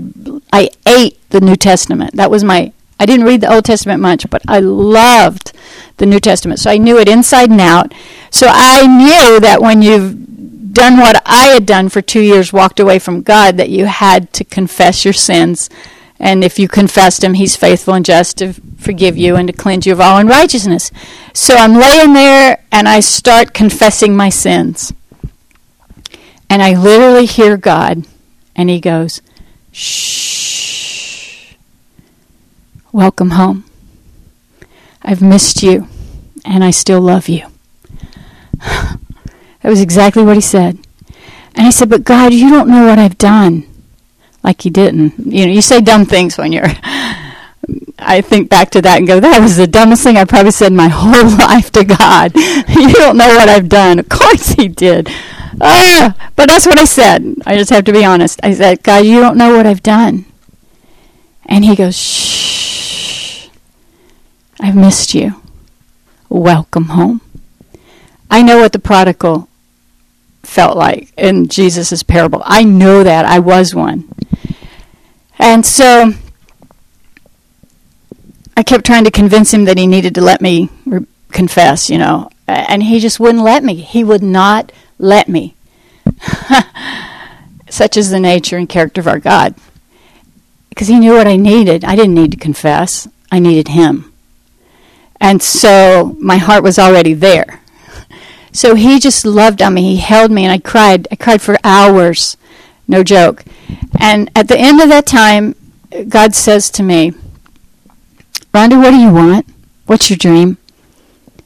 I 0.51 0.69
ate 0.87 1.19
the 1.29 1.41
New 1.41 1.55
Testament. 1.55 2.15
That 2.15 2.31
was 2.31 2.43
my, 2.43 2.71
I 2.99 3.05
didn't 3.05 3.25
read 3.25 3.41
the 3.41 3.53
Old 3.53 3.65
Testament 3.65 4.01
much, 4.01 4.29
but 4.29 4.41
I 4.47 4.59
loved 4.59 5.51
the 5.97 6.05
New 6.05 6.19
Testament. 6.19 6.59
So 6.59 6.71
I 6.71 6.77
knew 6.77 6.97
it 6.97 7.09
inside 7.09 7.51
and 7.51 7.61
out. 7.61 7.93
So 8.31 8.47
I 8.49 8.87
knew 8.87 9.39
that 9.41 9.61
when 9.61 9.81
you've 9.81 10.73
done 10.73 10.97
what 10.97 11.21
I 11.25 11.47
had 11.47 11.65
done 11.65 11.89
for 11.89 12.01
two 12.01 12.21
years, 12.21 12.53
walked 12.53 12.79
away 12.79 12.99
from 12.99 13.21
God, 13.21 13.57
that 13.57 13.69
you 13.69 13.85
had 13.85 14.31
to 14.33 14.43
confess 14.43 15.03
your 15.03 15.13
sins 15.13 15.69
and 16.19 16.43
if 16.43 16.57
you 16.57 16.67
confess 16.67 17.21
him, 17.21 17.33
he's 17.33 17.55
faithful 17.55 17.93
and 17.93 18.05
just 18.05 18.37
to 18.37 18.53
forgive 18.77 19.17
you 19.17 19.35
and 19.35 19.47
to 19.47 19.53
cleanse 19.53 19.85
you 19.85 19.93
of 19.93 19.99
all 19.99 20.17
unrighteousness. 20.17 20.91
So 21.33 21.55
I'm 21.55 21.73
laying 21.73 22.13
there 22.13 22.63
and 22.71 22.87
I 22.87 23.01
start 23.01 23.53
confessing 23.53 24.15
my 24.15 24.29
sins. 24.29 24.93
And 26.49 26.61
I 26.61 26.73
literally 26.79 27.25
hear 27.25 27.57
God, 27.57 28.05
and 28.55 28.69
he 28.69 28.79
goes, 28.79 29.21
Shh. 29.71 31.55
Welcome 32.91 33.31
home. 33.31 33.65
I've 35.01 35.21
missed 35.21 35.63
you, 35.63 35.87
and 36.45 36.63
I 36.63 36.71
still 36.71 37.01
love 37.01 37.27
you. 37.27 37.47
that 38.59 38.99
was 39.63 39.81
exactly 39.81 40.23
what 40.23 40.35
he 40.37 40.41
said. 40.41 40.77
And 41.55 41.67
I 41.67 41.71
said, 41.71 41.89
But 41.89 42.03
God, 42.03 42.33
you 42.33 42.49
don't 42.49 42.69
know 42.69 42.85
what 42.87 42.99
I've 42.99 43.17
done 43.17 43.67
like 44.43 44.61
he 44.61 44.69
didn't. 44.69 45.13
You 45.17 45.47
know, 45.47 45.51
you 45.51 45.61
say 45.61 45.81
dumb 45.81 46.05
things 46.05 46.37
when 46.37 46.51
you're. 46.51 46.67
I 47.97 48.21
think 48.21 48.49
back 48.49 48.71
to 48.71 48.81
that 48.81 48.97
and 48.97 49.07
go, 49.07 49.19
that 49.19 49.41
was 49.41 49.57
the 49.57 49.67
dumbest 49.67 50.03
thing 50.03 50.17
I 50.17 50.25
probably 50.25 50.51
said 50.51 50.73
my 50.73 50.87
whole 50.91 51.37
life 51.37 51.71
to 51.71 51.83
God. 51.83 52.35
you 52.35 52.93
don't 52.93 53.17
know 53.17 53.27
what 53.27 53.49
I've 53.49 53.69
done. 53.69 53.99
Of 53.99 54.09
course 54.09 54.49
he 54.49 54.67
did. 54.67 55.09
Uh, 55.59 56.11
but 56.35 56.49
that's 56.49 56.65
what 56.65 56.77
I 56.77 56.85
said. 56.85 57.35
I 57.45 57.55
just 57.55 57.69
have 57.69 57.85
to 57.85 57.93
be 57.93 58.03
honest. 58.03 58.39
I 58.43 58.53
said, 58.53 58.83
God, 58.83 59.05
you 59.05 59.21
don't 59.21 59.37
know 59.37 59.55
what 59.55 59.65
I've 59.65 59.83
done. 59.83 60.25
And 61.45 61.63
he 61.63 61.75
goes, 61.75 61.97
shh. 61.97 63.47
I've 64.59 64.75
missed 64.75 65.13
you. 65.13 65.41
Welcome 66.29 66.85
home. 66.85 67.21
I 68.29 68.41
know 68.41 68.57
what 68.57 68.73
the 68.73 68.79
prodigal 68.79 69.47
felt 70.43 70.75
like 70.77 71.13
in 71.17 71.47
Jesus' 71.47 72.03
parable. 72.03 72.41
I 72.45 72.63
know 72.63 73.03
that. 73.03 73.25
I 73.25 73.39
was 73.39 73.73
one. 73.73 74.09
And 75.37 75.65
so 75.65 76.13
I 78.57 78.63
kept 78.63 78.85
trying 78.85 79.03
to 79.03 79.11
convince 79.11 79.53
him 79.53 79.65
that 79.65 79.77
he 79.77 79.87
needed 79.87 80.15
to 80.15 80.21
let 80.21 80.41
me 80.41 80.69
re- 80.85 81.05
confess, 81.31 81.89
you 81.89 81.97
know, 81.97 82.29
and 82.47 82.83
he 82.83 82.99
just 82.99 83.19
wouldn't 83.19 83.43
let 83.43 83.63
me. 83.63 83.75
He 83.75 84.03
would 84.03 84.23
not 84.23 84.71
let 84.97 85.27
me. 85.27 85.55
Such 87.69 87.97
is 87.97 88.09
the 88.09 88.19
nature 88.19 88.57
and 88.57 88.69
character 88.69 89.01
of 89.01 89.07
our 89.07 89.19
God. 89.19 89.55
Because 90.69 90.87
he 90.87 90.99
knew 90.99 91.13
what 91.13 91.27
I 91.27 91.35
needed. 91.35 91.83
I 91.83 91.95
didn't 91.95 92.13
need 92.13 92.31
to 92.31 92.37
confess, 92.37 93.07
I 93.31 93.39
needed 93.39 93.69
him. 93.69 94.13
And 95.19 95.41
so 95.41 96.15
my 96.19 96.37
heart 96.37 96.63
was 96.63 96.79
already 96.79 97.13
there. 97.13 97.61
So 98.51 98.75
he 98.75 99.01
just 99.01 99.25
loved 99.25 99.61
on 99.61 99.73
me. 99.73 99.81
He 99.81 99.97
held 99.97 100.31
me, 100.31 100.45
and 100.45 100.51
I 100.53 100.59
cried. 100.59 101.09
I 101.11 101.17
cried 101.17 101.41
for 101.41 101.57
hours. 101.61 102.37
No 102.87 103.03
joke. 103.03 103.43
And 103.99 104.31
at 104.33 104.47
the 104.47 104.57
end 104.57 104.79
of 104.79 104.87
that 104.87 105.05
time, 105.05 105.55
God 106.07 106.33
says 106.33 106.69
to 106.69 106.81
me, 106.81 107.11
Rhonda, 108.55 108.81
what 108.81 108.91
do 108.91 108.95
you 108.95 109.11
want? 109.11 109.45
What's 109.85 110.09
your 110.09 110.15
dream? 110.15 110.57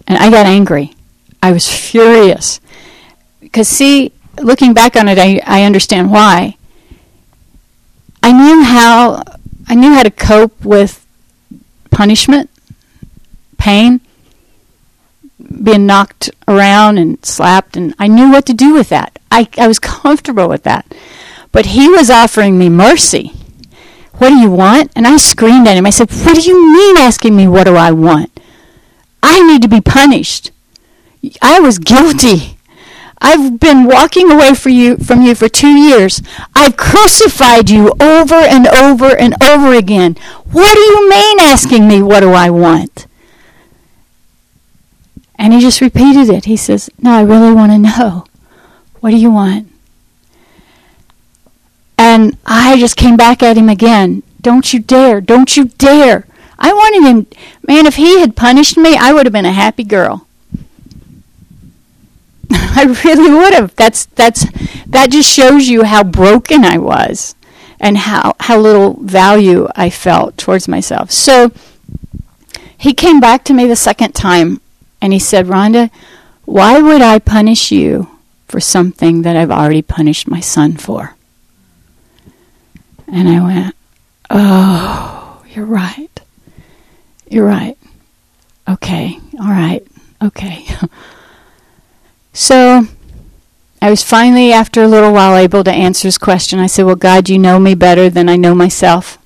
And 0.06 0.16
I 0.20 0.30
got 0.30 0.46
angry. 0.46 0.94
I 1.42 1.52
was 1.52 1.68
furious. 1.68 2.62
Because, 3.40 3.68
see, 3.68 4.12
looking 4.40 4.76
back 4.76 4.96
on 4.96 5.08
it, 5.08 5.18
I, 5.18 5.42
I 5.44 5.64
understand 5.64 6.12
why. 6.12 6.56
I 8.22 8.32
knew 8.32 8.62
how 8.62 9.24
I 9.68 9.74
knew 9.74 9.92
how 9.92 10.04
to 10.04 10.12
cope 10.12 10.64
with 10.64 11.04
punishment, 11.90 12.52
pain, 13.58 14.02
being 15.64 15.88
knocked 15.88 16.30
around 16.48 17.00
and 17.00 17.26
slapped, 17.26 17.76
and 17.76 17.96
I 17.98 18.06
knew 18.06 18.30
what 18.32 18.46
to 18.46 18.54
do 18.54 18.72
with 18.72 18.90
that. 18.90 19.18
I, 19.32 19.48
I 19.58 19.68
was 19.68 19.80
comfortable 19.80 20.48
with 20.48 20.62
that. 20.62 20.86
But 21.52 21.68
he 21.68 21.90
was 21.90 22.12
offering 22.12 22.60
me 22.60 22.70
mercy. 22.70 23.34
What 24.20 24.30
do 24.30 24.36
you 24.36 24.52
want? 24.52 24.92
And 24.96 25.08
I 25.08 25.18
screamed 25.18 25.68
at 25.68 25.78
him. 25.78 25.86
I 25.86 25.90
said, 25.92 26.12
What 26.12 26.36
do 26.36 26.42
you 26.42 26.74
mean 26.74 26.98
asking 26.98 27.36
me 27.36 27.48
what 27.48 27.64
do 27.66 27.76
I 27.76 27.92
want? 27.92 28.38
I 29.24 29.42
need 29.42 29.62
to 29.62 29.68
be 29.68 29.82
punished. 29.82 30.52
I 31.42 31.60
was 31.60 31.80
guilty. 31.80 32.58
I've 33.22 33.60
been 33.60 33.86
walking 33.86 34.32
away 34.32 34.54
for 34.54 34.70
you, 34.70 34.98
from 34.98 35.22
you 35.22 35.36
for 35.36 35.50
two 35.50 35.72
years. 35.72 36.22
I've 36.56 36.78
crucified 36.78 37.70
you 37.70 37.94
over 38.00 38.36
and 38.36 38.68
over 38.68 39.16
and 39.18 39.36
over 39.44 39.74
again. 39.74 40.16
What 40.52 40.74
do 40.74 40.80
you 40.80 41.10
mean 41.10 41.40
asking 41.40 41.88
me 41.88 42.02
what 42.02 42.22
do 42.22 42.32
I 42.32 42.50
want? 42.50 43.08
And 45.36 45.54
he 45.54 45.62
just 45.62 45.80
repeated 45.80 46.30
it. 46.30 46.46
He 46.46 46.58
says, 46.58 46.90
No, 47.02 47.12
I 47.12 47.22
really 47.22 47.54
want 47.54 47.72
to 47.72 47.78
know. 47.78 48.26
What 49.00 49.12
do 49.12 49.18
you 49.18 49.32
want? 49.32 49.69
And 52.00 52.38
I 52.46 52.80
just 52.80 52.96
came 52.96 53.18
back 53.18 53.44
at 53.44 53.58
him 53.58 53.68
again. 53.68 54.24
Don't 54.40 54.72
you 54.72 54.80
dare. 54.80 55.20
Don't 55.20 55.58
you 55.58 55.66
dare. 55.66 56.26
I 56.58 56.72
wanted 56.72 57.04
him, 57.04 57.28
man, 57.68 57.86
if 57.86 57.98
he 57.98 58.22
had 58.22 58.38
punished 58.38 58.78
me, 58.78 58.96
I 58.96 59.12
would 59.12 59.26
have 59.26 59.34
been 59.34 59.46
a 59.46 59.52
happy 59.52 59.84
girl. 59.84 60.26
I 62.52 62.84
really 63.04 63.30
would 63.30 63.54
have. 63.54 63.76
That's 63.76 64.06
that's 64.06 64.46
that 64.88 65.12
just 65.12 65.30
shows 65.30 65.68
you 65.68 65.84
how 65.84 66.06
broken 66.06 66.64
I 66.64 66.78
was 66.78 67.36
and 67.82 67.98
how 67.98 68.34
how 68.40 68.58
little 68.58 68.94
value 69.02 69.68
I 69.76 69.90
felt 69.90 70.38
towards 70.38 70.70
myself. 70.70 71.12
So 71.12 71.52
he 72.78 72.94
came 72.94 73.20
back 73.20 73.44
to 73.44 73.54
me 73.54 73.68
the 73.68 73.76
second 73.76 74.14
time 74.14 74.62
and 75.02 75.12
he 75.12 75.20
said, 75.20 75.48
"Rhonda, 75.48 75.90
why 76.46 76.82
would 76.82 77.02
I 77.02 77.20
punish 77.20 77.74
you 77.74 78.08
for 78.48 78.62
something 78.62 79.24
that 79.24 79.36
I've 79.36 79.52
already 79.52 79.82
punished 79.82 80.30
my 80.30 80.40
son 80.40 80.78
for?" 80.78 81.18
And 83.12 83.28
I 83.28 83.44
went, 83.44 83.76
"Oh, 84.30 85.44
you're 85.50 85.66
right. 85.66 86.22
You're 87.30 87.46
right. 87.46 87.78
Okay. 88.68 89.20
All 89.40 89.50
right. 89.50 89.86
Okay." 90.22 90.66
So 92.32 92.88
I 93.82 93.90
was 93.90 94.04
finally, 94.04 94.52
after 94.54 94.82
a 94.84 94.88
little 94.88 95.12
while, 95.14 95.36
able 95.36 95.64
to 95.64 95.72
answer 95.72 96.08
his 96.08 96.18
question. 96.18 96.60
I 96.60 96.68
said, 96.68 96.86
Well, 96.86 96.96
God, 96.96 97.30
you 97.30 97.38
know 97.38 97.60
me 97.60 97.76
better 97.76 98.10
than 98.10 98.30
I 98.30 98.36
know 98.36 98.56
myself. 98.56 99.18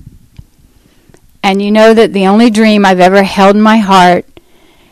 And 1.42 1.62
you 1.62 1.72
know 1.72 1.94
that 1.94 2.14
the 2.14 2.26
only 2.26 2.50
dream 2.50 2.86
I've 2.86 3.00
ever 3.00 3.24
held 3.24 3.56
in 3.56 3.62
my 3.62 3.78
heart 3.78 4.26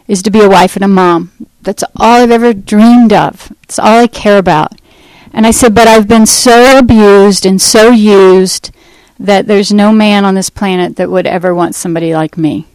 is 0.08 0.22
to 0.24 0.32
be 0.32 0.42
a 0.42 0.50
wife 0.50 0.76
and 0.76 0.84
a 0.84 0.88
mom. 0.88 1.32
That's 1.62 1.84
all 1.96 2.22
I've 2.22 2.32
ever 2.32 2.54
dreamed 2.54 3.14
of. 3.14 3.52
It's 3.64 3.80
all 3.80 4.04
I 4.04 4.08
care 4.08 4.38
about. 4.38 4.74
And 5.32 5.48
I 5.48 5.52
said, 5.52 5.74
But 5.74 5.88
I've 5.88 6.08
been 6.08 6.26
so 6.26 6.78
abused 6.78 7.46
and 7.46 7.62
so 7.62 7.92
used 7.92 8.72
that 9.26 9.48
there's 9.48 9.72
no 9.72 9.92
man 9.92 10.26
on 10.26 10.36
this 10.36 10.50
planet 10.50 10.96
that 10.96 11.10
would 11.10 11.28
ever 11.28 11.54
want 11.54 11.76
somebody 11.76 12.14
like 12.14 12.38
me. 12.38 12.68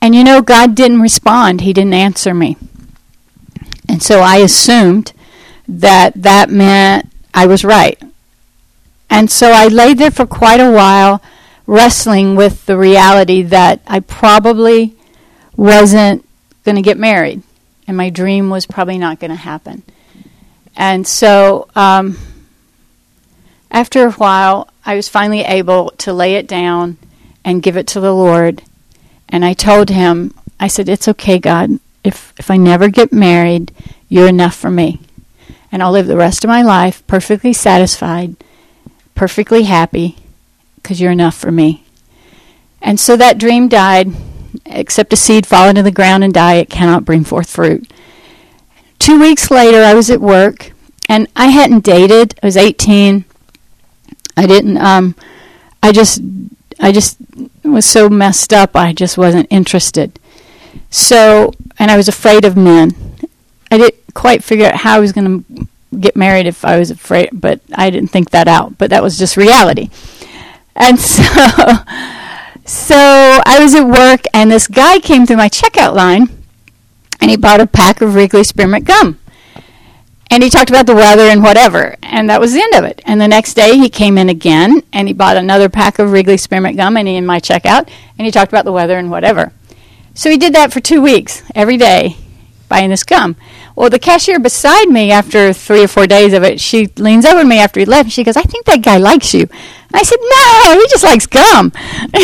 And 0.00 0.14
you 0.14 0.24
know, 0.24 0.40
God 0.42 0.74
didn't 0.74 1.00
respond, 1.00 1.60
He 1.60 1.72
didn't 1.72 1.94
answer 1.94 2.34
me. 2.34 2.56
And 3.88 4.02
so 4.02 4.20
I 4.20 4.36
assumed 4.36 5.12
that 5.68 6.14
that 6.14 6.50
meant 6.50 7.08
I 7.34 7.46
was 7.46 7.64
right. 7.64 8.00
And 9.08 9.30
so 9.30 9.50
I 9.50 9.66
lay 9.66 9.94
there 9.94 10.10
for 10.10 10.26
quite 10.26 10.60
a 10.60 10.70
while 10.70 11.20
wrestling 11.66 12.36
with 12.36 12.66
the 12.66 12.78
reality 12.78 13.42
that 13.42 13.80
I 13.86 14.00
probably 14.00 14.96
wasn't 15.56 16.24
going 16.64 16.76
to 16.76 16.82
get 16.82 16.98
married 16.98 17.42
and 17.90 17.96
my 17.96 18.08
dream 18.08 18.50
was 18.50 18.66
probably 18.66 18.98
not 18.98 19.18
going 19.18 19.32
to 19.32 19.36
happen. 19.36 19.82
And 20.76 21.04
so 21.06 21.68
um, 21.74 22.16
after 23.70 24.06
a 24.06 24.12
while, 24.12 24.68
I 24.84 24.94
was 24.94 25.08
finally 25.08 25.40
able 25.40 25.90
to 25.98 26.12
lay 26.12 26.34
it 26.34 26.46
down 26.46 26.96
and 27.44 27.62
give 27.62 27.76
it 27.76 27.86
to 27.88 28.00
the 28.00 28.14
Lord. 28.14 28.62
And 29.28 29.44
I 29.44 29.52
told 29.52 29.90
him, 29.90 30.34
I 30.58 30.68
said, 30.68 30.88
It's 30.88 31.08
okay, 31.08 31.38
God 31.38 31.78
if 32.04 32.32
if 32.38 32.50
I 32.50 32.56
never 32.56 32.88
get 32.88 33.12
married, 33.12 33.72
you're 34.08 34.28
enough 34.28 34.54
for 34.54 34.70
me. 34.70 35.00
And 35.72 35.82
I'll 35.82 35.92
live 35.92 36.06
the 36.06 36.16
rest 36.16 36.44
of 36.44 36.48
my 36.48 36.62
life 36.62 37.06
perfectly 37.06 37.52
satisfied, 37.52 38.36
perfectly 39.14 39.64
happy 39.64 40.16
because 40.76 41.00
you're 41.00 41.12
enough 41.12 41.36
for 41.36 41.52
me. 41.52 41.84
And 42.82 42.98
so 42.98 43.16
that 43.16 43.38
dream 43.38 43.68
died. 43.68 44.12
Except 44.66 45.12
a 45.12 45.16
seed 45.16 45.46
fall 45.46 45.68
into 45.68 45.82
the 45.82 45.92
ground 45.92 46.24
and 46.24 46.34
die, 46.34 46.54
it 46.54 46.70
cannot 46.70 47.04
bring 47.04 47.22
forth 47.22 47.48
fruit. 47.48 47.90
Two 48.98 49.20
weeks 49.20 49.50
later, 49.50 49.82
I 49.82 49.94
was 49.94 50.10
at 50.10 50.20
work, 50.20 50.72
and 51.08 51.28
I 51.36 51.46
hadn't 51.46 51.84
dated. 51.84 52.38
I 52.42 52.46
was 52.46 52.56
18. 52.56 53.24
I 54.40 54.46
didn't. 54.46 54.78
Um, 54.78 55.14
I 55.82 55.92
just, 55.92 56.22
I 56.80 56.92
just 56.92 57.18
was 57.62 57.84
so 57.84 58.08
messed 58.08 58.54
up. 58.54 58.74
I 58.74 58.94
just 58.94 59.18
wasn't 59.18 59.46
interested. 59.50 60.18
So, 60.88 61.52
and 61.78 61.90
I 61.90 61.98
was 61.98 62.08
afraid 62.08 62.46
of 62.46 62.56
men. 62.56 62.92
I 63.70 63.76
didn't 63.76 64.14
quite 64.14 64.42
figure 64.42 64.64
out 64.64 64.76
how 64.76 64.96
I 64.96 65.00
was 65.00 65.12
going 65.12 65.44
to 65.44 65.68
get 65.98 66.16
married 66.16 66.46
if 66.46 66.64
I 66.64 66.78
was 66.78 66.90
afraid, 66.90 67.28
but 67.34 67.60
I 67.74 67.90
didn't 67.90 68.08
think 68.08 68.30
that 68.30 68.48
out. 68.48 68.78
But 68.78 68.88
that 68.88 69.02
was 69.02 69.18
just 69.18 69.36
reality. 69.36 69.90
And 70.74 70.98
so, 71.18 71.22
so 72.64 72.96
I 72.96 73.58
was 73.60 73.74
at 73.74 73.84
work, 73.84 74.22
and 74.32 74.50
this 74.50 74.68
guy 74.68 75.00
came 75.00 75.26
through 75.26 75.36
my 75.36 75.50
checkout 75.50 75.94
line, 75.94 76.28
and 77.20 77.30
he 77.30 77.36
bought 77.36 77.60
a 77.60 77.66
pack 77.66 78.00
of 78.00 78.14
Wrigley 78.14 78.42
Spearmint 78.42 78.86
gum. 78.86 79.18
And 80.32 80.44
he 80.44 80.50
talked 80.50 80.70
about 80.70 80.86
the 80.86 80.94
weather 80.94 81.24
and 81.24 81.42
whatever, 81.42 81.96
and 82.04 82.30
that 82.30 82.40
was 82.40 82.52
the 82.52 82.62
end 82.62 82.74
of 82.74 82.84
it. 82.84 83.02
And 83.04 83.20
the 83.20 83.26
next 83.26 83.54
day 83.54 83.76
he 83.76 83.88
came 83.88 84.16
in 84.16 84.28
again, 84.28 84.80
and 84.92 85.08
he 85.08 85.12
bought 85.12 85.36
another 85.36 85.68
pack 85.68 85.98
of 85.98 86.12
Wrigley 86.12 86.36
Spearmint 86.36 86.76
gum, 86.76 86.96
and 86.96 87.08
he 87.08 87.16
in 87.16 87.26
my 87.26 87.40
checkout, 87.40 87.90
and 88.16 88.24
he 88.24 88.30
talked 88.30 88.52
about 88.52 88.64
the 88.64 88.70
weather 88.70 88.96
and 88.96 89.10
whatever. 89.10 89.52
So 90.14 90.30
he 90.30 90.38
did 90.38 90.54
that 90.54 90.72
for 90.72 90.78
two 90.78 91.02
weeks, 91.02 91.42
every 91.52 91.76
day, 91.76 92.16
buying 92.68 92.90
this 92.90 93.02
gum. 93.02 93.34
Well, 93.74 93.90
the 93.90 93.98
cashier 93.98 94.38
beside 94.38 94.88
me, 94.88 95.10
after 95.10 95.52
three 95.52 95.82
or 95.82 95.88
four 95.88 96.06
days 96.06 96.32
of 96.32 96.44
it, 96.44 96.60
she 96.60 96.86
leans 96.96 97.26
over 97.26 97.42
to 97.42 97.48
me 97.48 97.58
after 97.58 97.80
he 97.80 97.86
left, 97.86 98.04
and 98.04 98.12
she 98.12 98.22
goes, 98.22 98.36
I 98.36 98.42
think 98.42 98.66
that 98.66 98.82
guy 98.82 98.98
likes 98.98 99.34
you. 99.34 99.40
And 99.42 99.94
I 99.94 100.02
said, 100.04 100.18
No, 100.20 100.80
he 100.80 100.86
just 100.88 101.02
likes 101.02 101.26
gum. 101.26 101.72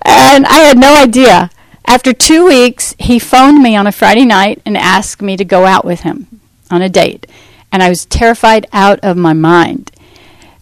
and 0.00 0.46
I 0.46 0.64
had 0.66 0.78
no 0.78 0.94
idea. 0.94 1.50
After 1.84 2.14
two 2.14 2.46
weeks, 2.46 2.94
he 2.98 3.18
phoned 3.18 3.62
me 3.62 3.76
on 3.76 3.86
a 3.86 3.92
Friday 3.92 4.24
night 4.24 4.62
and 4.64 4.78
asked 4.78 5.20
me 5.20 5.36
to 5.36 5.44
go 5.44 5.66
out 5.66 5.84
with 5.84 6.00
him 6.00 6.35
on 6.70 6.82
a 6.82 6.88
date. 6.88 7.26
And 7.72 7.82
I 7.82 7.88
was 7.88 8.06
terrified 8.06 8.66
out 8.72 9.00
of 9.02 9.16
my 9.16 9.32
mind. 9.32 9.90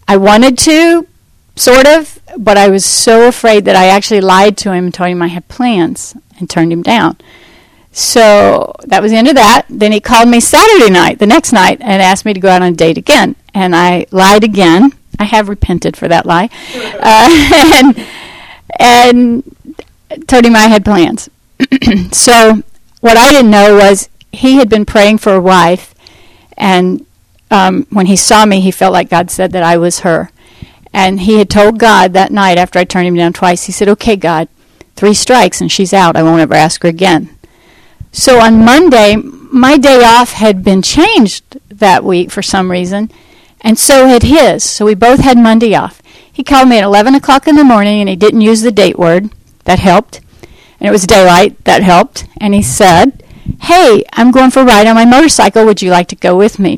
I 0.07 0.17
wanted 0.17 0.57
to, 0.59 1.07
sort 1.55 1.87
of, 1.87 2.19
but 2.37 2.57
I 2.57 2.69
was 2.69 2.85
so 2.85 3.27
afraid 3.27 3.65
that 3.65 3.75
I 3.75 3.87
actually 3.87 4.21
lied 4.21 4.57
to 4.57 4.71
him 4.71 4.85
and 4.85 4.93
told 4.93 5.09
him 5.09 5.21
I 5.21 5.27
had 5.27 5.47
plans 5.47 6.15
and 6.37 6.49
turned 6.49 6.71
him 6.71 6.83
down. 6.83 7.17
So 7.91 8.73
that 8.83 9.01
was 9.01 9.11
the 9.11 9.17
end 9.17 9.29
of 9.29 9.35
that. 9.35 9.65
Then 9.69 9.93
he 9.93 10.01
called 10.01 10.27
me 10.27 10.41
Saturday 10.41 10.91
night, 10.91 11.19
the 11.19 11.25
next 11.25 11.53
night, 11.53 11.79
and 11.79 12.01
asked 12.01 12.25
me 12.25 12.33
to 12.33 12.39
go 12.41 12.49
out 12.49 12.61
on 12.61 12.73
a 12.73 12.75
date 12.75 12.97
again. 12.97 13.37
And 13.53 13.73
I 13.73 14.05
lied 14.11 14.43
again. 14.43 14.91
I 15.17 15.23
have 15.23 15.47
repented 15.47 15.95
for 15.95 16.07
that 16.09 16.25
lie. 16.25 16.49
Uh, 17.07 17.93
and, 18.79 19.43
and 20.13 20.27
told 20.27 20.45
him 20.45 20.55
I 20.55 20.67
had 20.67 20.83
plans. 20.83 21.29
so 22.11 22.63
what 22.99 23.15
I 23.15 23.31
didn't 23.31 23.51
know 23.51 23.75
was 23.75 24.09
he 24.31 24.57
had 24.57 24.69
been 24.69 24.85
praying 24.85 25.19
for 25.19 25.33
a 25.33 25.41
wife, 25.41 25.94
and 26.57 27.05
um, 27.51 27.85
when 27.89 28.07
he 28.07 28.15
saw 28.15 28.45
me, 28.45 28.59
he 28.59 28.71
felt 28.71 28.93
like 28.93 29.09
God 29.09 29.29
said 29.29 29.51
that 29.51 29.63
I 29.63 29.77
was 29.77 29.99
her. 29.99 30.31
And 30.93 31.21
he 31.21 31.39
had 31.39 31.49
told 31.49 31.79
God 31.79 32.13
that 32.13 32.31
night 32.31 32.57
after 32.57 32.79
I 32.79 32.85
turned 32.85 33.07
him 33.07 33.15
down 33.15 33.33
twice, 33.33 33.65
he 33.65 33.71
said, 33.71 33.89
Okay, 33.89 34.15
God, 34.15 34.47
three 34.95 35.13
strikes 35.13 35.59
and 35.59 35.71
she's 35.71 35.93
out. 35.93 36.15
I 36.15 36.23
won't 36.23 36.41
ever 36.41 36.53
ask 36.53 36.83
her 36.83 36.89
again. 36.89 37.37
So 38.11 38.39
on 38.39 38.63
Monday, 38.63 39.17
my 39.17 39.77
day 39.77 40.03
off 40.03 40.31
had 40.31 40.63
been 40.63 40.81
changed 40.81 41.59
that 41.69 42.03
week 42.03 42.31
for 42.31 42.41
some 42.41 42.71
reason, 42.71 43.11
and 43.59 43.77
so 43.77 44.07
had 44.07 44.23
his. 44.23 44.63
So 44.63 44.85
we 44.85 44.95
both 44.95 45.19
had 45.19 45.37
Monday 45.37 45.75
off. 45.75 46.01
He 46.31 46.43
called 46.43 46.69
me 46.69 46.77
at 46.77 46.83
11 46.83 47.15
o'clock 47.15 47.47
in 47.47 47.55
the 47.55 47.63
morning 47.63 47.99
and 47.99 48.09
he 48.09 48.15
didn't 48.15 48.41
use 48.41 48.61
the 48.61 48.71
date 48.71 48.99
word. 48.99 49.29
That 49.65 49.79
helped. 49.79 50.21
And 50.79 50.87
it 50.87 50.91
was 50.91 51.07
daylight. 51.07 51.63
That 51.63 51.81
helped. 51.81 52.25
And 52.37 52.53
he 52.53 52.61
said, 52.61 53.23
Hey, 53.61 54.03
I'm 54.13 54.31
going 54.31 54.51
for 54.51 54.61
a 54.61 54.65
ride 54.65 54.87
on 54.87 54.95
my 54.95 55.05
motorcycle. 55.05 55.65
Would 55.65 55.81
you 55.81 55.91
like 55.91 56.07
to 56.09 56.15
go 56.15 56.35
with 56.35 56.59
me? 56.59 56.77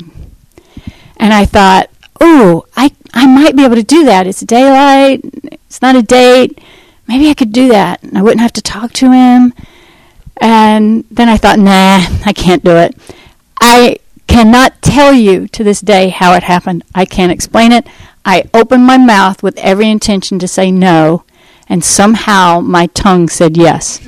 And 1.16 1.32
I 1.32 1.44
thought, 1.44 1.90
oh, 2.20 2.66
I, 2.76 2.94
I 3.12 3.26
might 3.26 3.56
be 3.56 3.64
able 3.64 3.76
to 3.76 3.82
do 3.82 4.04
that. 4.04 4.26
It's 4.26 4.40
daylight. 4.40 5.20
It's 5.52 5.82
not 5.82 5.96
a 5.96 6.02
date. 6.02 6.58
Maybe 7.06 7.28
I 7.30 7.34
could 7.34 7.52
do 7.52 7.68
that. 7.68 8.00
I 8.14 8.22
wouldn't 8.22 8.40
have 8.40 8.52
to 8.54 8.62
talk 8.62 8.92
to 8.94 9.12
him. 9.12 9.54
And 10.40 11.04
then 11.10 11.28
I 11.28 11.36
thought, 11.36 11.58
nah, 11.58 12.00
I 12.24 12.32
can't 12.34 12.62
do 12.62 12.76
it. 12.76 12.94
I 13.60 13.98
cannot 14.26 14.80
tell 14.82 15.12
you 15.12 15.48
to 15.48 15.64
this 15.64 15.80
day 15.80 16.10
how 16.10 16.34
it 16.34 16.44
happened. 16.44 16.84
I 16.94 17.04
can't 17.04 17.32
explain 17.32 17.72
it. 17.72 17.86
I 18.24 18.44
opened 18.52 18.84
my 18.84 18.98
mouth 18.98 19.42
with 19.42 19.56
every 19.58 19.88
intention 19.88 20.38
to 20.38 20.46
say 20.46 20.70
no, 20.70 21.24
and 21.68 21.82
somehow 21.82 22.60
my 22.60 22.86
tongue 22.88 23.28
said 23.28 23.56
yes. 23.56 24.06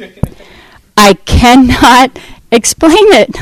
I 0.96 1.14
cannot 1.14 2.18
explain 2.52 3.12
it. 3.12 3.36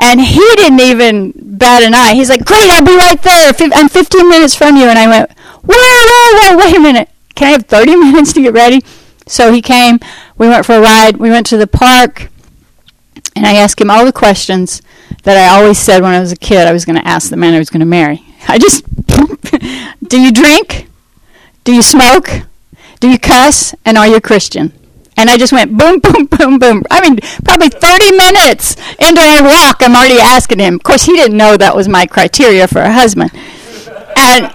And 0.00 0.20
he 0.20 0.40
didn't 0.56 0.80
even 0.80 1.32
bat 1.36 1.82
an 1.82 1.94
eye. 1.94 2.14
He's 2.14 2.28
like, 2.28 2.44
Great, 2.44 2.70
I'll 2.70 2.84
be 2.84 2.96
right 2.96 3.20
there. 3.22 3.52
I'm 3.74 3.88
15 3.88 4.28
minutes 4.28 4.54
from 4.54 4.76
you. 4.76 4.84
And 4.84 4.98
I 4.98 5.08
went, 5.08 5.32
Whoa, 5.32 5.74
whoa, 5.74 6.38
whoa, 6.40 6.56
wait 6.56 6.76
a 6.76 6.80
minute. 6.80 7.08
Can 7.34 7.48
I 7.48 7.50
have 7.50 7.66
30 7.66 7.96
minutes 7.96 8.32
to 8.34 8.42
get 8.42 8.52
ready? 8.52 8.82
So 9.26 9.52
he 9.52 9.60
came. 9.60 9.98
We 10.36 10.48
went 10.48 10.64
for 10.64 10.76
a 10.76 10.80
ride. 10.80 11.16
We 11.16 11.30
went 11.30 11.46
to 11.46 11.56
the 11.56 11.66
park. 11.66 12.30
And 13.34 13.46
I 13.46 13.54
asked 13.54 13.80
him 13.80 13.90
all 13.90 14.04
the 14.04 14.12
questions 14.12 14.82
that 15.24 15.36
I 15.36 15.56
always 15.56 15.78
said 15.78 16.02
when 16.02 16.12
I 16.12 16.20
was 16.20 16.32
a 16.32 16.36
kid 16.36 16.66
I 16.66 16.72
was 16.72 16.84
going 16.84 16.96
to 16.96 17.06
ask 17.06 17.30
the 17.30 17.36
man 17.36 17.54
I 17.54 17.58
was 17.58 17.70
going 17.70 17.80
to 17.80 17.86
marry. 17.86 18.22
I 18.48 18.58
just, 18.58 18.84
do 20.08 20.20
you 20.20 20.32
drink? 20.32 20.88
Do 21.64 21.74
you 21.74 21.82
smoke? 21.82 22.28
Do 23.00 23.08
you 23.08 23.18
cuss? 23.18 23.74
And 23.84 23.98
are 23.98 24.06
you 24.06 24.16
a 24.16 24.20
Christian? 24.20 24.72
And 25.18 25.28
I 25.28 25.36
just 25.36 25.52
went 25.52 25.76
boom, 25.76 25.98
boom, 26.02 26.26
boom, 26.26 26.58
boom. 26.58 26.84
I 26.90 27.00
mean, 27.00 27.18
probably 27.44 27.68
30 27.68 28.16
minutes 28.16 28.76
into 29.00 29.20
our 29.20 29.42
walk, 29.42 29.82
I'm 29.82 29.96
already 29.96 30.20
asking 30.20 30.60
him. 30.60 30.76
Of 30.76 30.84
course, 30.84 31.04
he 31.04 31.12
didn't 31.12 31.36
know 31.36 31.56
that 31.56 31.74
was 31.74 31.88
my 31.88 32.06
criteria 32.06 32.68
for 32.68 32.80
a 32.80 32.92
husband. 32.92 33.32
And 34.16 34.54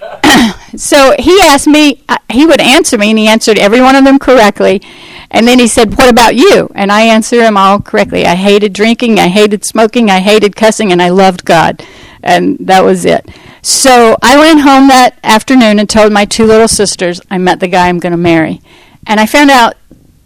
so 0.80 1.16
he 1.20 1.41
asked 1.41 1.68
me, 1.68 2.01
uh, 2.07 2.18
he 2.30 2.45
would 2.45 2.61
answer 2.61 2.97
me, 2.97 3.09
and 3.09 3.20
he 3.20 3.28
answered 3.28 3.59
every 3.59 3.82
one 3.82 3.95
of 3.95 4.05
them 4.05 4.18
correctly. 4.18 4.82
And 5.30 5.45
then 5.45 5.59
he 5.59 5.68
said, 5.68 5.97
What 5.97 6.09
about 6.09 6.36
you? 6.36 6.70
And 6.76 6.91
I 6.91 7.01
answered 7.01 7.43
him 7.43 7.57
all 7.57 7.80
correctly. 7.80 8.26
I 8.26 8.36
hated 8.36 8.72
drinking, 8.72 9.20
I 9.20 9.28
hated 9.28 9.66
smoking, 9.66 10.09
I 10.09 10.20
hated 10.20 10.55
cussing, 10.55 10.91
and 10.93 11.01
I 11.01 11.09
loved 11.09 11.43
God. 11.43 11.86
And 12.22 12.57
that 12.59 12.86
was 12.86 13.03
it. 13.03 13.28
So 13.61 14.16
I 14.22 14.38
went 14.38 14.61
home 14.61 14.88
that 14.88 15.18
afternoon 15.24 15.80
and 15.80 15.89
told 15.89 16.14
my 16.14 16.24
two 16.24 16.45
little 16.45 16.70
sisters 16.70 17.20
I 17.30 17.38
met 17.38 17.59
the 17.59 17.68
guy 17.68 17.89
I'm 17.89 17.99
going 17.99 18.11
to 18.11 18.18
marry. 18.18 18.61
And 19.05 19.20
I 19.20 19.26
found 19.26 19.49
out 19.49 19.76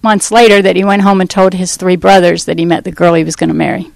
months 0.02 0.32
later 0.32 0.62
that 0.62 0.76
he 0.76 0.84
went 0.84 1.02
home 1.02 1.22
and 1.22 1.30
told 1.30 1.54
his 1.54 1.76
three 1.76 1.96
brothers 1.96 2.46
that 2.46 2.60
he 2.60 2.66
met 2.66 2.84
the 2.84 2.92
girl 2.92 3.14
he 3.14 3.24
was 3.24 3.36
going 3.36 3.50
to 3.50 3.56
marry. 3.56 3.92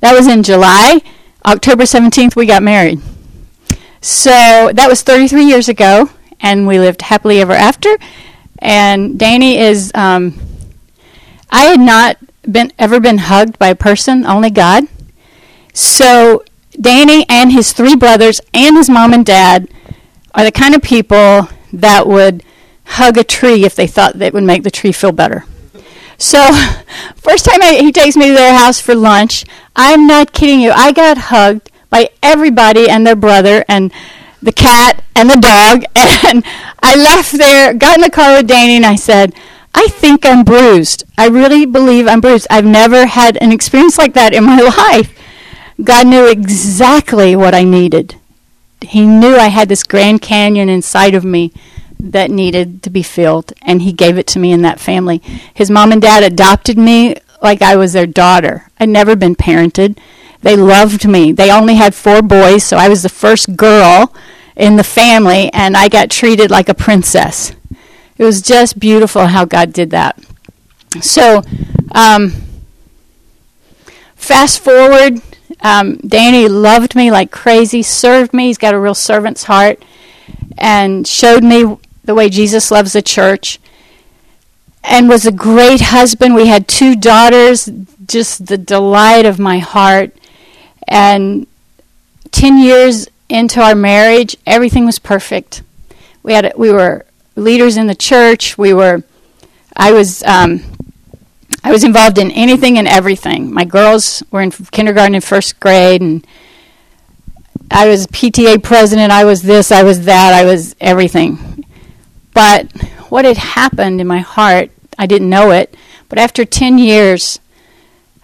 That 0.00 0.14
was 0.14 0.26
in 0.26 0.42
July. 0.42 1.00
October 1.44 1.84
17th, 1.84 2.36
we 2.36 2.46
got 2.46 2.62
married. 2.62 3.00
So 4.00 4.70
that 4.72 4.86
was 4.88 5.02
33 5.02 5.44
years 5.44 5.68
ago, 5.68 6.10
and 6.40 6.66
we 6.66 6.78
lived 6.78 7.02
happily 7.02 7.40
ever 7.40 7.52
after. 7.52 7.96
And 8.58 9.18
Danny 9.18 9.58
is, 9.58 9.90
um, 9.94 10.38
I 11.50 11.64
had 11.64 11.80
not 11.80 12.18
been 12.50 12.72
ever 12.78 13.00
been 13.00 13.18
hugged 13.18 13.58
by 13.58 13.68
a 13.68 13.74
person, 13.74 14.24
only 14.24 14.50
God. 14.50 14.84
So 15.72 16.44
Danny 16.80 17.26
and 17.28 17.52
his 17.52 17.72
three 17.72 17.96
brothers 17.96 18.40
and 18.54 18.76
his 18.76 18.88
mom 18.88 19.12
and 19.12 19.24
dad 19.24 19.68
are 20.34 20.44
the 20.44 20.52
kind 20.52 20.74
of 20.74 20.82
people 20.82 21.48
that 21.72 22.06
would 22.06 22.42
hug 22.86 23.18
a 23.18 23.24
tree 23.24 23.64
if 23.64 23.74
they 23.74 23.86
thought 23.86 24.18
that 24.18 24.32
would 24.32 24.44
make 24.44 24.62
the 24.62 24.70
tree 24.70 24.92
feel 24.92 25.12
better. 25.12 25.44
So, 26.18 26.38
first 27.16 27.44
time 27.44 27.62
I, 27.62 27.76
he 27.80 27.92
takes 27.92 28.16
me 28.16 28.28
to 28.28 28.34
their 28.34 28.54
house 28.54 28.80
for 28.80 28.94
lunch, 28.94 29.44
I'm 29.74 30.06
not 30.06 30.32
kidding 30.32 30.60
you. 30.60 30.70
I 30.70 30.92
got 30.92 31.18
hugged 31.18 31.70
by 31.90 32.10
everybody 32.22 32.88
and 32.88 33.06
their 33.06 33.16
brother 33.16 33.64
and 33.68 33.92
the 34.42 34.52
cat 34.52 35.04
and 35.14 35.30
the 35.30 35.40
dog. 35.40 35.84
And 36.26 36.44
I 36.82 36.96
left 36.96 37.32
there, 37.32 37.72
got 37.74 37.96
in 37.96 38.00
the 38.00 38.10
car 38.10 38.36
with 38.36 38.48
Danny, 38.48 38.76
and 38.76 38.86
I 38.86 38.96
said, 38.96 39.32
I 39.74 39.88
think 39.88 40.24
I'm 40.24 40.44
bruised. 40.44 41.04
I 41.18 41.28
really 41.28 41.66
believe 41.66 42.08
I'm 42.08 42.20
bruised. 42.20 42.46
I've 42.50 42.64
never 42.64 43.06
had 43.06 43.36
an 43.36 43.52
experience 43.52 43.98
like 43.98 44.14
that 44.14 44.34
in 44.34 44.44
my 44.44 44.60
life. 44.90 45.16
God 45.82 46.06
knew 46.06 46.26
exactly 46.26 47.36
what 47.36 47.54
I 47.54 47.62
needed. 47.64 48.16
He 48.80 49.06
knew 49.06 49.36
I 49.36 49.48
had 49.48 49.68
this 49.68 49.84
Grand 49.84 50.22
Canyon 50.22 50.68
inside 50.68 51.14
of 51.14 51.24
me 51.24 51.52
that 51.98 52.30
needed 52.30 52.82
to 52.82 52.90
be 52.90 53.02
filled, 53.02 53.52
and 53.62 53.82
he 53.82 53.92
gave 53.92 54.18
it 54.18 54.26
to 54.28 54.38
me 54.38 54.52
in 54.52 54.62
that 54.62 54.80
family. 54.80 55.18
His 55.54 55.70
mom 55.70 55.92
and 55.92 56.02
dad 56.02 56.22
adopted 56.22 56.78
me 56.78 57.16
like 57.42 57.62
I 57.62 57.76
was 57.76 57.92
their 57.92 58.06
daughter. 58.06 58.70
I'd 58.78 58.88
never 58.88 59.16
been 59.16 59.36
parented. 59.36 59.98
They 60.42 60.56
loved 60.56 61.08
me. 61.08 61.32
They 61.32 61.50
only 61.50 61.74
had 61.74 61.94
four 61.94 62.22
boys, 62.22 62.64
so 62.64 62.76
I 62.76 62.88
was 62.88 63.02
the 63.02 63.08
first 63.08 63.56
girl 63.56 64.14
in 64.54 64.76
the 64.76 64.84
family, 64.84 65.50
and 65.52 65.76
I 65.76 65.88
got 65.88 66.10
treated 66.10 66.50
like 66.50 66.68
a 66.68 66.74
princess. 66.74 67.52
It 68.18 68.24
was 68.24 68.40
just 68.40 68.78
beautiful 68.78 69.26
how 69.26 69.44
God 69.44 69.72
did 69.72 69.90
that. 69.90 70.18
So, 71.00 71.42
um, 71.92 72.32
fast 74.14 74.60
forward, 74.60 75.20
um, 75.60 75.96
Danny 75.98 76.48
loved 76.48 76.94
me 76.94 77.10
like 77.10 77.30
crazy, 77.30 77.82
served 77.82 78.32
me. 78.32 78.46
He's 78.46 78.58
got 78.58 78.74
a 78.74 78.78
real 78.78 78.94
servant's 78.94 79.44
heart, 79.44 79.84
and 80.56 81.06
showed 81.06 81.44
me 81.44 81.76
the 82.06 82.14
way 82.14 82.28
Jesus 82.28 82.70
loves 82.70 82.94
the 82.94 83.02
church 83.02 83.58
and 84.82 85.08
was 85.08 85.26
a 85.26 85.32
great 85.32 85.80
husband. 85.80 86.34
We 86.34 86.46
had 86.46 86.68
two 86.68 86.94
daughters, 86.96 87.68
just 88.06 88.46
the 88.46 88.56
delight 88.56 89.26
of 89.26 89.38
my 89.38 89.58
heart. 89.58 90.12
And 90.88 91.46
10 92.30 92.58
years 92.58 93.08
into 93.28 93.60
our 93.60 93.74
marriage, 93.74 94.36
everything 94.46 94.86
was 94.86 94.98
perfect. 94.98 95.62
We 96.22 96.32
had 96.32 96.52
we 96.56 96.70
were 96.70 97.04
leaders 97.34 97.76
in 97.76 97.88
the 97.88 97.94
church. 97.94 98.56
We 98.56 98.72
were 98.72 99.02
I 99.76 99.92
was 99.92 100.22
um, 100.22 100.62
I 101.64 101.72
was 101.72 101.82
involved 101.82 102.18
in 102.18 102.30
anything 102.30 102.78
and 102.78 102.86
everything. 102.86 103.52
My 103.52 103.64
girls 103.64 104.22
were 104.30 104.40
in 104.40 104.52
kindergarten 104.52 105.16
and 105.16 105.24
first 105.24 105.58
grade 105.58 106.00
and 106.00 106.26
I 107.70 107.88
was 107.88 108.06
PTA 108.06 108.62
president, 108.62 109.12
I 109.12 109.24
was 109.24 109.42
this, 109.42 109.72
I 109.72 109.82
was 109.82 110.04
that, 110.04 110.32
I 110.32 110.44
was 110.44 110.76
everything. 110.80 111.45
But 112.36 112.70
what 113.08 113.24
had 113.24 113.38
happened 113.38 113.98
in 113.98 114.06
my 114.06 114.18
heart, 114.18 114.70
I 114.98 115.06
didn't 115.06 115.30
know 115.30 115.52
it, 115.52 115.74
but 116.10 116.18
after 116.18 116.44
10 116.44 116.76
years, 116.76 117.40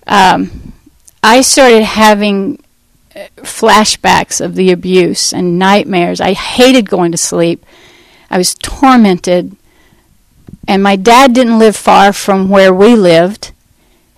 um, 0.06 0.74
I 1.22 1.40
started 1.40 1.82
having 1.82 2.62
uh, 3.16 3.28
flashbacks 3.36 4.44
of 4.44 4.54
the 4.54 4.70
abuse 4.70 5.32
and 5.32 5.58
nightmares. 5.58 6.20
I 6.20 6.34
hated 6.34 6.90
going 6.90 7.10
to 7.12 7.16
sleep. 7.16 7.64
I 8.28 8.36
was 8.36 8.54
tormented. 8.56 9.56
And 10.68 10.82
my 10.82 10.96
dad 10.96 11.32
didn't 11.32 11.58
live 11.58 11.74
far 11.74 12.12
from 12.12 12.50
where 12.50 12.72
we 12.72 12.94
lived, 12.94 13.52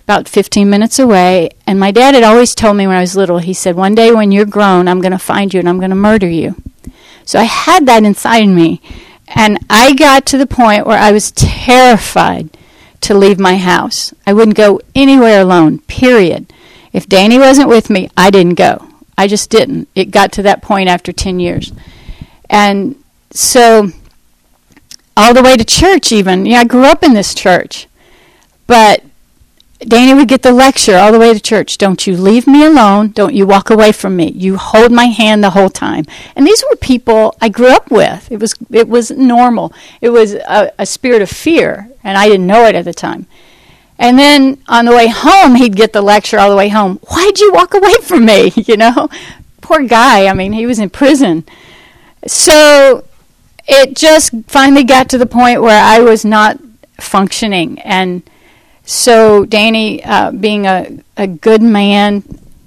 about 0.03 0.27
15 0.27 0.69
minutes 0.69 0.99
away. 0.99 1.51
And 1.65 1.79
my 1.79 1.91
dad 1.91 2.15
had 2.15 2.23
always 2.25 2.53
told 2.53 2.75
me 2.75 2.85
when 2.85 2.97
I 2.97 3.01
was 3.01 3.15
little, 3.15 3.37
he 3.37 3.53
said, 3.53 3.77
One 3.77 3.95
day 3.95 4.11
when 4.11 4.33
you're 4.33 4.45
grown, 4.45 4.89
I'm 4.89 4.99
going 4.99 5.13
to 5.13 5.17
find 5.17 5.53
you 5.53 5.61
and 5.61 5.69
I'm 5.69 5.79
going 5.79 5.89
to 5.89 5.95
murder 5.95 6.27
you. 6.27 6.61
So 7.23 7.39
I 7.39 7.43
had 7.43 7.85
that 7.85 8.03
inside 8.03 8.47
me. 8.47 8.81
And 9.27 9.59
I 9.69 9.93
got 9.93 10.25
to 10.27 10.37
the 10.37 10.47
point 10.47 10.85
where 10.85 10.99
I 10.99 11.11
was 11.11 11.31
terrified 11.31 12.49
to 13.01 13.13
leave 13.13 13.39
my 13.39 13.57
house. 13.57 14.13
I 14.25 14.33
wouldn't 14.33 14.57
go 14.57 14.81
anywhere 14.93 15.41
alone, 15.41 15.79
period. 15.79 16.51
If 16.93 17.07
Danny 17.07 17.37
wasn't 17.37 17.69
with 17.69 17.89
me, 17.89 18.09
I 18.15 18.29
didn't 18.29 18.55
go. 18.55 18.87
I 19.17 19.27
just 19.27 19.49
didn't. 19.49 19.87
It 19.95 20.11
got 20.11 20.31
to 20.33 20.41
that 20.43 20.61
point 20.61 20.89
after 20.89 21.11
10 21.11 21.39
years. 21.39 21.71
And 22.49 22.95
so, 23.31 23.89
all 25.17 25.33
the 25.33 25.43
way 25.43 25.55
to 25.57 25.65
church, 25.65 26.11
even. 26.11 26.45
Yeah, 26.45 26.59
I 26.59 26.63
grew 26.65 26.85
up 26.85 27.03
in 27.03 27.13
this 27.13 27.33
church. 27.33 27.87
But 28.67 29.03
Danny 29.79 30.13
would 30.13 30.29
get 30.29 30.41
the 30.41 30.53
lecture 30.53 30.95
all 30.95 31.11
the 31.11 31.19
way 31.19 31.33
to 31.33 31.39
church. 31.39 31.77
Don't 31.77 32.07
you 32.07 32.15
leave 32.15 32.47
me 32.47 32.65
alone. 32.65 33.09
Don't 33.09 33.33
you 33.33 33.45
walk 33.45 33.69
away 33.69 33.91
from 33.91 34.15
me. 34.15 34.31
You 34.31 34.55
hold 34.57 34.91
my 34.91 35.05
hand 35.05 35.43
the 35.43 35.49
whole 35.49 35.69
time. 35.69 36.05
And 36.35 36.47
these 36.47 36.63
were 36.69 36.77
people 36.77 37.35
I 37.41 37.49
grew 37.49 37.67
up 37.67 37.91
with. 37.91 38.31
It 38.31 38.39
was 38.39 38.55
it 38.71 38.87
was 38.87 39.11
normal. 39.11 39.73
It 39.99 40.09
was 40.09 40.33
a, 40.33 40.71
a 40.79 40.85
spirit 40.85 41.21
of 41.21 41.29
fear, 41.29 41.89
and 42.03 42.17
I 42.17 42.27
didn't 42.27 42.47
know 42.47 42.65
it 42.65 42.75
at 42.75 42.85
the 42.85 42.93
time. 42.93 43.27
And 43.97 44.17
then 44.17 44.61
on 44.67 44.85
the 44.85 44.91
way 44.91 45.07
home, 45.07 45.55
he'd 45.55 45.75
get 45.75 45.93
the 45.93 46.01
lecture 46.01 46.39
all 46.39 46.49
the 46.49 46.55
way 46.55 46.69
home. 46.69 46.97
Why'd 47.09 47.39
you 47.39 47.51
walk 47.53 47.73
away 47.73 47.95
from 48.01 48.25
me? 48.25 48.51
You 48.65 48.77
know, 48.77 49.09
poor 49.61 49.83
guy. 49.83 50.27
I 50.27 50.33
mean, 50.33 50.53
he 50.53 50.65
was 50.65 50.79
in 50.79 50.89
prison. 50.89 51.43
So 52.25 53.05
it 53.67 53.95
just 53.95 54.33
finally 54.47 54.83
got 54.83 55.09
to 55.09 55.17
the 55.17 55.25
point 55.25 55.61
where 55.61 55.81
I 55.81 55.99
was 55.99 56.25
not 56.25 56.59
functioning 56.99 57.79
and 57.79 58.23
so 58.85 59.45
Danny, 59.45 60.03
uh, 60.03 60.31
being 60.31 60.67
a, 60.67 60.99
a 61.17 61.27
good 61.27 61.61
man, 61.61 62.23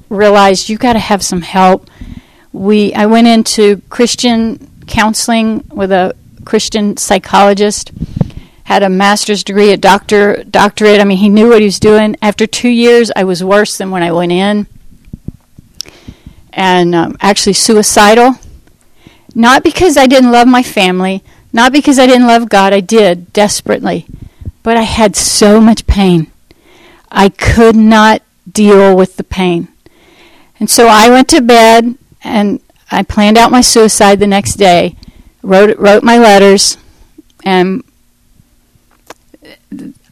realized 0.08 0.68
you 0.68 0.76
got 0.76 0.94
to 0.94 0.98
have 0.98 1.22
some 1.22 1.42
help. 1.42 1.88
We 2.52 2.92
I 2.92 3.06
went 3.06 3.28
into 3.28 3.82
Christian 3.88 4.68
counseling 4.86 5.64
with 5.68 5.92
a 5.92 6.16
Christian 6.44 6.96
psychologist. 6.96 7.92
Had 8.64 8.82
a 8.82 8.88
master's 8.88 9.44
degree, 9.44 9.72
a 9.72 9.76
doctor 9.76 10.42
doctorate. 10.44 11.00
I 11.00 11.04
mean, 11.04 11.18
he 11.18 11.28
knew 11.28 11.48
what 11.48 11.60
he 11.60 11.66
was 11.66 11.78
doing. 11.78 12.16
After 12.20 12.46
two 12.46 12.68
years, 12.68 13.10
I 13.14 13.24
was 13.24 13.42
worse 13.42 13.78
than 13.78 13.90
when 13.90 14.02
I 14.02 14.12
went 14.12 14.32
in, 14.32 14.66
and 16.52 16.94
um, 16.94 17.16
actually 17.20 17.54
suicidal. 17.54 18.34
Not 19.34 19.62
because 19.62 19.96
I 19.96 20.06
didn't 20.06 20.32
love 20.32 20.48
my 20.48 20.62
family, 20.62 21.22
not 21.52 21.72
because 21.72 21.98
I 21.98 22.06
didn't 22.06 22.26
love 22.26 22.48
God. 22.48 22.72
I 22.72 22.80
did 22.80 23.32
desperately 23.32 24.06
but 24.62 24.76
I 24.76 24.82
had 24.82 25.16
so 25.16 25.60
much 25.60 25.86
pain. 25.86 26.30
I 27.10 27.28
could 27.28 27.76
not 27.76 28.22
deal 28.50 28.96
with 28.96 29.16
the 29.16 29.24
pain. 29.24 29.68
And 30.60 30.68
so 30.68 30.88
I 30.88 31.08
went 31.08 31.28
to 31.28 31.40
bed 31.40 31.96
and 32.22 32.60
I 32.90 33.02
planned 33.02 33.38
out 33.38 33.50
my 33.50 33.60
suicide 33.60 34.18
the 34.18 34.26
next 34.26 34.54
day, 34.54 34.96
wrote 35.42 35.78
wrote 35.78 36.02
my 36.02 36.18
letters, 36.18 36.78
and 37.44 37.84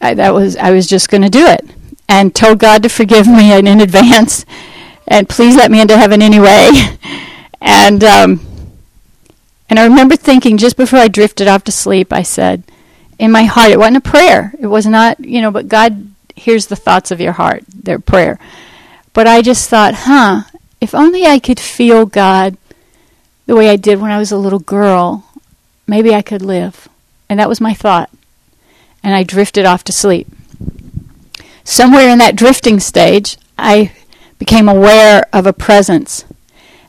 I, 0.00 0.14
that 0.14 0.34
was 0.34 0.56
I 0.56 0.70
was 0.70 0.86
just 0.86 1.08
going 1.08 1.22
to 1.22 1.30
do 1.30 1.46
it, 1.46 1.64
and 2.08 2.34
told 2.34 2.58
God 2.58 2.82
to 2.82 2.88
forgive 2.88 3.26
me 3.26 3.52
in, 3.52 3.66
in 3.66 3.80
advance, 3.80 4.44
and 5.08 5.28
please 5.28 5.56
let 5.56 5.70
me 5.70 5.80
into 5.80 5.96
heaven 5.96 6.20
anyway, 6.20 6.70
and 7.60 8.04
um, 8.04 8.40
and 9.70 9.78
I 9.78 9.84
remember 9.84 10.16
thinking 10.16 10.58
just 10.58 10.76
before 10.76 10.98
I 10.98 11.08
drifted 11.08 11.48
off 11.48 11.64
to 11.64 11.72
sleep, 11.72 12.12
I 12.12 12.22
said, 12.22 12.62
in 13.18 13.32
my 13.32 13.44
heart, 13.44 13.70
it 13.70 13.78
wasn't 13.78 13.96
a 13.98 14.00
prayer, 14.00 14.52
it 14.58 14.66
was 14.66 14.86
not 14.86 15.20
you 15.20 15.40
know, 15.40 15.50
but 15.50 15.68
God 15.68 16.10
hears 16.34 16.66
the 16.66 16.76
thoughts 16.76 17.10
of 17.10 17.20
your 17.20 17.32
heart, 17.32 17.64
their 17.68 17.98
prayer. 17.98 18.38
But 19.12 19.26
I 19.26 19.40
just 19.40 19.70
thought, 19.70 19.94
huh, 19.94 20.42
if 20.80 20.94
only 20.94 21.24
I 21.24 21.38
could 21.38 21.58
feel 21.58 22.04
God 22.04 22.56
the 23.46 23.56
way 23.56 23.70
I 23.70 23.76
did 23.76 24.00
when 24.00 24.10
I 24.10 24.18
was 24.18 24.30
a 24.30 24.36
little 24.36 24.58
girl, 24.58 25.24
maybe 25.86 26.14
I 26.14 26.22
could 26.22 26.42
live. 26.42 26.88
And 27.28 27.40
that 27.40 27.48
was 27.48 27.60
my 27.60 27.72
thought. 27.72 28.10
And 29.02 29.14
I 29.14 29.22
drifted 29.22 29.64
off 29.64 29.84
to 29.84 29.92
sleep. 29.92 30.28
Somewhere 31.64 32.08
in 32.08 32.18
that 32.18 32.36
drifting 32.36 32.78
stage, 32.78 33.38
I 33.56 33.92
became 34.38 34.68
aware 34.68 35.26
of 35.32 35.46
a 35.46 35.52
presence. 35.52 36.24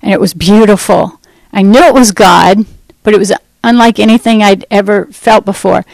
And 0.02 0.12
it 0.12 0.20
was 0.20 0.34
beautiful. 0.34 1.20
I 1.54 1.62
knew 1.62 1.82
it 1.84 1.94
was 1.94 2.12
God, 2.12 2.66
but 3.04 3.14
it 3.14 3.20
was 3.20 3.32
unlike 3.64 4.00
anything 4.00 4.42
I'd 4.42 4.66
ever 4.70 5.06
felt 5.08 5.46
before. 5.46 5.86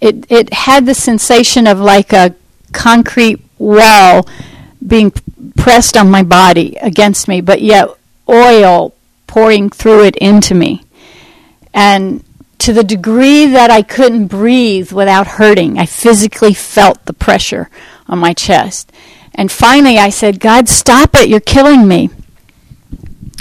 It, 0.00 0.30
it 0.30 0.52
had 0.52 0.86
the 0.86 0.94
sensation 0.94 1.66
of 1.66 1.78
like 1.78 2.12
a 2.12 2.34
concrete 2.72 3.40
wall 3.58 4.26
being 4.86 5.12
pressed 5.56 5.96
on 5.96 6.10
my 6.10 6.22
body 6.22 6.76
against 6.80 7.28
me, 7.28 7.40
but 7.40 7.60
yet 7.60 7.88
oil 8.28 8.94
pouring 9.26 9.70
through 9.70 10.04
it 10.04 10.16
into 10.16 10.54
me. 10.54 10.82
And 11.74 12.24
to 12.58 12.72
the 12.72 12.84
degree 12.84 13.46
that 13.46 13.70
I 13.70 13.82
couldn't 13.82 14.26
breathe 14.26 14.92
without 14.92 15.26
hurting, 15.26 15.78
I 15.78 15.86
physically 15.86 16.54
felt 16.54 17.04
the 17.06 17.12
pressure 17.12 17.70
on 18.06 18.18
my 18.18 18.32
chest. 18.32 18.92
And 19.34 19.50
finally 19.50 19.98
I 19.98 20.10
said, 20.10 20.40
God, 20.40 20.68
stop 20.68 21.14
it, 21.14 21.28
you're 21.28 21.40
killing 21.40 21.86
me. 21.86 22.10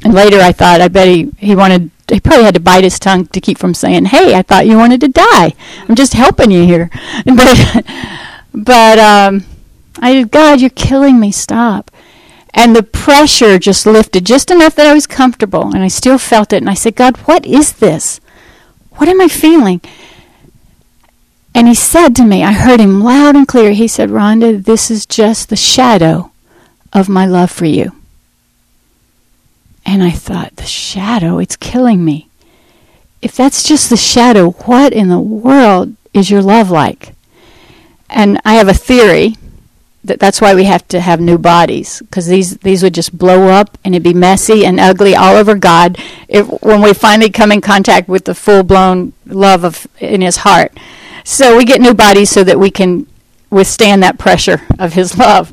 And 0.04 0.14
later 0.14 0.40
I 0.40 0.52
thought, 0.52 0.80
I 0.80 0.88
bet 0.88 1.08
he, 1.08 1.32
he 1.38 1.56
wanted, 1.56 1.92
he 2.12 2.20
probably 2.20 2.46
had 2.46 2.54
to 2.56 2.60
bite 2.60 2.84
his 2.84 3.00
tongue 3.00 3.28
to 3.28 3.42
keep 3.42 3.58
from 3.58 3.74
saying, 3.74 4.06
hey, 4.06 4.36
I 4.36 4.42
thought 4.42 4.68
you 4.68 4.78
wanted 4.78 5.02
to 5.02 5.08
die. 5.10 5.54
I'm 5.88 5.96
just 5.96 6.14
helping 6.14 6.52
you 6.52 6.66
here. 6.66 6.90
But, 7.26 7.86
but, 8.54 9.00
um, 9.00 9.46
I 10.00 10.24
God, 10.24 10.62
you're 10.62 10.70
killing 10.70 11.20
me. 11.20 11.32
Stop. 11.32 11.92
And 12.54 12.76
the 12.76 12.84
pressure 12.84 13.60
just 13.60 13.86
lifted 13.86 14.26
just 14.26 14.50
enough 14.50 14.76
that 14.76 14.88
I 14.88 14.94
was 14.94 15.06
comfortable, 15.06 15.74
and 15.74 15.84
I 15.84 15.88
still 15.88 16.18
felt 16.18 16.52
it. 16.52 16.58
And 16.58 16.70
I 16.70 16.74
said, 16.74 16.96
God, 16.96 17.18
what 17.18 17.46
is 17.46 17.74
this? 17.74 18.20
What 18.92 19.08
am 19.08 19.22
I 19.22 19.28
feeling? 19.28 19.82
And 21.54 21.68
he 21.68 21.76
said 21.76 22.16
to 22.16 22.26
me, 22.26 22.44
I 22.44 22.54
heard 22.54 22.80
him 22.80 23.02
loud 23.02 23.36
and 23.36 23.48
clear. 23.48 23.72
He 23.72 23.88
said, 23.88 24.10
Rhonda, 24.10 24.64
this 24.64 24.90
is 24.90 25.06
just 25.06 25.50
the 25.50 25.56
shadow 25.56 26.32
of 26.94 27.10
my 27.10 27.26
love 27.26 27.52
for 27.52 27.66
you. 27.66 27.99
And 29.86 30.04
I 30.04 30.12
thought, 30.12 30.56
the 30.58 30.66
shadow, 30.66 31.40
it's 31.40 31.56
killing 31.56 32.04
me. 32.04 32.30
If 33.22 33.36
that's 33.36 33.64
just 33.64 33.90
the 33.90 33.98
shadow, 33.98 34.52
what 34.52 34.94
in 34.94 35.10
the 35.10 35.20
world 35.20 35.96
is 36.14 36.30
your 36.30 36.42
love 36.42 36.70
like? 36.70 37.14
And 38.10 38.40
I 38.46 38.56
have 38.56 38.68
a 38.68 38.74
theory 38.74 39.36
that 40.04 40.20
that's 40.20 40.40
why 40.40 40.56
we 40.56 40.64
have 40.64 40.88
to 40.88 41.00
have 41.02 41.20
new 41.20 41.38
bodies 41.38 42.00
because 42.00 42.28
these 42.28 42.58
these 42.60 42.82
would 42.82 42.94
just 42.94 43.18
blow 43.18 43.50
up 43.50 43.78
and 43.84 43.94
it'd 43.94 44.04
be 44.04 44.14
messy 44.14 44.66
and 44.66 44.80
ugly 44.80 45.14
all 45.14 45.36
over 45.36 45.56
God 45.56 45.98
if, 46.28 46.48
when 46.64 46.82
we 46.82 46.94
finally 46.94 47.30
come 47.30 47.52
in 47.52 47.60
contact 47.60 48.08
with 48.08 48.24
the 48.26 48.34
full 48.34 48.64
blown 48.64 49.14
love 49.26 49.64
of 49.64 49.88
in 50.00 50.22
His 50.22 50.38
heart. 50.38 50.78
So 51.26 51.58
we 51.58 51.66
get 51.66 51.82
new 51.82 51.94
bodies 51.94 52.30
so 52.30 52.44
that 52.44 52.60
we 52.60 52.72
can 52.72 53.08
withstand 53.50 54.02
that 54.04 54.18
pressure 54.18 54.62
of 54.80 54.94
His 54.94 55.18
love. 55.18 55.52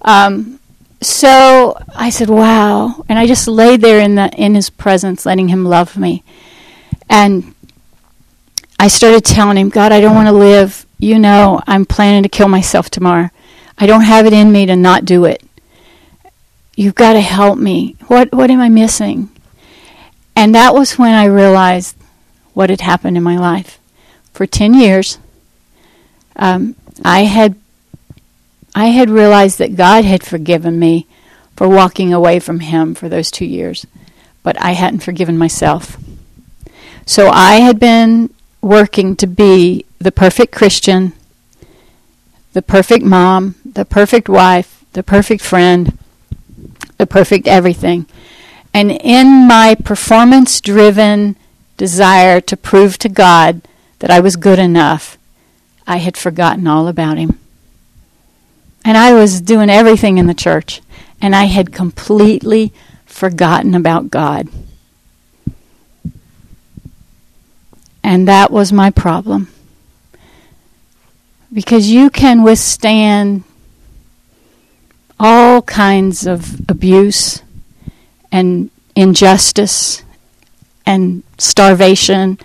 Um, 0.00 0.60
so 1.00 1.78
I 1.94 2.10
said, 2.10 2.28
"Wow!" 2.28 3.04
And 3.08 3.18
I 3.18 3.26
just 3.26 3.48
laid 3.48 3.80
there 3.80 4.00
in 4.00 4.14
the 4.14 4.30
in 4.36 4.54
His 4.54 4.70
presence, 4.70 5.26
letting 5.26 5.48
Him 5.48 5.64
love 5.64 5.96
me, 5.96 6.22
and 7.08 7.54
I 8.78 8.88
started 8.88 9.24
telling 9.24 9.56
Him, 9.56 9.68
"God, 9.68 9.92
I 9.92 10.00
don't 10.00 10.14
want 10.14 10.28
to 10.28 10.32
live." 10.32 10.86
you 10.98 11.18
know 11.18 11.60
I'm 11.66 11.84
planning 11.84 12.22
to 12.22 12.28
kill 12.28 12.48
myself 12.48 12.90
tomorrow. 12.90 13.30
I 13.78 13.86
don't 13.86 14.02
have 14.02 14.26
it 14.26 14.32
in 14.32 14.52
me 14.52 14.66
to 14.66 14.76
not 14.76 15.04
do 15.04 15.24
it. 15.24 15.42
You've 16.74 16.94
got 16.94 17.14
to 17.14 17.20
help 17.20 17.58
me. 17.58 17.96
What 18.06 18.32
what 18.32 18.50
am 18.50 18.60
I 18.60 18.68
missing? 18.68 19.30
And 20.34 20.54
that 20.54 20.74
was 20.74 20.98
when 20.98 21.14
I 21.14 21.24
realized 21.24 21.96
what 22.54 22.70
had 22.70 22.82
happened 22.82 23.16
in 23.16 23.22
my 23.22 23.36
life. 23.36 23.78
For 24.32 24.46
ten 24.46 24.74
years, 24.74 25.18
um, 26.36 26.76
I 27.04 27.24
had 27.24 27.56
I 28.76 28.88
had 28.88 29.08
realized 29.08 29.58
that 29.58 29.74
God 29.74 30.04
had 30.04 30.22
forgiven 30.22 30.78
me 30.78 31.06
for 31.56 31.66
walking 31.66 32.12
away 32.12 32.38
from 32.38 32.60
Him 32.60 32.94
for 32.94 33.08
those 33.08 33.30
two 33.30 33.46
years, 33.46 33.86
but 34.42 34.60
I 34.62 34.72
hadn't 34.72 35.00
forgiven 35.00 35.38
myself. 35.38 35.96
So 37.06 37.30
I 37.30 37.54
had 37.54 37.80
been 37.80 38.28
working 38.60 39.16
to 39.16 39.26
be 39.26 39.86
the 39.98 40.12
perfect 40.12 40.52
Christian, 40.52 41.14
the 42.52 42.60
perfect 42.60 43.02
mom, 43.02 43.54
the 43.64 43.86
perfect 43.86 44.28
wife, 44.28 44.84
the 44.92 45.02
perfect 45.02 45.42
friend, 45.42 45.98
the 46.98 47.06
perfect 47.06 47.48
everything. 47.48 48.04
And 48.74 48.92
in 48.92 49.48
my 49.48 49.74
performance 49.74 50.60
driven 50.60 51.36
desire 51.78 52.42
to 52.42 52.56
prove 52.58 52.98
to 52.98 53.08
God 53.08 53.62
that 54.00 54.10
I 54.10 54.20
was 54.20 54.36
good 54.36 54.58
enough, 54.58 55.16
I 55.86 55.96
had 55.96 56.18
forgotten 56.18 56.66
all 56.66 56.88
about 56.88 57.16
Him. 57.16 57.38
And 58.86 58.96
I 58.96 59.14
was 59.14 59.40
doing 59.40 59.68
everything 59.68 60.16
in 60.16 60.28
the 60.28 60.32
church, 60.32 60.80
and 61.20 61.34
I 61.34 61.46
had 61.46 61.72
completely 61.72 62.72
forgotten 63.04 63.74
about 63.74 64.10
God. 64.10 64.46
And 68.04 68.28
that 68.28 68.52
was 68.52 68.72
my 68.72 68.90
problem. 68.90 69.48
Because 71.52 71.90
you 71.90 72.10
can 72.10 72.44
withstand 72.44 73.42
all 75.18 75.62
kinds 75.62 76.24
of 76.24 76.60
abuse 76.70 77.42
and 78.30 78.70
injustice 78.94 80.04
and 80.86 81.24
starvation 81.38 82.38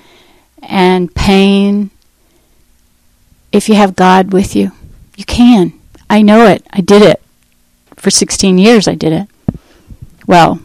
and 0.63 1.13
pain 1.13 1.91
if 3.51 3.69
you 3.69 3.75
have 3.75 3.95
God 3.95 4.33
with 4.33 4.55
you. 4.55 4.71
You 5.15 5.25
can. 5.25 5.80
I 6.11 6.23
know 6.23 6.45
it. 6.45 6.67
I 6.71 6.81
did 6.81 7.03
it. 7.03 7.21
For 7.95 8.09
16 8.09 8.57
years, 8.57 8.85
I 8.85 8.95
did 8.95 9.13
it. 9.13 9.29
Well, 10.27 10.59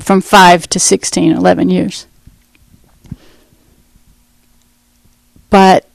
from 0.00 0.20
5 0.20 0.66
to 0.66 0.80
16, 0.80 1.30
11 1.30 1.70
years. 1.70 2.06
But 5.48 5.88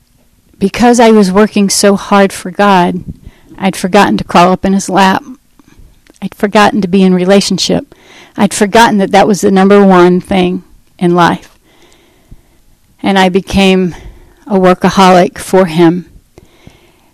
because 0.58 1.02
I 1.02 1.12
was 1.12 1.30
working 1.30 1.70
so 1.70 1.98
hard 1.98 2.32
for 2.32 2.52
God, 2.52 3.04
I'd 3.58 3.76
forgotten 3.76 4.16
to 4.16 4.24
crawl 4.24 4.54
up 4.54 4.64
in 4.64 4.72
His 4.72 4.90
lap. 4.90 5.26
I'd 6.22 6.34
forgotten 6.34 6.80
to 6.80 6.88
be 6.88 7.04
in 7.04 7.14
relationship. 7.14 7.94
I'd 8.38 8.54
forgotten 8.54 8.98
that 9.00 9.12
that 9.12 9.28
was 9.28 9.42
the 9.42 9.52
number 9.52 9.86
one 9.86 10.22
thing 10.22 10.64
in 10.98 11.16
life. 11.16 11.60
And 13.04 13.20
I 13.20 13.28
became 13.28 13.94
a 14.48 14.58
workaholic 14.58 15.38
for 15.38 15.66
Him. 15.66 16.10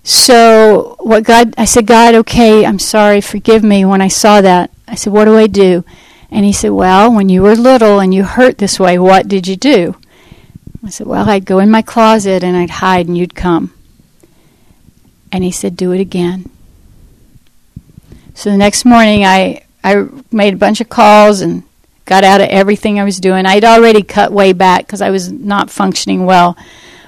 So, 0.04 0.96
what 1.00 1.24
God, 1.24 1.54
I 1.58 1.66
said, 1.66 1.86
God, 1.86 2.16
okay, 2.16 2.66
I'm 2.66 2.80
sorry, 2.80 3.22
forgive 3.22 3.64
me. 3.64 3.86
When 3.86 4.02
I 4.02 4.08
saw 4.08 4.42
that, 4.42 4.72
I 4.88 4.96
said, 4.96 5.14
what 5.14 5.26
do 5.26 5.38
I 5.38 5.48
do? 5.48 5.84
And 6.32 6.46
He 6.46 6.54
said, 6.54 6.72
Well, 6.72 7.14
when 7.14 7.28
you 7.28 7.44
were 7.44 7.56
little 7.56 8.00
and 8.00 8.14
you 8.14 8.24
hurt 8.24 8.58
this 8.58 8.80
way, 8.80 8.98
what 8.98 9.28
did 9.28 9.48
you 9.48 9.58
do? 9.58 9.98
I 10.84 10.90
said, 10.90 11.06
Well, 11.06 11.30
I'd 11.30 11.46
go 11.46 11.60
in 11.60 11.70
my 11.70 11.82
closet 11.82 12.44
and 12.44 12.56
I'd 12.56 12.70
hide 12.70 13.08
and 13.08 13.18
you'd 13.18 13.36
come. 13.36 13.74
And 15.32 15.44
he 15.44 15.52
said, 15.52 15.76
Do 15.76 15.92
it 15.92 16.00
again. 16.00 16.50
So 18.34 18.50
the 18.50 18.58
next 18.58 18.86
morning, 18.86 19.26
I, 19.26 19.66
I 19.84 20.08
made 20.32 20.54
a 20.54 20.58
bunch 20.58 20.80
of 20.80 20.90
calls 20.90 21.42
and 21.42 21.64
got 22.06 22.24
out 22.24 22.42
of 22.42 22.48
everything 22.48 23.00
I 23.00 23.04
was 23.04 23.20
doing. 23.20 23.46
I'd 23.46 23.66
already 23.66 24.02
cut 24.02 24.32
way 24.32 24.54
back 24.54 24.86
because 24.86 25.02
I 25.02 25.10
was 25.10 25.32
not 25.32 25.70
functioning 25.70 26.26
well, 26.26 26.58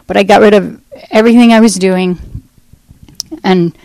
but 0.05 0.17
I 0.17 0.23
got 0.23 0.41
rid 0.41 0.53
of 0.53 0.81
everything 1.09 1.53
I 1.53 1.61
was 1.61 1.75
doing. 1.75 2.19
And 3.43 3.77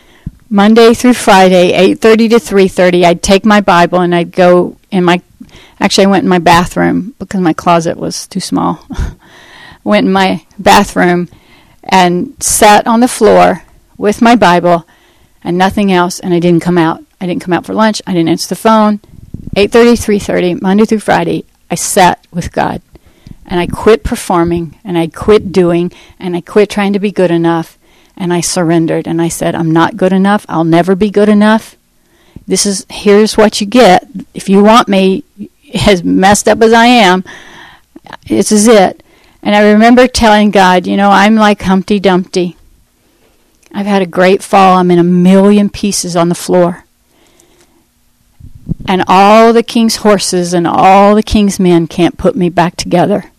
Monday 0.50 0.94
through 0.94 1.14
Friday, 1.14 1.72
8:30 1.72 2.28
to 2.30 2.38
3:30, 2.38 3.04
I'd 3.04 3.22
take 3.22 3.44
my 3.44 3.60
Bible 3.60 4.00
and 4.00 4.14
I'd 4.14 4.32
go 4.32 4.76
in 4.90 5.04
my 5.04 5.20
actually 5.80 6.04
I 6.04 6.10
went 6.10 6.22
in 6.24 6.28
my 6.28 6.38
bathroom 6.38 7.14
because 7.18 7.40
my 7.40 7.52
closet 7.52 7.96
was 7.98 8.26
too 8.26 8.40
small. 8.40 8.86
went 9.84 10.06
in 10.06 10.12
my 10.12 10.44
bathroom 10.58 11.28
and 11.84 12.34
sat 12.42 12.86
on 12.86 13.00
the 13.00 13.08
floor 13.08 13.64
with 13.96 14.22
my 14.22 14.36
Bible 14.36 14.86
and 15.42 15.56
nothing 15.56 15.92
else, 15.92 16.20
and 16.20 16.34
I 16.34 16.40
didn't 16.40 16.62
come 16.62 16.78
out. 16.78 17.02
I 17.20 17.26
didn't 17.26 17.42
come 17.42 17.52
out 17.52 17.66
for 17.66 17.74
lunch. 17.74 18.02
I 18.06 18.12
didn't 18.12 18.28
answer 18.28 18.48
the 18.48 18.56
phone. 18.56 19.00
8:30, 19.56 19.96
3:30, 19.96 20.62
Monday 20.62 20.84
through 20.84 21.00
Friday, 21.00 21.44
I 21.70 21.74
sat 21.74 22.26
with 22.32 22.52
God. 22.52 22.82
And 23.50 23.58
I 23.58 23.66
quit 23.66 24.04
performing 24.04 24.78
and 24.84 24.98
I 24.98 25.06
quit 25.06 25.52
doing 25.52 25.90
and 26.20 26.36
I 26.36 26.42
quit 26.42 26.68
trying 26.68 26.92
to 26.92 26.98
be 26.98 27.10
good 27.10 27.30
enough 27.30 27.77
and 28.18 28.32
I 28.32 28.40
surrendered 28.40 29.06
and 29.06 29.22
I 29.22 29.28
said, 29.28 29.54
I'm 29.54 29.70
not 29.70 29.96
good 29.96 30.12
enough. 30.12 30.44
I'll 30.48 30.64
never 30.64 30.94
be 30.96 31.08
good 31.08 31.28
enough. 31.28 31.76
This 32.46 32.66
is 32.66 32.84
here's 32.90 33.36
what 33.36 33.60
you 33.60 33.66
get. 33.66 34.06
If 34.34 34.48
you 34.48 34.62
want 34.62 34.88
me 34.88 35.22
as 35.86 36.02
messed 36.04 36.48
up 36.48 36.60
as 36.60 36.72
I 36.72 36.86
am, 36.86 37.24
this 38.26 38.52
is 38.52 38.66
it. 38.66 39.02
And 39.42 39.54
I 39.54 39.70
remember 39.70 40.08
telling 40.08 40.50
God, 40.50 40.86
you 40.86 40.96
know, 40.96 41.10
I'm 41.10 41.36
like 41.36 41.62
Humpty 41.62 42.00
Dumpty. 42.00 42.56
I've 43.72 43.86
had 43.86 44.02
a 44.02 44.06
great 44.06 44.42
fall. 44.42 44.76
I'm 44.76 44.90
in 44.90 44.98
a 44.98 45.04
million 45.04 45.70
pieces 45.70 46.16
on 46.16 46.28
the 46.28 46.34
floor. 46.34 46.84
And 48.86 49.04
all 49.06 49.52
the 49.52 49.62
king's 49.62 49.96
horses 49.96 50.52
and 50.52 50.66
all 50.66 51.14
the 51.14 51.22
king's 51.22 51.60
men 51.60 51.86
can't 51.86 52.18
put 52.18 52.34
me 52.34 52.48
back 52.48 52.76
together. 52.76 53.30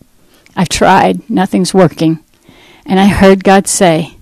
I've 0.55 0.69
tried, 0.69 1.29
nothing's 1.29 1.73
working. 1.73 2.23
And 2.85 2.99
I 2.99 3.07
heard 3.07 3.43
God 3.43 3.67
say, 3.67 4.18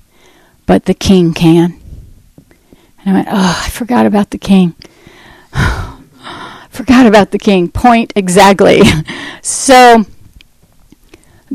But 0.68 0.86
the 0.86 0.94
king 0.94 1.34
can. 1.34 1.80
And 3.00 3.10
I 3.10 3.14
went, 3.14 3.28
Oh, 3.32 3.64
I 3.66 3.70
forgot 3.70 4.06
about 4.06 4.30
the 4.30 4.38
king. 4.38 4.76
forgot 6.70 7.08
about 7.08 7.32
the 7.32 7.40
king. 7.40 7.70
Point 7.70 8.14
exactly. 8.16 8.82
so 9.42 10.06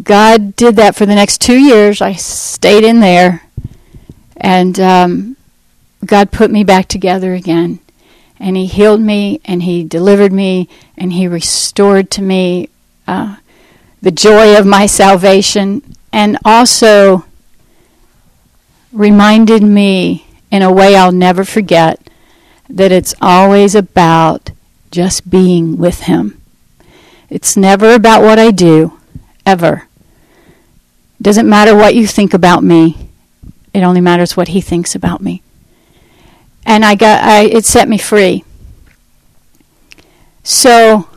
God 0.03 0.57
did 0.57 0.77
that 0.77 0.97
for 0.97 1.07
the 1.07 1.15
next 1.15 1.41
two 1.41 1.59
years. 1.59 2.03
I 2.03 2.15
stayed 2.15 2.83
in 2.83 2.99
there. 2.99 3.43
And 4.37 4.81
um, 4.81 5.37
God 6.05 6.33
put 6.33 6.51
me 6.51 6.65
back 6.65 6.89
together 6.89 7.35
again. 7.35 7.79
And 8.41 8.57
He 8.57 8.67
healed 8.67 9.01
me 9.01 9.41
and 9.45 9.63
He 9.63 9.85
delivered 9.85 10.33
me 10.33 10.69
and 10.97 11.13
He 11.13 11.29
restored 11.29 12.11
to 12.13 12.23
me 12.23 12.69
uh, 13.07 13.37
the 14.01 14.11
joy 14.11 14.59
of 14.59 14.67
my 14.67 14.87
salvation 14.87 15.95
and 16.13 16.39
also 16.45 17.25
reminded 18.93 19.63
me 19.63 20.27
in 20.51 20.63
a 20.63 20.73
way 20.73 20.97
I'll 20.97 21.13
never 21.13 21.45
forget 21.45 21.99
that 22.69 22.93
it's 22.93 23.15
always 23.21 23.75
about 23.75 24.51
just 24.91 25.29
being 25.29 25.79
with 25.79 26.01
Him. 26.01 26.41
It's 27.31 27.57
never 27.57 27.95
about 27.95 28.23
what 28.23 28.39
I 28.39 28.51
do, 28.51 28.99
ever. 29.47 29.89
It 31.19 31.23
doesn't 31.23 31.49
matter 31.49 31.75
what 31.75 31.95
you 31.95 32.07
think 32.07 32.35
about 32.35 32.63
me. 32.63 33.09
It 33.73 33.83
only 33.83 34.01
matters 34.01 34.37
what 34.37 34.49
he 34.49 34.61
thinks 34.61 34.95
about 34.95 35.23
me. 35.23 35.43
And 36.67 36.85
I 36.85 36.95
got 36.95 37.25
I 37.25 37.45
it 37.45 37.65
set 37.65 37.89
me 37.89 37.97
free. 37.99 38.45
So 40.43 41.09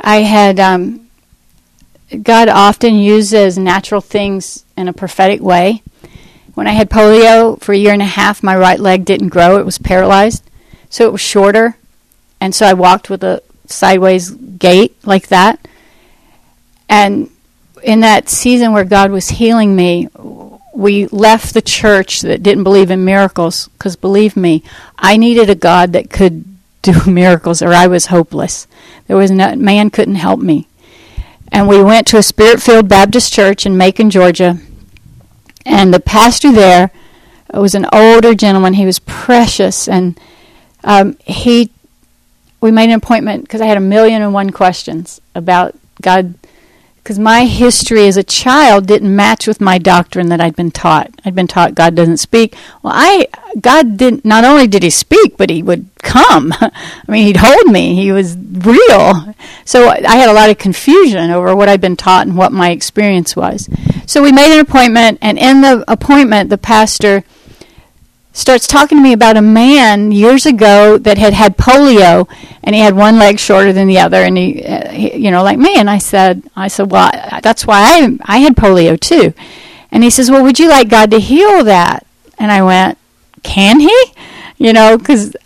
I 0.00 0.22
had 0.22 0.58
um, 0.58 1.01
God 2.22 2.48
often 2.48 2.96
uses 2.96 3.56
natural 3.56 4.00
things 4.00 4.64
in 4.76 4.88
a 4.88 4.92
prophetic 4.92 5.40
way. 5.40 5.82
When 6.54 6.66
I 6.66 6.72
had 6.72 6.90
polio 6.90 7.60
for 7.60 7.72
a 7.72 7.78
year 7.78 7.92
and 7.92 8.02
a 8.02 8.06
half, 8.06 8.42
my 8.42 8.56
right 8.56 8.78
leg 8.78 9.04
didn't 9.04 9.28
grow; 9.28 9.58
it 9.58 9.64
was 9.64 9.78
paralyzed, 9.78 10.42
so 10.90 11.06
it 11.06 11.12
was 11.12 11.20
shorter, 11.20 11.76
and 12.40 12.54
so 12.54 12.66
I 12.66 12.74
walked 12.74 13.08
with 13.08 13.24
a 13.24 13.42
sideways 13.66 14.30
gait 14.30 14.96
like 15.06 15.28
that. 15.28 15.66
And 16.88 17.30
in 17.82 18.00
that 18.00 18.28
season 18.28 18.72
where 18.72 18.84
God 18.84 19.10
was 19.10 19.28
healing 19.30 19.74
me, 19.74 20.08
we 20.74 21.06
left 21.08 21.54
the 21.54 21.62
church 21.62 22.20
that 22.22 22.42
didn't 22.42 22.64
believe 22.64 22.90
in 22.90 23.04
miracles 23.04 23.68
because 23.68 23.96
believe 23.96 24.36
me, 24.36 24.62
I 24.98 25.16
needed 25.16 25.50
a 25.50 25.54
God 25.54 25.92
that 25.92 26.10
could 26.10 26.44
do 26.82 26.94
miracles 27.06 27.62
or 27.62 27.72
I 27.72 27.86
was 27.86 28.06
hopeless. 28.06 28.66
There 29.06 29.16
was 29.16 29.30
no 29.30 29.54
man 29.54 29.90
couldn't 29.90 30.16
help 30.16 30.40
me. 30.40 30.66
And 31.52 31.68
we 31.68 31.82
went 31.82 32.06
to 32.08 32.16
a 32.16 32.22
spirit-filled 32.22 32.88
Baptist 32.88 33.32
church 33.32 33.66
in 33.66 33.76
Macon, 33.76 34.10
Georgia. 34.10 34.58
And 35.64 35.94
the 35.94 36.00
pastor 36.00 36.50
there 36.50 36.90
was 37.52 37.74
an 37.74 37.86
older 37.92 38.34
gentleman. 38.34 38.74
He 38.74 38.86
was 38.86 38.98
precious 38.98 39.86
and 39.86 40.18
um, 40.82 41.16
he 41.24 41.70
we 42.60 42.70
made 42.70 42.88
an 42.88 42.94
appointment 42.94 43.42
because 43.42 43.60
I 43.60 43.66
had 43.66 43.76
a 43.76 43.80
million 43.80 44.22
and 44.22 44.32
one 44.32 44.50
questions 44.50 45.20
about 45.34 45.74
God 46.00 46.34
because 47.02 47.18
my 47.18 47.46
history 47.46 48.06
as 48.06 48.16
a 48.16 48.22
child 48.22 48.86
didn't 48.86 49.14
match 49.14 49.48
with 49.48 49.60
my 49.60 49.76
doctrine 49.76 50.28
that 50.28 50.40
I'd 50.40 50.54
been 50.54 50.70
taught. 50.70 51.10
I'd 51.24 51.34
been 51.34 51.48
taught 51.48 51.74
God 51.74 51.96
doesn't 51.96 52.18
speak. 52.18 52.54
Well, 52.82 52.92
I 52.94 53.26
God 53.60 53.96
didn't. 53.96 54.24
Not 54.24 54.44
only 54.44 54.68
did 54.68 54.84
He 54.84 54.90
speak, 54.90 55.36
but 55.36 55.50
He 55.50 55.62
would 55.62 55.88
come. 55.98 56.52
I 56.60 56.70
mean, 57.08 57.26
He'd 57.26 57.38
hold 57.38 57.72
me. 57.72 57.96
He 57.96 58.12
was 58.12 58.36
real. 58.36 59.34
So 59.64 59.88
I 59.88 60.16
had 60.16 60.28
a 60.28 60.34
lot 60.34 60.50
of 60.50 60.58
confusion 60.58 61.30
over 61.30 61.56
what 61.56 61.68
I'd 61.68 61.80
been 61.80 61.96
taught 61.96 62.26
and 62.26 62.36
what 62.36 62.52
my 62.52 62.70
experience 62.70 63.34
was. 63.34 63.68
So 64.06 64.22
we 64.22 64.30
made 64.30 64.54
an 64.54 64.60
appointment, 64.60 65.18
and 65.22 65.38
in 65.38 65.60
the 65.60 65.84
appointment, 65.88 66.50
the 66.50 66.58
pastor 66.58 67.24
starts 68.32 68.66
talking 68.66 68.98
to 68.98 69.02
me 69.02 69.12
about 69.12 69.36
a 69.36 69.42
man 69.42 70.10
years 70.10 70.46
ago 70.46 70.96
that 70.98 71.18
had 71.18 71.34
had 71.34 71.56
polio 71.56 72.28
and 72.62 72.74
he 72.74 72.80
had 72.80 72.96
one 72.96 73.18
leg 73.18 73.38
shorter 73.38 73.72
than 73.72 73.88
the 73.88 73.98
other 73.98 74.22
and 74.22 74.36
he, 74.38 74.64
uh, 74.64 74.88
he, 74.88 75.16
you 75.16 75.30
know 75.30 75.42
like 75.42 75.58
me 75.58 75.76
and 75.76 75.90
I 75.90 75.98
said 75.98 76.42
I 76.56 76.68
said 76.68 76.90
well 76.90 77.10
that's 77.42 77.66
why 77.66 77.80
I 77.80 78.18
I 78.22 78.38
had 78.38 78.56
polio 78.56 78.98
too. 78.98 79.34
And 79.90 80.02
he 80.02 80.10
says 80.10 80.30
well 80.30 80.42
would 80.42 80.58
you 80.58 80.68
like 80.68 80.88
God 80.88 81.10
to 81.10 81.20
heal 81.20 81.62
that? 81.64 82.06
And 82.38 82.50
I 82.50 82.62
went 82.62 82.98
can 83.42 83.80
he? 83.80 84.12
You 84.56 84.72
know 84.72 84.98
cuz 84.98 85.36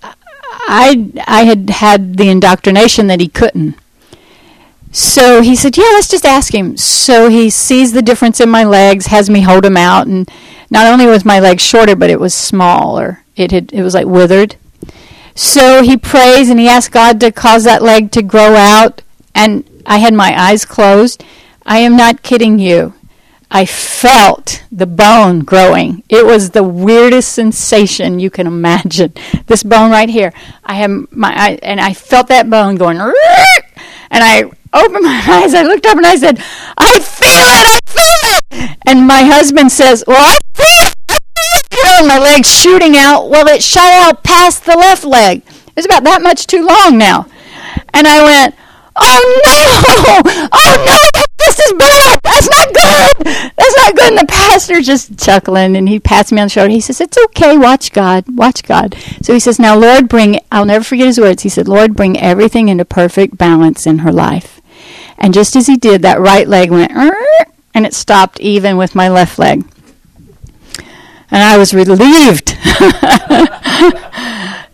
I 0.68 1.10
I 1.26 1.44
had 1.44 1.70
had 1.70 2.16
the 2.16 2.28
indoctrination 2.28 3.08
that 3.08 3.20
he 3.20 3.28
couldn't. 3.28 3.74
So 4.92 5.42
he 5.42 5.56
said 5.56 5.76
yeah 5.76 5.90
let's 5.94 6.08
just 6.08 6.24
ask 6.24 6.54
him. 6.54 6.76
So 6.76 7.28
he 7.28 7.50
sees 7.50 7.90
the 7.90 8.02
difference 8.02 8.40
in 8.40 8.48
my 8.48 8.62
legs 8.62 9.06
has 9.06 9.28
me 9.28 9.40
hold 9.40 9.64
him 9.64 9.76
out 9.76 10.06
and 10.06 10.30
not 10.70 10.86
only 10.86 11.06
was 11.06 11.24
my 11.24 11.40
leg 11.40 11.60
shorter, 11.60 11.96
but 11.96 12.10
it 12.10 12.20
was 12.20 12.34
smaller. 12.34 13.24
It 13.36 13.50
had 13.52 13.72
it 13.72 13.82
was 13.82 13.94
like 13.94 14.06
withered. 14.06 14.56
So 15.34 15.82
he 15.82 15.96
prays 15.96 16.48
and 16.48 16.58
he 16.58 16.68
asks 16.68 16.92
God 16.92 17.20
to 17.20 17.30
cause 17.30 17.64
that 17.64 17.82
leg 17.82 18.10
to 18.12 18.22
grow 18.22 18.54
out. 18.54 19.02
And 19.34 19.64
I 19.84 19.98
had 19.98 20.14
my 20.14 20.34
eyes 20.38 20.64
closed. 20.64 21.22
I 21.64 21.78
am 21.78 21.96
not 21.96 22.22
kidding 22.22 22.58
you. 22.58 22.94
I 23.50 23.64
felt 23.64 24.64
the 24.72 24.86
bone 24.86 25.40
growing. 25.40 26.02
It 26.08 26.26
was 26.26 26.50
the 26.50 26.64
weirdest 26.64 27.32
sensation 27.32 28.18
you 28.18 28.30
can 28.30 28.46
imagine. 28.46 29.12
This 29.46 29.62
bone 29.62 29.92
right 29.92 30.08
here. 30.08 30.32
I 30.64 30.74
have 30.74 30.90
my 31.12 31.32
eye, 31.32 31.58
and 31.62 31.80
I 31.80 31.92
felt 31.92 32.26
that 32.28 32.50
bone 32.50 32.74
going, 32.74 32.98
and 32.98 33.12
I 34.10 34.50
opened 34.84 35.04
my 35.04 35.22
eyes. 35.42 35.54
I 35.54 35.62
looked 35.62 35.86
up 35.86 35.96
and 35.96 36.06
I 36.06 36.16
said, 36.16 36.38
"I 36.78 36.98
feel 37.00 37.28
it! 37.30 37.66
I 37.66 37.78
feel 37.86 38.68
it!" 38.68 38.78
And 38.86 39.06
my 39.06 39.22
husband 39.22 39.72
says, 39.72 40.04
"Well, 40.06 40.16
I 40.18 40.38
feel 40.54 40.86
it. 40.86 40.94
I 41.08 41.18
feel 41.70 42.04
it. 42.04 42.08
my 42.08 42.18
leg 42.18 42.44
shooting 42.44 42.96
out. 42.96 43.28
Well, 43.28 43.46
it 43.48 43.62
shot 43.62 43.92
out 43.92 44.22
past 44.24 44.64
the 44.64 44.76
left 44.76 45.04
leg. 45.04 45.42
It's 45.76 45.86
about 45.86 46.04
that 46.04 46.22
much 46.22 46.46
too 46.46 46.64
long 46.64 46.96
now. 46.96 47.26
And 47.92 48.06
I 48.06 48.22
went, 48.22 48.54
oh 48.96 49.40
no! 49.44 50.32
Oh 50.52 50.84
no! 50.86 51.20
This 51.38 51.58
is 51.60 51.72
bad! 51.74 52.20
That's 52.22 52.48
not 52.48 52.66
good! 52.68 53.52
That's 53.56 53.76
not 53.76 53.94
good! 53.94 54.08
And 54.08 54.18
the 54.18 54.26
pastor 54.26 54.80
just 54.80 55.18
chuckling 55.18 55.76
and 55.76 55.88
he 55.88 56.00
pats 56.00 56.32
me 56.32 56.40
on 56.40 56.46
the 56.46 56.50
shoulder. 56.50 56.70
He 56.70 56.80
says, 56.80 57.00
It's 57.00 57.18
okay. 57.26 57.56
Watch 57.56 57.92
God. 57.92 58.24
Watch 58.36 58.62
God. 58.64 58.96
So 59.22 59.32
he 59.32 59.40
says, 59.40 59.58
Now, 59.58 59.76
Lord, 59.76 60.08
bring, 60.08 60.40
I'll 60.50 60.64
never 60.64 60.84
forget 60.84 61.06
his 61.06 61.20
words. 61.20 61.42
He 61.42 61.48
said, 61.48 61.68
Lord, 61.68 61.94
bring 61.94 62.18
everything 62.18 62.68
into 62.68 62.84
perfect 62.84 63.36
balance 63.36 63.86
in 63.86 63.98
her 63.98 64.12
life. 64.12 64.55
And 65.18 65.34
just 65.34 65.56
as 65.56 65.66
he 65.66 65.76
did, 65.76 66.02
that 66.02 66.20
right 66.20 66.46
leg 66.46 66.70
went, 66.70 66.92
and 66.92 67.86
it 67.86 67.94
stopped 67.94 68.40
even 68.40 68.76
with 68.76 68.94
my 68.94 69.08
left 69.08 69.38
leg 69.38 69.64
and 71.30 71.42
I 71.42 71.58
was 71.58 71.74
relieved. 71.74 72.48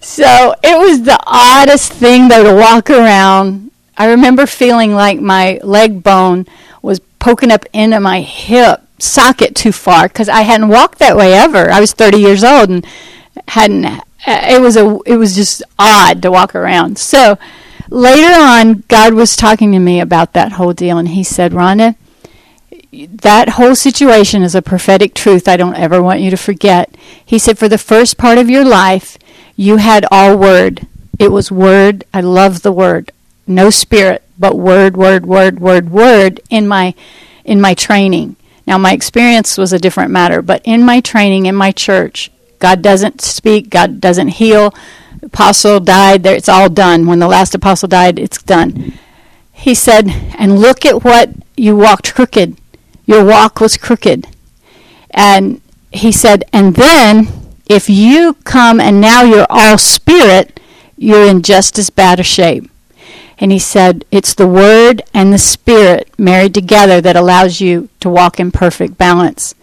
so 0.01 0.55
it 0.63 0.79
was 0.79 1.03
the 1.03 1.19
oddest 1.27 1.93
thing, 1.93 2.29
though, 2.29 2.45
to 2.45 2.55
walk 2.55 2.91
around. 2.91 3.71
I 3.97 4.11
remember 4.11 4.47
feeling 4.47 4.95
like 4.95 5.21
my 5.21 5.61
leg 5.63 6.03
bone 6.03 6.47
was 6.81 7.01
poking 7.19 7.51
up 7.51 7.65
into 7.73 8.01
my 8.01 8.21
hip 8.21 8.81
socket 8.99 9.55
too 9.55 9.73
far 9.73 10.09
because 10.09 10.29
I 10.29 10.43
hadn't 10.43 10.69
walked 10.69 10.99
that 10.99 11.17
way 11.17 11.33
ever. 11.35 11.71
I 11.71 11.81
was 11.81 11.93
30 11.93 12.19
years 12.19 12.45
old 12.45 12.69
and 12.71 12.87
hadn't. 13.49 14.03
It 14.27 14.61
was 14.61 14.77
a. 14.77 14.99
It 15.07 15.17
was 15.17 15.35
just 15.35 15.63
odd 15.79 16.23
to 16.23 16.31
walk 16.31 16.55
around. 16.55 16.99
So 16.99 17.39
later 17.91 18.33
on, 18.35 18.85
God 18.89 19.15
was 19.15 19.37
talking 19.37 19.73
to 19.73 19.79
me 19.79 20.01
about 20.01 20.33
that 20.33 20.53
whole 20.53 20.73
deal, 20.73 20.99
and 20.99 21.09
He 21.09 21.25
said, 21.25 21.53
"Rhonda, 21.53 21.97
that 22.93 23.51
whole 23.51 23.75
situation 23.75 24.43
is 24.43 24.55
a 24.55 24.63
prophetic 24.63 25.15
truth 25.15 25.49
I 25.49 25.57
don't 25.57 25.77
ever 25.77 26.03
want 26.03 26.21
you 26.21 26.31
to 26.31 26.37
forget. 26.37 26.95
He 27.25 27.39
said, 27.39 27.59
For 27.59 27.69
the 27.69 27.79
first 27.79 28.19
part 28.19 28.37
of 28.37 28.51
your 28.51 28.65
life, 28.65 29.17
you 29.57 29.79
had 29.79 30.05
all 30.11 30.37
word. 30.37 30.87
It 31.19 31.33
was 31.33 31.51
word. 31.51 32.05
I 32.13 32.21
love 32.21 32.63
the 32.63 32.73
word. 32.73 33.11
No 33.47 33.71
spirit, 33.71 34.23
but 34.39 34.59
word, 34.59 34.97
word, 34.97 35.25
word, 35.25 35.59
word, 35.59 35.91
word 35.91 36.41
in 36.51 36.69
my 36.69 36.95
in 37.45 37.61
my 37.61 37.75
training. 37.75 38.37
Now, 38.67 38.79
my 38.79 38.93
experience 38.93 39.59
was 39.59 39.73
a 39.73 39.79
different 39.79 40.13
matter, 40.13 40.41
but 40.41 40.63
in 40.65 40.85
my 40.85 41.01
training, 41.01 41.47
in 41.47 41.55
my 41.57 41.73
church, 41.73 42.31
God 42.61 42.81
doesn't 42.81 43.21
speak, 43.21 43.71
God 43.71 44.01
doesn't 44.01 44.29
heal. 44.29 44.73
Apostle 45.23 45.81
died, 45.81 46.23
there, 46.23 46.35
it's 46.35 46.49
all 46.49 46.69
done. 46.69 47.07
When 47.07 47.19
the 47.19 47.29
last 47.29 47.55
apostle 47.55 47.89
died, 47.89 48.19
it's 48.19 48.43
done. 48.43 48.95
He 49.53 49.75
said, 49.75 50.09
and 50.39 50.59
look 50.59 50.85
at 50.85 51.05
what 51.05 51.31
you 51.57 51.77
walked 51.77 52.15
crooked. 52.15 52.57
Your 53.05 53.25
walk 53.25 53.61
was 53.61 53.77
crooked. 53.77 54.27
And 55.11 55.61
he 55.93 56.13
said, 56.13 56.45
and 56.53 56.75
then 56.75 57.29
if 57.67 57.89
you 57.89 58.35
come 58.45 58.81
and 58.81 59.01
now 59.01 59.23
you're 59.23 59.47
all 59.49 59.79
spirit, 59.79 60.61
you're 60.97 61.27
in 61.27 61.43
just 61.43 61.79
as 61.79 61.91
bad 61.91 62.21
a 62.21 62.23
shape. 62.23 62.71
And 63.39 63.51
he 63.51 63.59
said, 63.59 64.05
It's 64.11 64.35
the 64.35 64.47
Word 64.47 65.03
and 65.13 65.33
the 65.33 65.39
Spirit 65.39 66.09
married 66.17 66.55
together 66.55 67.01
that 67.01 67.17
allows 67.17 67.61
you 67.61 67.89
to 67.99 68.09
walk 68.09 68.39
in 68.39 68.53
perfect 68.53 68.99
balance. 68.99 69.55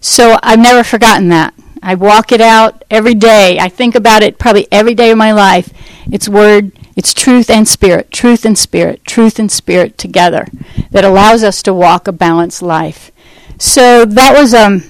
So 0.00 0.38
I've 0.42 0.60
never 0.60 0.84
forgotten 0.84 1.30
that. 1.30 1.54
I 1.84 1.94
walk 1.94 2.32
it 2.32 2.40
out 2.40 2.84
every 2.90 3.14
day. 3.14 3.58
I 3.60 3.68
think 3.68 3.94
about 3.94 4.22
it 4.22 4.38
probably 4.38 4.66
every 4.72 4.94
day 4.94 5.10
of 5.10 5.18
my 5.18 5.32
life. 5.32 5.72
It's 6.10 6.28
Word, 6.28 6.72
it's 6.96 7.14
truth 7.14 7.50
and 7.50 7.68
Spirit, 7.68 8.10
truth 8.10 8.44
and 8.44 8.58
Spirit, 8.58 9.04
truth 9.04 9.38
and 9.38 9.52
Spirit 9.52 9.98
together 9.98 10.46
that 10.90 11.04
allows 11.04 11.44
us 11.44 11.62
to 11.62 11.74
walk 11.74 12.08
a 12.08 12.12
balanced 12.12 12.62
life. 12.62 13.12
So 13.58 14.04
that 14.04 14.34
was 14.36 14.54
um, 14.54 14.82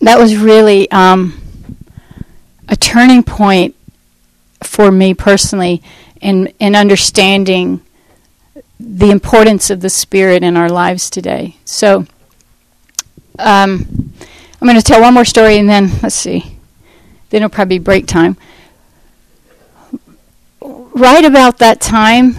that 0.00 0.18
was 0.18 0.36
really 0.36 0.90
um, 0.90 1.40
a 2.68 2.76
turning 2.76 3.22
point 3.22 3.74
for 4.62 4.90
me 4.90 5.14
personally 5.14 5.82
in, 6.20 6.52
in 6.58 6.74
understanding 6.74 7.80
the 8.80 9.10
importance 9.10 9.70
of 9.70 9.80
the 9.80 9.90
Spirit 9.90 10.42
in 10.42 10.56
our 10.56 10.68
lives 10.68 11.08
today. 11.08 11.56
So, 11.64 12.06
um, 13.38 14.12
I'm 14.64 14.68
going 14.68 14.80
to 14.80 14.82
tell 14.82 15.02
one 15.02 15.12
more 15.12 15.26
story 15.26 15.58
and 15.58 15.68
then, 15.68 15.90
let's 16.02 16.14
see, 16.14 16.56
then 17.28 17.42
it'll 17.42 17.50
probably 17.50 17.78
be 17.78 17.84
break 17.84 18.06
time. 18.06 18.38
Right 20.62 21.22
about 21.22 21.58
that 21.58 21.82
time, 21.82 22.34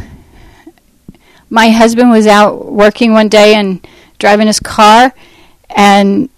my 1.52 1.70
husband 1.70 2.10
was 2.10 2.26
out 2.26 2.66
working 2.66 3.14
one 3.14 3.30
day 3.30 3.54
and 3.54 3.88
driving 4.18 4.48
his 4.48 4.60
car 4.60 5.14
and 5.70 6.30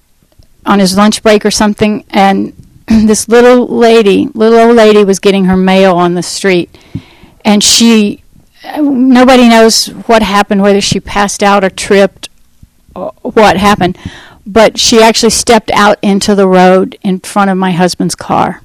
on 0.66 0.80
his 0.80 0.98
lunch 0.98 1.24
break 1.24 1.46
or 1.46 1.52
something 1.52 2.04
and 2.10 2.52
this 2.88 3.30
little 3.30 3.66
lady 3.66 4.28
little 4.34 4.60
old 4.60 4.76
lady 4.76 5.06
was 5.06 5.20
getting 5.20 5.46
her 5.46 5.56
mail 5.56 5.96
on 5.96 6.16
the 6.16 6.22
street. 6.22 6.78
And 7.46 7.64
she 7.64 8.24
nobody 8.78 9.48
knows 9.48 9.86
what 9.86 10.22
happened 10.22 10.62
whether 10.62 10.82
she 10.82 11.00
passed 11.00 11.42
out 11.42 11.64
or 11.64 11.70
tripped 11.70 12.28
or 12.94 13.14
what 13.22 13.56
happened 13.56 13.98
but 14.48 14.80
she 14.80 15.02
actually 15.02 15.30
stepped 15.30 15.70
out 15.72 15.98
into 16.02 16.34
the 16.34 16.48
road 16.48 16.98
in 17.04 17.20
front 17.20 17.52
of 17.52 17.58
my 17.58 17.72
husband's 17.72 18.16
car 18.16 18.62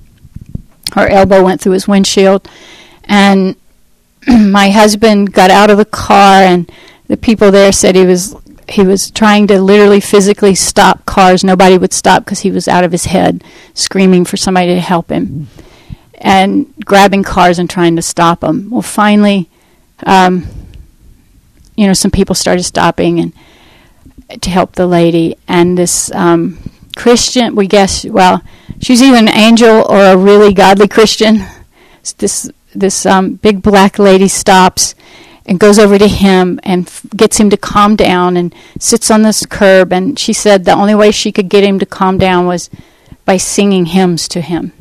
her 0.94 1.08
elbow 1.08 1.42
went 1.42 1.60
through 1.60 1.72
his 1.72 1.88
windshield 1.88 2.48
and 3.04 3.56
my 4.28 4.70
husband 4.70 5.32
got 5.32 5.50
out 5.50 5.70
of 5.70 5.78
the 5.78 5.84
car 5.84 6.42
and 6.42 6.70
the 7.08 7.16
people 7.16 7.50
there 7.50 7.72
said 7.72 7.94
he 7.96 8.06
was 8.06 8.36
he 8.68 8.82
was 8.82 9.10
trying 9.10 9.46
to 9.46 9.60
literally 9.60 10.00
physically 10.00 10.54
stop 10.54 11.04
cars 11.04 11.42
nobody 11.42 11.76
would 11.76 11.92
stop 11.92 12.24
because 12.24 12.40
he 12.40 12.50
was 12.50 12.68
out 12.68 12.84
of 12.84 12.92
his 12.92 13.06
head 13.06 13.42
screaming 13.74 14.24
for 14.24 14.36
somebody 14.36 14.74
to 14.74 14.80
help 14.80 15.10
him 15.10 15.48
and 16.22 16.72
grabbing 16.84 17.24
cars 17.24 17.58
and 17.58 17.68
trying 17.68 17.96
to 17.96 18.02
stop 18.02 18.40
them. 18.40 18.70
Well, 18.70 18.80
finally, 18.80 19.50
um, 20.06 20.46
you 21.76 21.86
know, 21.86 21.92
some 21.92 22.12
people 22.12 22.34
started 22.34 22.62
stopping 22.62 23.18
and 23.18 23.32
to 24.40 24.50
help 24.50 24.72
the 24.72 24.86
lady. 24.86 25.36
And 25.48 25.76
this 25.76 26.12
um, 26.12 26.58
Christian, 26.96 27.54
we 27.54 27.66
guess, 27.66 28.04
well, 28.04 28.42
she's 28.80 29.02
either 29.02 29.16
an 29.16 29.28
angel 29.28 29.84
or 29.88 30.00
a 30.00 30.16
really 30.16 30.52
godly 30.52 30.88
Christian. 30.88 31.44
This 32.18 32.50
this 32.74 33.04
um, 33.04 33.34
big 33.34 33.60
black 33.62 33.98
lady 33.98 34.28
stops 34.28 34.94
and 35.44 35.60
goes 35.60 35.78
over 35.78 35.98
to 35.98 36.08
him 36.08 36.58
and 36.62 36.86
f- 36.86 37.04
gets 37.14 37.38
him 37.38 37.50
to 37.50 37.56
calm 37.56 37.96
down 37.96 38.36
and 38.36 38.54
sits 38.78 39.10
on 39.10 39.22
this 39.22 39.44
curb. 39.44 39.92
And 39.92 40.18
she 40.18 40.32
said 40.32 40.64
the 40.64 40.72
only 40.72 40.94
way 40.94 41.10
she 41.10 41.32
could 41.32 41.48
get 41.48 41.64
him 41.64 41.78
to 41.78 41.86
calm 41.86 42.18
down 42.18 42.46
was 42.46 42.70
by 43.24 43.36
singing 43.36 43.86
hymns 43.86 44.28
to 44.28 44.40
him. 44.40 44.72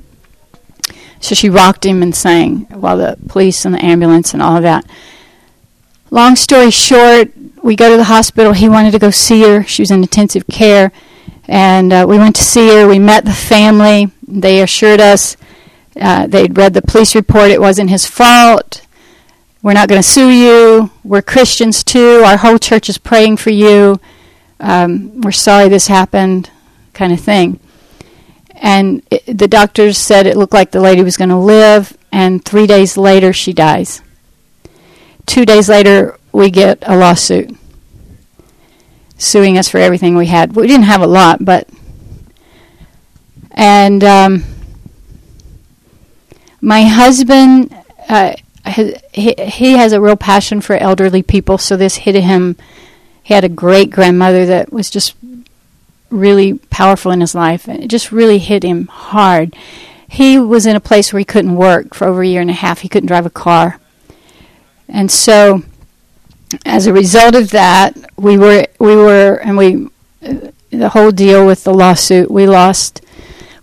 So 1.19 1.35
she 1.35 1.49
rocked 1.49 1.85
him 1.85 2.01
and 2.01 2.15
sang 2.15 2.61
while 2.69 2.97
the 2.97 3.17
police 3.27 3.65
and 3.65 3.75
the 3.75 3.85
ambulance 3.85 4.33
and 4.33 4.41
all 4.41 4.57
of 4.57 4.63
that. 4.63 4.85
Long 6.09 6.35
story 6.35 6.71
short, 6.71 7.31
we 7.63 7.75
go 7.75 7.89
to 7.89 7.97
the 7.97 8.05
hospital. 8.05 8.53
He 8.53 8.69
wanted 8.69 8.91
to 8.91 8.99
go 8.99 9.11
see 9.11 9.43
her. 9.43 9.63
She 9.63 9.81
was 9.81 9.91
in 9.91 10.01
intensive 10.01 10.47
care. 10.47 10.91
And 11.47 11.91
uh, 11.91 12.05
we 12.07 12.17
went 12.17 12.35
to 12.37 12.43
see 12.43 12.69
her. 12.69 12.87
We 12.87 12.99
met 12.99 13.25
the 13.25 13.33
family. 13.33 14.11
They 14.27 14.61
assured 14.61 14.99
us 14.99 15.37
uh, 15.99 16.25
they'd 16.27 16.57
read 16.57 16.73
the 16.73 16.81
police 16.81 17.15
report. 17.15 17.51
It 17.51 17.59
wasn't 17.59 17.89
his 17.89 18.05
fault. 18.05 18.85
We're 19.61 19.73
not 19.73 19.89
going 19.89 20.01
to 20.01 20.07
sue 20.07 20.29
you. 20.29 20.89
We're 21.03 21.21
Christians 21.21 21.83
too. 21.83 22.23
Our 22.25 22.37
whole 22.37 22.57
church 22.57 22.89
is 22.89 22.97
praying 22.97 23.37
for 23.37 23.49
you. 23.49 23.99
Um, 24.59 25.21
we're 25.21 25.31
sorry 25.31 25.67
this 25.67 25.87
happened, 25.87 26.49
kind 26.93 27.11
of 27.11 27.19
thing 27.19 27.59
and 28.61 29.01
it, 29.09 29.37
the 29.37 29.47
doctors 29.47 29.97
said 29.97 30.27
it 30.27 30.37
looked 30.37 30.53
like 30.53 30.71
the 30.71 30.79
lady 30.79 31.03
was 31.03 31.17
going 31.17 31.29
to 31.29 31.35
live 31.35 31.97
and 32.11 32.45
3 32.45 32.67
days 32.67 32.95
later 32.95 33.33
she 33.33 33.51
dies 33.51 34.01
2 35.25 35.45
days 35.45 35.67
later 35.67 36.17
we 36.31 36.49
get 36.49 36.79
a 36.83 36.95
lawsuit 36.95 37.55
suing 39.17 39.57
us 39.57 39.69
for 39.69 39.77
everything 39.77 40.15
we 40.15 40.27
had 40.27 40.55
we 40.55 40.67
didn't 40.67 40.85
have 40.85 41.01
a 41.01 41.07
lot 41.07 41.43
but 41.43 41.67
and 43.51 44.03
um, 44.03 44.43
my 46.59 46.83
husband 46.83 47.75
uh, 48.09 48.33
he, 48.65 49.35
he 49.39 49.73
has 49.73 49.93
a 49.93 50.01
real 50.01 50.15
passion 50.15 50.61
for 50.61 50.75
elderly 50.75 51.21
people 51.21 51.57
so 51.57 51.77
this 51.77 51.97
hit 51.97 52.15
him 52.15 52.55
he 53.23 53.33
had 53.33 53.43
a 53.43 53.49
great 53.49 53.91
grandmother 53.91 54.45
that 54.45 54.73
was 54.73 54.89
just 54.89 55.15
really 56.11 56.55
powerful 56.69 57.11
in 57.11 57.21
his 57.21 57.33
life, 57.33 57.67
and 57.67 57.83
it 57.83 57.87
just 57.87 58.11
really 58.11 58.37
hit 58.37 58.63
him 58.63 58.87
hard. 58.87 59.55
He 60.07 60.37
was 60.37 60.65
in 60.65 60.75
a 60.75 60.81
place 60.81 61.11
where 61.11 61.19
he 61.19 61.25
couldn't 61.25 61.55
work 61.55 61.95
for 61.95 62.07
over 62.07 62.21
a 62.21 62.27
year 62.27 62.41
and 62.41 62.49
a 62.49 62.53
half. 62.53 62.81
He 62.81 62.89
couldn't 62.89 63.07
drive 63.07 63.25
a 63.25 63.31
car. 63.31 63.79
And 64.89 65.09
so, 65.09 65.63
as 66.65 66.87
a 66.87 66.93
result 66.93 67.35
of 67.35 67.51
that, 67.51 67.95
we 68.17 68.37
were, 68.37 68.65
we 68.79 68.95
were, 68.95 69.35
and 69.35 69.57
we, 69.57 69.89
the 70.69 70.89
whole 70.89 71.11
deal 71.11 71.45
with 71.45 71.63
the 71.63 71.73
lawsuit, 71.73 72.29
we 72.31 72.47
lost, 72.47 73.01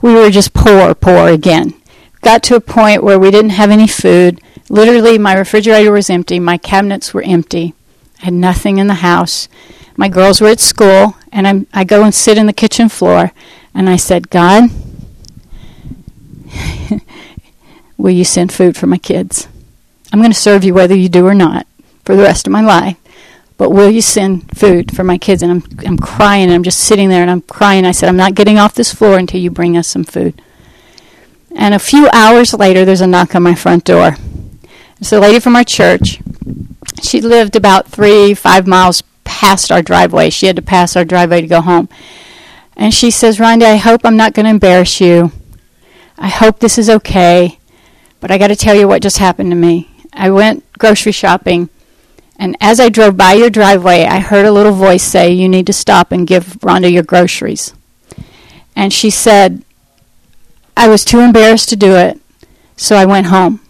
we 0.01 0.15
were 0.15 0.31
just 0.31 0.55
poor, 0.55 0.95
poor 0.95 1.29
again. 1.29 1.75
Got 2.21 2.43
to 2.45 2.57
a 2.57 2.61
point 2.61 3.03
where 3.03 3.19
we 3.19 3.31
didn't 3.31 3.51
have 3.51 3.71
any 3.71 3.87
food. 3.87 4.41
Literally, 4.69 5.19
my 5.19 5.35
refrigerator 5.35 5.93
was 5.93 6.11
empty, 6.11 6.39
my 6.39 6.59
cabinets 6.59 7.15
were 7.15 7.23
empty. 7.23 7.75
I 8.21 8.27
had 8.27 8.35
nothing 8.35 8.79
in 8.79 8.89
the 8.89 8.95
house 8.95 9.49
my 9.99 10.09
girls 10.09 10.41
were 10.41 10.49
at 10.49 10.61
school, 10.61 11.17
and 11.33 11.47
I'm, 11.47 11.67
I 11.75 11.83
go 11.83 12.05
and 12.05 12.15
sit 12.15 12.39
in 12.39 12.47
the 12.47 12.53
kitchen 12.53 12.89
floor, 12.89 13.33
and 13.75 13.91
I 13.91 13.97
said, 13.97 14.31
God, 14.31 14.71
will 17.99 18.13
you 18.13 18.23
send 18.23 18.53
food 18.53 18.77
for 18.77 18.87
my 18.87 18.97
kids? 18.97 19.49
I'm 20.13 20.21
going 20.21 20.31
to 20.31 20.39
serve 20.39 20.63
you 20.63 20.73
whether 20.73 20.95
you 20.95 21.09
do 21.09 21.27
or 21.27 21.35
not 21.35 21.67
for 22.09 22.17
the 22.17 22.23
rest 22.23 22.47
of 22.47 22.53
my 22.55 22.63
life. 22.63 22.97
But 23.59 23.69
will 23.69 23.91
you 23.91 24.01
send 24.01 24.57
food 24.57 24.97
for 24.97 25.05
my 25.05 25.19
kids? 25.19 25.43
And 25.43 25.53
I'm, 25.53 25.63
I'm 25.87 25.99
crying, 25.99 26.45
and 26.45 26.55
I'm 26.55 26.63
just 26.63 26.79
sitting 26.79 27.11
there, 27.11 27.21
and 27.21 27.31
I'm 27.31 27.43
crying. 27.43 27.85
I 27.85 27.91
said, 27.91 28.09
I'm 28.09 28.17
not 28.17 28.35
getting 28.35 28.57
off 28.57 28.73
this 28.73 28.95
floor 28.95 29.19
until 29.19 29.43
you 29.43 29.51
bring 29.51 29.77
us 29.77 29.87
some 29.87 30.05
food. 30.05 30.41
And 31.55 31.75
a 31.75 31.79
few 31.79 32.09
hours 32.15 32.55
later, 32.55 32.87
there's 32.87 33.03
a 33.03 33.07
knock 33.07 33.35
on 33.35 33.43
my 33.43 33.55
front 33.55 33.85
door. 33.85 34.17
It's 34.99 35.13
a 35.13 35.21
lady 35.21 35.39
from 35.39 35.55
our 35.55 35.65
church. 35.65 36.19
She 37.03 37.21
lived 37.21 37.57
about 37.57 37.87
three, 37.87 38.33
five 38.33 38.67
miles 38.67 39.03
past 39.25 39.71
our 39.71 39.83
driveway. 39.83 40.31
She 40.31 40.47
had 40.47 40.57
to 40.57 40.63
pass 40.63 40.97
our 40.97 41.05
driveway 41.05 41.43
to 41.43 41.47
go 41.47 41.61
home. 41.61 41.91
And 42.75 42.95
she 42.95 43.11
says, 43.11 43.37
Rhonda, 43.37 43.65
I 43.65 43.77
hope 43.77 44.01
I'm 44.05 44.17
not 44.17 44.33
going 44.33 44.45
to 44.45 44.51
embarrass 44.51 44.99
you. 44.99 45.31
I 46.17 46.29
hope 46.29 46.61
this 46.61 46.79
is 46.79 46.89
okay. 46.89 47.59
But 48.19 48.31
I 48.31 48.39
got 48.39 48.49
to 48.49 48.57
tell 48.57 48.75
you 48.75 48.89
what 48.89 49.03
just 49.03 49.19
happened 49.19 49.51
to 49.51 49.57
me. 49.57 49.91
I 50.15 50.31
went 50.31 50.65
grocery 50.79 51.13
shopping, 51.13 51.69
and 52.39 52.57
as 52.61 52.79
I 52.79 52.89
drove 52.89 53.17
by 53.17 53.33
your 53.33 53.51
driveway, 53.51 54.05
I 54.05 54.21
heard 54.21 54.47
a 54.47 54.53
little 54.53 54.73
voice 54.73 55.03
say, 55.03 55.33
You 55.33 55.49
need 55.49 55.67
to 55.67 55.73
stop 55.73 56.13
and 56.13 56.27
give 56.27 56.47
Rhonda 56.61 56.93
your 56.93 57.03
groceries. 57.03 57.75
And 58.77 58.93
she 58.93 59.11
said, 59.11 59.65
I 60.77 60.89
was 60.89 61.05
too 61.05 61.19
embarrassed 61.19 61.69
to 61.71 61.77
do 61.77 61.97
it, 61.97 62.21
so 62.77 62.95
I 62.95 63.05
went 63.05 63.27
home. 63.27 63.61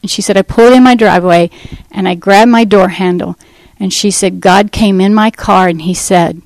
And 0.00 0.10
she 0.10 0.22
said, 0.22 0.38
I 0.38 0.42
pulled 0.42 0.72
in 0.72 0.82
my 0.82 0.94
driveway 0.94 1.50
and 1.90 2.08
I 2.08 2.14
grabbed 2.14 2.50
my 2.50 2.64
door 2.64 2.88
handle 2.88 3.36
and 3.78 3.92
she 3.92 4.10
said, 4.10 4.40
God 4.40 4.72
came 4.72 5.00
in 5.00 5.12
my 5.12 5.30
car 5.30 5.68
and 5.68 5.82
he 5.82 5.92
said, 5.92 6.40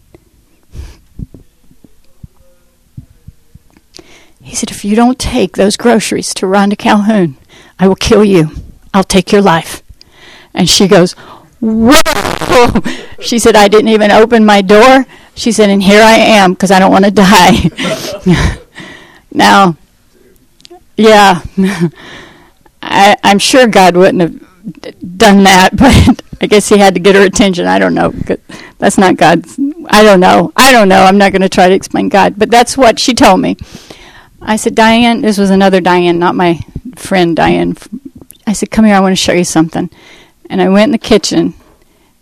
He 4.42 4.54
said, 4.54 4.70
if 4.70 4.84
you 4.84 4.94
don't 4.94 5.18
take 5.18 5.56
those 5.56 5.78
groceries 5.78 6.34
to 6.34 6.46
Rhonda 6.46 6.76
Calhoun, 6.76 7.36
I 7.78 7.88
will 7.88 7.96
kill 7.96 8.22
you. 8.22 8.50
I'll 8.92 9.02
take 9.02 9.32
your 9.32 9.40
life. 9.40 9.82
And 10.52 10.68
she 10.68 10.86
goes, 10.86 11.16
Whoa! 11.64 12.80
She 13.20 13.38
said, 13.38 13.56
I 13.56 13.68
didn't 13.68 13.88
even 13.88 14.10
open 14.10 14.44
my 14.44 14.60
door. 14.60 15.06
She 15.34 15.50
said, 15.50 15.70
and 15.70 15.82
here 15.82 16.02
I 16.02 16.12
am 16.12 16.52
because 16.52 16.70
I 16.70 16.78
don't 16.78 16.92
want 16.92 17.06
to 17.06 17.10
die. 18.30 18.58
now, 19.32 19.78
yeah, 20.98 21.40
I, 22.82 23.16
I'm 23.24 23.38
sure 23.38 23.66
God 23.66 23.96
wouldn't 23.96 24.20
have 24.20 25.16
done 25.16 25.44
that, 25.44 25.70
but 25.76 26.22
I 26.42 26.46
guess 26.46 26.68
he 26.68 26.76
had 26.76 26.92
to 26.94 27.00
get 27.00 27.14
her 27.14 27.22
attention. 27.22 27.66
I 27.66 27.78
don't 27.78 27.94
know. 27.94 28.12
That's 28.78 28.98
not 28.98 29.16
God's. 29.16 29.58
I 29.86 30.02
don't 30.02 30.20
know. 30.20 30.52
I 30.54 30.70
don't 30.70 30.88
know. 30.88 31.04
I'm 31.04 31.16
not 31.16 31.32
going 31.32 31.42
to 31.42 31.48
try 31.48 31.68
to 31.68 31.74
explain 31.74 32.10
God, 32.10 32.34
but 32.38 32.50
that's 32.50 32.76
what 32.76 33.00
she 33.00 33.14
told 33.14 33.40
me. 33.40 33.56
I 34.42 34.56
said, 34.56 34.74
Diane, 34.74 35.22
this 35.22 35.38
was 35.38 35.48
another 35.48 35.80
Diane, 35.80 36.18
not 36.18 36.34
my 36.34 36.60
friend 36.96 37.34
Diane. 37.34 37.76
I 38.46 38.52
said, 38.52 38.70
come 38.70 38.84
here, 38.84 38.94
I 38.94 39.00
want 39.00 39.12
to 39.12 39.16
show 39.16 39.32
you 39.32 39.44
something. 39.44 39.88
And 40.50 40.60
I 40.60 40.68
went 40.68 40.88
in 40.88 40.92
the 40.92 40.98
kitchen, 40.98 41.54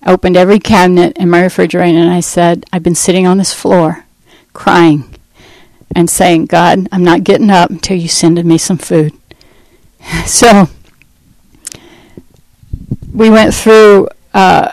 opened 0.07 0.37
every 0.37 0.59
cabinet 0.59 1.17
in 1.17 1.31
my 1.31 1.43
refrigerator, 1.43 1.99
and 1.99 2.11
I 2.11 2.21
said, 2.21 2.65
I've 2.73 2.83
been 2.83 2.95
sitting 2.95 3.27
on 3.27 3.39
this 3.39 3.53
floor 3.53 4.05
crying 4.53 5.15
and 5.95 6.09
saying, 6.09 6.47
God, 6.47 6.89
I'm 6.93 7.05
not 7.05 7.25
getting 7.25 7.51
up 7.51 7.71
until 7.71 7.97
you 7.97 8.09
send 8.09 8.43
me 8.45 8.59
some 8.59 8.79
food. 8.79 9.13
So 10.27 10.69
we 13.13 13.31
went 13.31 13.55
through, 13.55 14.09
uh, 14.35 14.73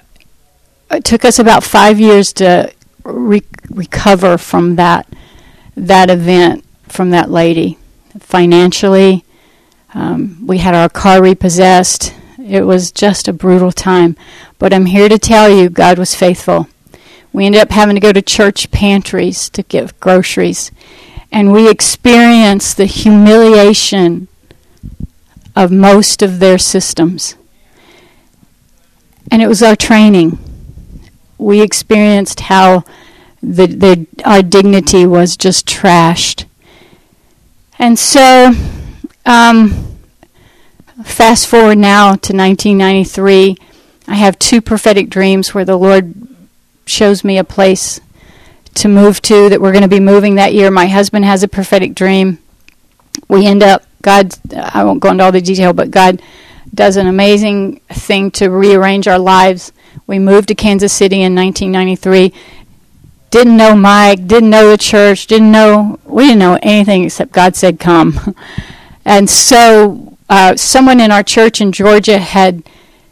it 0.89 1.04
took 1.04 1.24
us 1.24 1.38
about 1.38 1.64
five 1.64 2.00
years 2.00 2.34
to 2.34 2.74
re- 3.04 3.43
recover 3.70 4.38
from 4.38 4.76
that, 4.78 5.08
that 5.76 6.10
event, 6.10 6.66
from 6.88 7.12
that 7.12 7.30
lady. 7.30 7.78
Financially, 8.20 9.24
um, 9.93 10.45
we 10.47 10.60
had 10.60 10.74
our 10.74 10.89
car 10.89 11.22
repossessed. 11.22 12.14
It 12.50 12.64
was 12.64 12.91
just 12.91 13.28
a 13.28 13.34
brutal 13.34 13.72
time. 13.72 14.18
But 14.58 14.74
I'm 14.74 14.88
here 14.88 15.08
to 15.08 15.20
tell 15.20 15.50
you, 15.50 15.70
God 15.70 16.00
was 16.00 16.16
faithful. 16.16 16.68
We 17.32 17.45
ended 17.45 17.62
up 17.62 17.70
having 17.70 17.95
to 17.95 18.02
go 18.02 18.12
to 18.12 18.24
church 18.24 18.72
pantries 18.72 19.50
to 19.52 19.62
get 19.62 20.00
groceries. 20.00 20.72
And 21.32 21.52
we 21.52 21.70
experienced 21.70 22.78
the 22.78 22.86
humiliation 22.86 24.28
of 25.56 25.72
most 25.72 26.24
of 26.24 26.39
their 26.39 26.58
systems. 26.58 27.36
And 29.30 29.43
it 29.43 29.47
was 29.47 29.62
our 29.62 29.76
training. 29.76 30.39
We 31.38 31.62
experienced 31.62 32.39
how 32.39 32.84
the, 33.43 33.68
the, 33.68 34.08
our 34.26 34.41
dignity 34.41 35.06
was 35.06 35.38
just 35.38 35.68
trashed. 35.68 36.45
And 37.78 38.00
so, 38.00 38.54
um, 39.26 39.89
fast 41.04 41.47
forward 41.47 41.78
now 41.78 42.08
to 42.08 42.36
1993, 42.36 43.58
I 44.08 44.16
have 44.16 44.39
two 44.39 44.62
prophetic 44.62 45.10
dreams 45.10 45.54
where 45.54 45.66
the 45.66 45.78
Lord 45.78 46.14
shows 46.86 47.24
me 47.24 47.38
a 47.38 47.43
place 47.43 48.00
to 48.76 48.88
move 48.88 49.22
to 49.24 49.50
that 49.50 49.62
we're 49.62 49.72
going 49.72 49.84
to 49.84 49.88
be 49.88 50.00
moving 50.00 50.36
that 50.36 50.54
year. 50.54 50.72
My 50.72 50.88
husband 50.88 51.26
has 51.26 51.43
a 51.43 51.47
prophetic 51.47 51.93
dream. 51.93 52.39
We 53.28 53.45
end 53.45 53.64
up, 53.64 53.84
God, 54.02 54.34
I 54.56 54.84
won't 54.84 55.00
go 55.00 55.12
into 55.12 55.24
all 55.24 55.32
the 55.32 55.41
detail, 55.41 55.74
but 55.74 55.91
God 55.91 56.22
does 56.74 56.97
an 56.97 57.08
amazing 57.08 57.82
thing 57.89 58.32
to 58.32 58.50
rearrange 58.50 59.08
our 59.08 59.20
lives. 59.20 59.72
We 60.08 60.20
moved 60.20 60.47
to 60.50 60.56
Kansas 60.56 60.93
City 60.93 61.22
in 61.22 61.36
1993 61.36 62.34
didn't 63.30 63.58
know 63.58 63.76
Mike, 63.76 64.26
didn't 64.26 64.50
know 64.50 64.70
the 64.70 64.78
church, 64.78 65.28
didn't 65.28 65.52
know, 65.52 66.00
we 66.06 66.24
didn't 66.24 66.39
know 66.39 66.58
anything 66.62 67.04
except 67.04 67.32
God 67.32 67.56
said 67.56 67.80
come. 67.80 68.36
and 69.06 69.30
so 69.30 70.09
uh, 70.30 70.56
someone 70.56 71.00
in 71.00 71.12
our 71.12 71.24
church 71.24 71.60
in 71.62 71.72
Georgia 71.72 72.20
had 72.20 72.64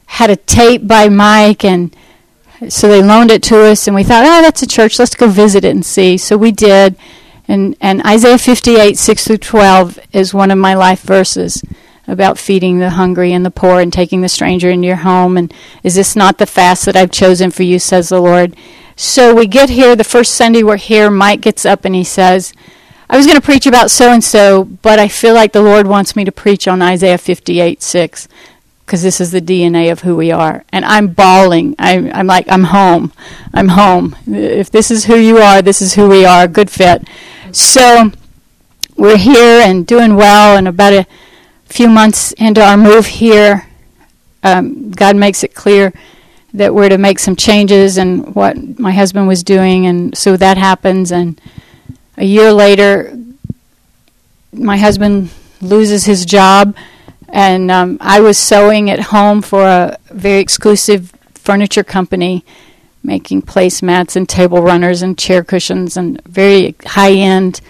had 0.06 0.30
a 0.30 0.36
tape 0.36 0.88
by 0.88 1.10
Mike, 1.10 1.66
and 1.66 1.96
so 2.70 2.88
they 2.88 3.04
loaned 3.04 3.32
it 3.32 3.44
to 3.44 3.60
us, 3.66 3.88
and 3.88 3.96
we 3.96 4.04
thought, 4.04 4.24
oh, 4.24 4.42
that's 4.42 4.62
a 4.62 4.68
church, 4.68 4.98
let's 5.00 5.16
go 5.16 5.28
visit 5.28 5.66
it 5.66 5.72
and 5.72 5.86
see. 5.86 6.18
So 6.18 6.38
we 6.38 6.52
did. 6.52 6.96
And, 7.48 7.76
and 7.80 8.06
Isaiah 8.06 8.38
58, 8.38 8.98
6 8.98 9.28
through 9.28 9.38
12 9.38 10.00
is 10.12 10.34
one 10.34 10.52
of 10.52 10.58
my 10.58 10.74
life 10.74 11.02
verses 11.02 11.64
about 12.08 12.38
feeding 12.38 12.80
the 12.80 12.92
hungry 12.92 13.34
and 13.34 13.46
the 13.46 13.52
poor 13.52 13.80
and 13.80 13.92
taking 13.92 14.22
the 14.22 14.30
stranger 14.30 14.70
into 14.70 14.88
your 14.88 14.98
home. 14.98 15.38
And 15.38 15.54
is 15.84 15.96
this 15.96 16.16
not 16.16 16.38
the 16.38 16.46
fast 16.46 16.86
that 16.86 16.96
I've 16.96 17.12
chosen 17.12 17.52
for 17.52 17.64
you, 17.64 17.80
says 17.80 18.10
the 18.10 18.22
Lord? 18.22 18.56
So 18.96 19.36
we 19.36 19.46
get 19.46 19.70
here, 19.70 19.96
the 19.96 20.04
first 20.04 20.36
Sunday 20.36 20.64
we're 20.64 20.78
here, 20.78 21.10
Mike 21.12 21.42
gets 21.42 21.66
up 21.66 21.86
and 21.86 21.94
he 21.94 22.04
says, 22.04 22.54
I 23.10 23.16
was 23.16 23.26
going 23.26 23.40
to 23.40 23.46
preach 23.46 23.66
about 23.66 23.90
so 23.90 24.12
and 24.12 24.24
so, 24.24 24.66
but 24.66 25.00
I 25.00 25.08
feel 25.08 25.34
like 25.34 25.54
the 25.54 25.62
Lord 25.62 25.88
wants 25.88 26.16
me 26.16 26.26
to 26.26 26.32
preach 26.32 26.68
on 26.68 26.82
Isaiah 26.82 27.18
58 27.18 27.82
6 27.82 28.28
because 28.86 29.04
this 29.04 29.20
is 29.20 29.32
the 29.32 29.42
DNA 29.42 29.92
of 29.92 30.02
who 30.02 30.16
we 30.16 30.32
are. 30.32 30.64
And 30.72 30.86
I'm 30.86 31.08
bawling. 31.10 31.76
I'm, 31.78 32.10
I'm 32.14 32.28
like, 32.28 32.46
I'm 32.50 32.66
home. 32.66 33.12
I'm 33.54 33.68
home. 33.70 34.16
If 34.26 34.72
this 34.72 34.92
is 34.92 35.06
who 35.06 35.18
you 35.18 35.38
are, 35.40 35.62
this 35.62 35.82
is 35.82 35.96
who 35.96 36.08
we 36.08 36.26
are. 36.26 36.48
Good 36.48 36.70
fit. 36.70 37.06
So 37.52 38.12
we're 38.96 39.18
here 39.18 39.62
and 39.62 39.86
doing 39.86 40.16
well, 40.16 40.58
and 40.58 40.68
about 40.68 40.94
a 40.94 41.06
few 41.66 41.90
months 41.90 42.32
into 42.34 42.64
our 42.64 42.78
move 42.78 43.06
here, 43.06 43.68
um, 44.44 44.92
God 44.92 45.16
makes 45.16 45.44
it 45.44 45.54
clear 45.54 45.94
that 46.54 46.74
we're 46.74 46.90
to 46.90 46.98
make 46.98 47.20
some 47.20 47.36
changes 47.36 47.98
and 47.98 48.34
what 48.36 48.80
my 48.80 48.92
husband 48.92 49.28
was 49.28 49.44
doing, 49.44 49.86
and 49.86 50.18
so 50.18 50.38
that 50.38 50.58
happens. 50.58 51.12
And 51.12 51.40
a 52.18 52.26
year 52.26 52.52
later, 52.52 53.18
my 54.52 54.78
husband 54.78 55.30
loses 55.62 56.06
his 56.06 56.26
job, 56.26 56.76
and 57.30 57.70
um, 57.70 57.98
I 58.02 58.20
was 58.22 58.38
sewing 58.38 58.90
at 58.90 59.00
home 59.00 59.42
for 59.42 59.66
a 59.66 59.98
very 60.10 60.40
exclusive 60.40 61.14
furniture 61.36 61.84
company, 61.84 62.44
making 63.04 63.44
placemats 63.44 64.16
and 64.16 64.28
table 64.28 64.62
runners 64.62 65.02
and 65.02 65.18
chair 65.18 65.44
cushions 65.44 65.96
and 65.96 66.22
very 66.24 66.76
high 66.86 67.14
end 67.14 67.62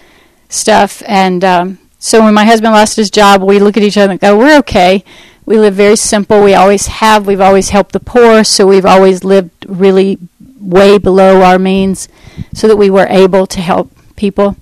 stuff. 0.48 1.02
And 1.06 1.44
um, 1.44 1.78
so 1.98 2.22
when 2.22 2.34
my 2.34 2.44
husband 2.44 2.72
lost 2.72 2.96
his 2.96 3.10
job, 3.10 3.42
we 3.42 3.58
look 3.58 3.76
at 3.76 3.82
each 3.82 3.98
other 3.98 4.12
and 4.12 4.20
go, 4.20 4.36
"We're 4.38 4.58
okay." 4.58 5.04
We 5.44 5.58
live 5.58 5.74
very 5.74 5.96
simple. 5.96 6.42
We 6.42 6.54
always 6.54 6.86
have. 6.86 7.26
We've 7.26 7.40
always 7.40 7.70
helped 7.70 7.92
the 7.92 8.00
poor, 8.00 8.44
so 8.44 8.66
we've 8.66 8.84
always 8.84 9.24
lived 9.24 9.64
really 9.66 10.18
way 10.60 10.98
below 10.98 11.42
our 11.42 11.58
means 11.58 12.08
so 12.52 12.68
that 12.68 12.76
we 12.76 12.90
were 12.90 13.06
able 13.08 13.46
to 13.46 13.60
help 13.60 13.90
people. 14.18 14.56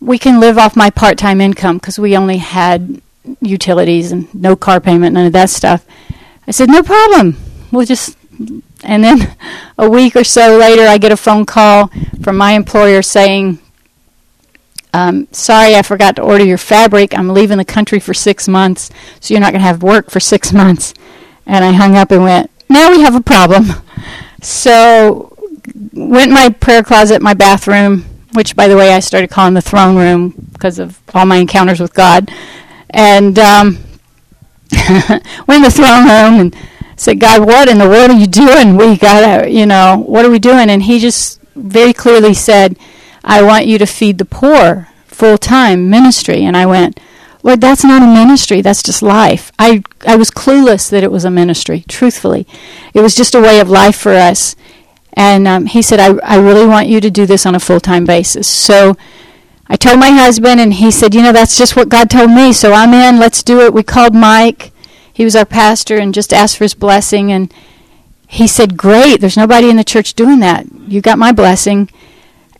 We 0.00 0.18
can 0.18 0.40
live 0.40 0.58
off 0.58 0.74
my 0.74 0.90
part 0.90 1.16
time 1.16 1.40
income 1.40 1.78
because 1.78 1.98
we 1.98 2.16
only 2.16 2.38
had 2.38 3.00
utilities 3.40 4.10
and 4.10 4.32
no 4.34 4.56
car 4.56 4.80
payment, 4.80 5.14
none 5.14 5.26
of 5.26 5.32
that 5.32 5.50
stuff. 5.50 5.86
I 6.46 6.50
said, 6.50 6.68
no 6.68 6.82
problem. 6.82 7.36
We'll 7.70 7.86
just. 7.86 8.18
And 8.82 9.04
then 9.04 9.36
a 9.78 9.88
week 9.88 10.16
or 10.16 10.24
so 10.24 10.58
later, 10.58 10.82
I 10.82 10.98
get 10.98 11.12
a 11.12 11.16
phone 11.16 11.46
call 11.46 11.90
from 12.22 12.36
my 12.36 12.52
employer 12.52 13.00
saying, 13.00 13.60
um, 14.92 15.28
sorry, 15.32 15.74
I 15.74 15.82
forgot 15.82 16.16
to 16.16 16.22
order 16.22 16.44
your 16.44 16.58
fabric. 16.58 17.16
I'm 17.16 17.28
leaving 17.28 17.58
the 17.58 17.64
country 17.64 18.00
for 18.00 18.14
six 18.14 18.46
months, 18.46 18.90
so 19.20 19.32
you're 19.32 19.40
not 19.40 19.52
going 19.52 19.62
to 19.62 19.66
have 19.66 19.82
work 19.82 20.10
for 20.10 20.20
six 20.20 20.52
months. 20.62 20.94
And 21.46 21.64
I 21.64 21.72
hung 21.72 21.96
up 21.96 22.10
and 22.10 22.22
went, 22.22 22.50
now 22.68 22.90
we 22.90 23.02
have 23.02 23.14
a 23.14 23.20
problem. 23.20 23.66
So 24.40 25.34
went 25.92 26.28
in 26.28 26.34
my 26.34 26.50
prayer 26.50 26.82
closet, 26.82 27.22
my 27.22 27.34
bathroom, 27.34 28.04
which, 28.34 28.54
by 28.54 28.68
the 28.68 28.76
way, 28.76 28.92
I 28.92 29.00
started 29.00 29.30
calling 29.30 29.54
the 29.54 29.62
throne 29.62 29.96
room 29.96 30.34
because 30.52 30.78
of 30.78 31.00
all 31.14 31.24
my 31.24 31.36
encounters 31.36 31.80
with 31.80 31.94
God. 31.94 32.30
And 32.90 33.38
um, 33.38 33.78
went 35.46 35.58
in 35.58 35.62
the 35.62 35.70
throne 35.70 36.04
room 36.04 36.40
and 36.40 36.56
said, 36.96 37.20
God, 37.20 37.46
what 37.46 37.68
in 37.68 37.78
the 37.78 37.88
world 37.88 38.10
are 38.10 38.18
you 38.18 38.26
doing? 38.26 38.76
We 38.76 38.96
got 38.96 39.42
to, 39.42 39.50
you 39.50 39.66
know, 39.66 40.02
what 40.06 40.24
are 40.24 40.30
we 40.30 40.38
doing? 40.38 40.68
And 40.68 40.82
he 40.82 40.98
just 40.98 41.40
very 41.54 41.92
clearly 41.92 42.34
said, 42.34 42.76
I 43.22 43.42
want 43.42 43.66
you 43.66 43.78
to 43.78 43.86
feed 43.86 44.18
the 44.18 44.24
poor 44.24 44.88
full 45.06 45.38
time 45.38 45.88
ministry. 45.88 46.44
And 46.44 46.56
I 46.56 46.66
went, 46.66 47.00
Lord, 47.42 47.60
that's 47.60 47.84
not 47.84 48.02
a 48.02 48.06
ministry. 48.06 48.62
That's 48.62 48.82
just 48.82 49.02
life. 49.02 49.52
I, 49.58 49.82
I 50.06 50.16
was 50.16 50.30
clueless 50.30 50.90
that 50.90 51.04
it 51.04 51.12
was 51.12 51.24
a 51.24 51.30
ministry, 51.30 51.84
truthfully. 51.88 52.46
It 52.94 53.00
was 53.00 53.14
just 53.14 53.34
a 53.34 53.40
way 53.40 53.60
of 53.60 53.68
life 53.68 53.96
for 53.96 54.12
us. 54.12 54.56
And 55.14 55.46
um, 55.46 55.66
he 55.66 55.80
said, 55.80 56.00
I, 56.00 56.14
I 56.24 56.36
really 56.38 56.66
want 56.66 56.88
you 56.88 57.00
to 57.00 57.10
do 57.10 57.24
this 57.24 57.46
on 57.46 57.54
a 57.54 57.60
full 57.60 57.80
time 57.80 58.04
basis. 58.04 58.48
So 58.48 58.96
I 59.68 59.76
told 59.76 59.98
my 59.98 60.10
husband, 60.10 60.60
and 60.60 60.74
he 60.74 60.90
said, 60.90 61.14
You 61.14 61.22
know, 61.22 61.32
that's 61.32 61.56
just 61.56 61.76
what 61.76 61.88
God 61.88 62.10
told 62.10 62.30
me. 62.30 62.52
So 62.52 62.72
I'm 62.72 62.92
in. 62.92 63.20
Let's 63.20 63.42
do 63.42 63.60
it. 63.60 63.72
We 63.72 63.82
called 63.82 64.14
Mike. 64.14 64.72
He 65.12 65.24
was 65.24 65.36
our 65.36 65.44
pastor 65.44 65.96
and 65.96 66.12
just 66.12 66.32
asked 66.32 66.58
for 66.58 66.64
his 66.64 66.74
blessing. 66.74 67.30
And 67.30 67.52
he 68.26 68.46
said, 68.46 68.76
Great. 68.76 69.20
There's 69.20 69.36
nobody 69.36 69.70
in 69.70 69.76
the 69.76 69.84
church 69.84 70.14
doing 70.14 70.40
that. 70.40 70.66
You 70.88 71.00
got 71.00 71.18
my 71.18 71.32
blessing 71.32 71.88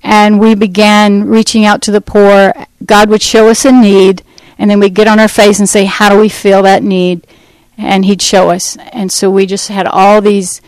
and 0.04 0.38
we 0.38 0.54
began 0.54 1.24
reaching 1.24 1.64
out 1.64 1.80
to 1.82 1.90
the 1.90 2.00
poor. 2.02 2.52
God 2.84 3.08
would 3.08 3.22
show 3.22 3.48
us 3.48 3.64
a 3.64 3.72
need, 3.72 4.22
and 4.58 4.70
then 4.70 4.78
we'd 4.78 4.94
get 4.94 5.08
on 5.08 5.18
our 5.18 5.28
face 5.28 5.58
and 5.58 5.68
say, 5.68 5.86
How 5.86 6.10
do 6.10 6.20
we 6.20 6.28
feel 6.28 6.62
that 6.62 6.82
need? 6.82 7.26
And 7.78 8.04
He'd 8.04 8.22
show 8.22 8.50
us. 8.50 8.76
And 8.92 9.10
so 9.10 9.30
we 9.30 9.46
just 9.46 9.68
had 9.68 9.86
all 9.86 10.20
these, 10.20 10.60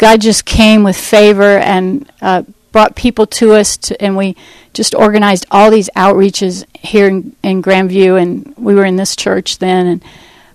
God 0.00 0.22
just 0.22 0.46
came 0.46 0.82
with 0.82 0.96
favor 0.96 1.58
and 1.58 2.10
uh, 2.22 2.44
brought 2.72 2.96
people 2.96 3.26
to 3.26 3.52
us, 3.52 3.76
to, 3.76 4.02
and 4.02 4.16
we 4.16 4.34
just 4.72 4.94
organized 4.94 5.44
all 5.50 5.70
these 5.70 5.90
outreaches 5.94 6.64
here 6.74 7.06
in, 7.06 7.36
in 7.42 7.62
Grandview, 7.62 8.18
and 8.18 8.54
we 8.56 8.74
were 8.74 8.86
in 8.86 8.96
this 8.96 9.14
church 9.14 9.58
then, 9.58 9.86
and 9.86 10.04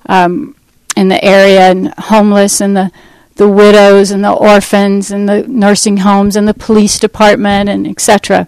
um, 0.08 0.56
in 0.98 1.10
the 1.10 1.24
area, 1.24 1.70
and 1.70 1.94
homeless, 1.94 2.60
and 2.60 2.76
the 2.76 2.92
the 3.36 3.48
widows 3.48 4.10
and 4.12 4.24
the 4.24 4.32
orphans 4.32 5.12
and 5.12 5.28
the 5.28 5.46
nursing 5.46 5.98
homes 5.98 6.38
and 6.38 6.48
the 6.48 6.54
police 6.54 6.98
department 6.98 7.70
and 7.70 7.86
etc. 7.86 8.48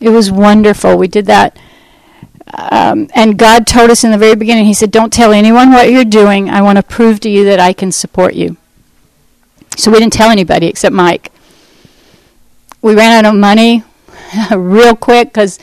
It 0.00 0.10
was 0.10 0.30
wonderful. 0.30 0.96
We 0.96 1.08
did 1.08 1.26
that. 1.26 1.58
Um, 2.54 3.10
and 3.14 3.36
God 3.36 3.66
told 3.66 3.90
us 3.90 4.04
in 4.04 4.12
the 4.12 4.16
very 4.16 4.36
beginning, 4.36 4.64
He 4.64 4.74
said, 4.74 4.92
Don't 4.92 5.12
tell 5.12 5.32
anyone 5.32 5.72
what 5.72 5.90
you're 5.90 6.04
doing. 6.04 6.48
I 6.48 6.62
want 6.62 6.76
to 6.76 6.82
prove 6.82 7.20
to 7.20 7.28
you 7.28 7.44
that 7.44 7.60
I 7.60 7.74
can 7.74 7.92
support 7.92 8.34
you. 8.34 8.56
So 9.78 9.92
we 9.92 10.00
didn't 10.00 10.12
tell 10.12 10.30
anybody 10.30 10.66
except 10.66 10.92
Mike. 10.92 11.30
We 12.82 12.96
ran 12.96 13.24
out 13.24 13.32
of 13.32 13.38
money 13.38 13.84
real 14.50 14.96
quick 14.96 15.28
because 15.28 15.60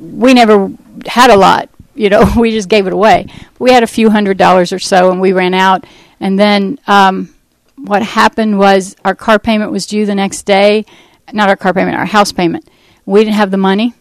we 0.00 0.32
never 0.32 0.70
had 1.06 1.28
a 1.28 1.36
lot. 1.36 1.68
You 1.94 2.08
know, 2.08 2.32
we 2.38 2.50
just 2.50 2.70
gave 2.70 2.86
it 2.86 2.94
away. 2.94 3.26
We 3.58 3.70
had 3.72 3.82
a 3.82 3.86
few 3.86 4.08
hundred 4.08 4.38
dollars 4.38 4.72
or 4.72 4.78
so, 4.78 5.10
and 5.10 5.20
we 5.20 5.34
ran 5.34 5.52
out. 5.52 5.84
And 6.18 6.38
then 6.38 6.78
um, 6.86 7.34
what 7.76 8.02
happened 8.02 8.58
was 8.58 8.96
our 9.04 9.14
car 9.14 9.38
payment 9.38 9.70
was 9.70 9.84
due 9.84 10.06
the 10.06 10.14
next 10.14 10.44
day. 10.44 10.86
Not 11.30 11.50
our 11.50 11.56
car 11.56 11.74
payment, 11.74 11.96
our 11.96 12.06
house 12.06 12.32
payment. 12.32 12.66
We 13.04 13.20
didn't 13.20 13.34
have 13.34 13.50
the 13.50 13.58
money 13.58 13.92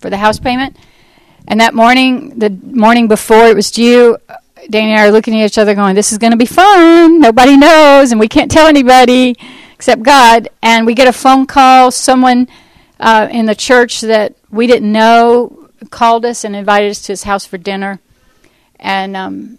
for 0.00 0.08
the 0.08 0.16
house 0.16 0.38
payment. 0.38 0.78
And 1.46 1.60
that 1.60 1.74
morning, 1.74 2.38
the 2.38 2.48
morning 2.48 3.06
before 3.06 3.48
it 3.48 3.54
was 3.54 3.70
due, 3.70 4.16
Danny 4.70 4.92
and 4.92 5.00
I 5.00 5.06
are 5.06 5.12
looking 5.12 5.40
at 5.40 5.46
each 5.46 5.58
other 5.58 5.74
going, 5.74 5.94
This 5.94 6.12
is 6.12 6.18
going 6.18 6.32
to 6.32 6.36
be 6.36 6.46
fun. 6.46 7.20
Nobody 7.20 7.56
knows, 7.56 8.10
and 8.10 8.20
we 8.20 8.28
can't 8.28 8.50
tell 8.50 8.66
anybody 8.66 9.36
except 9.74 10.02
God. 10.02 10.48
And 10.62 10.86
we 10.86 10.94
get 10.94 11.08
a 11.08 11.12
phone 11.12 11.46
call. 11.46 11.90
Someone 11.90 12.48
uh, 13.00 13.28
in 13.30 13.46
the 13.46 13.54
church 13.54 14.00
that 14.00 14.34
we 14.50 14.66
didn't 14.66 14.90
know 14.90 15.68
called 15.90 16.24
us 16.24 16.44
and 16.44 16.56
invited 16.56 16.90
us 16.90 17.02
to 17.02 17.12
his 17.12 17.24
house 17.24 17.44
for 17.44 17.58
dinner. 17.58 18.00
And 18.80 19.16
um, 19.16 19.58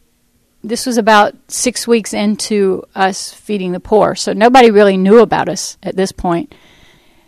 this 0.64 0.86
was 0.86 0.97
about 0.97 1.36
six 1.47 1.88
weeks 1.88 2.14
into 2.14 2.84
us 2.95 3.32
feeding 3.32 3.72
the 3.72 3.80
poor. 3.80 4.16
So 4.16 4.34
nobody 4.34 4.72
really 4.72 4.97
knew 4.97 5.20
about 5.20 5.49
us 5.49 5.78
at 5.84 5.95
this 5.95 6.12
point. 6.12 6.53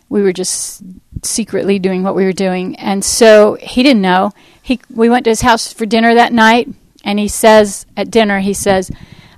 We 0.08 0.22
were 0.22 0.32
just 0.32 0.82
secretly 1.22 1.78
doing 1.78 2.02
what 2.02 2.14
we 2.14 2.24
were 2.24 2.32
doing. 2.32 2.76
And 2.76 3.04
so 3.04 3.54
he 3.60 3.82
didn't 3.82 4.02
know. 4.02 4.32
He, 4.62 4.80
we 4.90 5.08
went 5.08 5.24
to 5.24 5.30
his 5.30 5.42
house 5.42 5.72
for 5.72 5.86
dinner 5.86 6.14
that 6.14 6.32
night, 6.32 6.68
and 7.04 7.18
he 7.18 7.28
says 7.28 7.86
at 7.96 8.10
dinner, 8.10 8.40
he 8.40 8.54
says, 8.54 8.90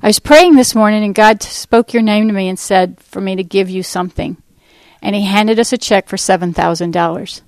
I 0.02 0.06
was 0.06 0.18
praying 0.18 0.56
this 0.56 0.74
morning, 0.74 1.04
and 1.04 1.14
God 1.14 1.42
spoke 1.42 1.92
your 1.92 2.02
name 2.02 2.28
to 2.28 2.34
me 2.34 2.48
and 2.48 2.58
said 2.58 3.00
for 3.00 3.20
me 3.20 3.36
to 3.36 3.44
give 3.44 3.68
you 3.68 3.82
something. 3.82 4.36
And 5.02 5.14
he 5.14 5.22
handed 5.22 5.58
us 5.58 5.72
a 5.72 5.78
check 5.78 6.08
for 6.08 6.16
$7,000. 6.16 7.42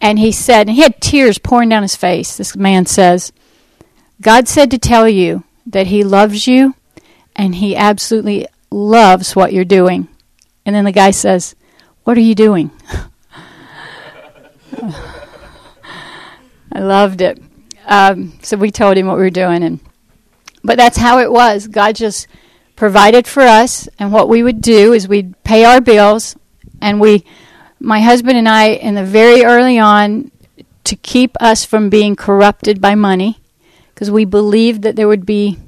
And 0.00 0.18
he 0.18 0.32
said, 0.32 0.68
and 0.68 0.76
he 0.76 0.82
had 0.82 1.00
tears 1.00 1.38
pouring 1.38 1.68
down 1.68 1.82
his 1.82 1.96
face. 1.96 2.36
This 2.36 2.54
man 2.56 2.86
says, 2.86 3.32
God 4.20 4.48
said 4.48 4.70
to 4.72 4.78
tell 4.78 5.08
you 5.08 5.44
that 5.66 5.86
He 5.88 6.02
loves 6.02 6.46
you 6.48 6.74
and 7.36 7.54
He 7.54 7.76
absolutely 7.76 8.46
loves 8.70 9.36
what 9.36 9.52
you're 9.52 9.64
doing. 9.64 10.08
And 10.66 10.74
then 10.74 10.84
the 10.84 10.92
guy 10.92 11.12
says, 11.12 11.54
What 12.04 12.16
are 12.16 12.22
you 12.22 12.34
doing? 12.34 12.70
I 16.72 16.80
loved 16.80 17.20
it. 17.20 17.40
Um, 17.88 18.38
so 18.42 18.56
we 18.56 18.70
told 18.70 18.96
him 18.96 19.06
what 19.06 19.16
we 19.16 19.22
were 19.22 19.30
doing, 19.30 19.62
and 19.62 19.80
but 20.62 20.76
that's 20.76 20.98
how 20.98 21.18
it 21.18 21.32
was. 21.32 21.66
God 21.66 21.96
just 21.96 22.26
provided 22.76 23.26
for 23.26 23.42
us, 23.42 23.88
and 23.98 24.12
what 24.12 24.28
we 24.28 24.42
would 24.42 24.60
do 24.60 24.92
is 24.92 25.08
we'd 25.08 25.42
pay 25.42 25.64
our 25.64 25.80
bills, 25.80 26.36
and 26.82 27.00
we, 27.00 27.24
my 27.80 28.00
husband 28.00 28.36
and 28.36 28.48
I, 28.48 28.66
in 28.66 28.94
the 28.94 29.04
very 29.04 29.42
early 29.42 29.78
on, 29.78 30.30
to 30.84 30.96
keep 30.96 31.34
us 31.40 31.64
from 31.64 31.88
being 31.88 32.14
corrupted 32.14 32.80
by 32.80 32.94
money, 32.94 33.40
because 33.94 34.10
we 34.10 34.26
believed 34.26 34.82
that 34.82 34.94
there 34.94 35.08
would 35.08 35.24
be 35.24 35.58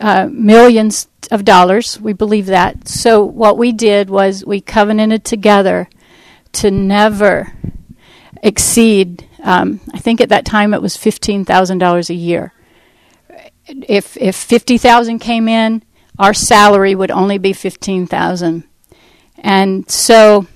uh, 0.00 0.28
millions 0.30 1.06
of 1.30 1.44
dollars. 1.44 2.00
We 2.00 2.12
believed 2.12 2.48
that. 2.48 2.88
So 2.88 3.22
what 3.24 3.56
we 3.56 3.70
did 3.70 4.10
was 4.10 4.44
we 4.44 4.60
covenanted 4.60 5.24
together 5.24 5.88
to 6.52 6.70
never 6.70 7.52
exceed. 8.42 9.26
Um, 9.42 9.80
I 9.92 9.98
think 9.98 10.20
at 10.20 10.28
that 10.30 10.44
time 10.44 10.74
it 10.74 10.82
was 10.82 10.96
fifteen 10.96 11.44
thousand 11.44 11.78
dollars 11.78 12.10
a 12.10 12.14
year. 12.14 12.52
If 13.66 14.16
if 14.16 14.36
fifty 14.36 14.78
thousand 14.78 15.20
came 15.20 15.48
in, 15.48 15.82
our 16.18 16.34
salary 16.34 16.94
would 16.94 17.10
only 17.10 17.38
be 17.38 17.52
fifteen 17.52 18.06
thousand, 18.06 18.64
and 19.38 19.90
so. 19.90 20.46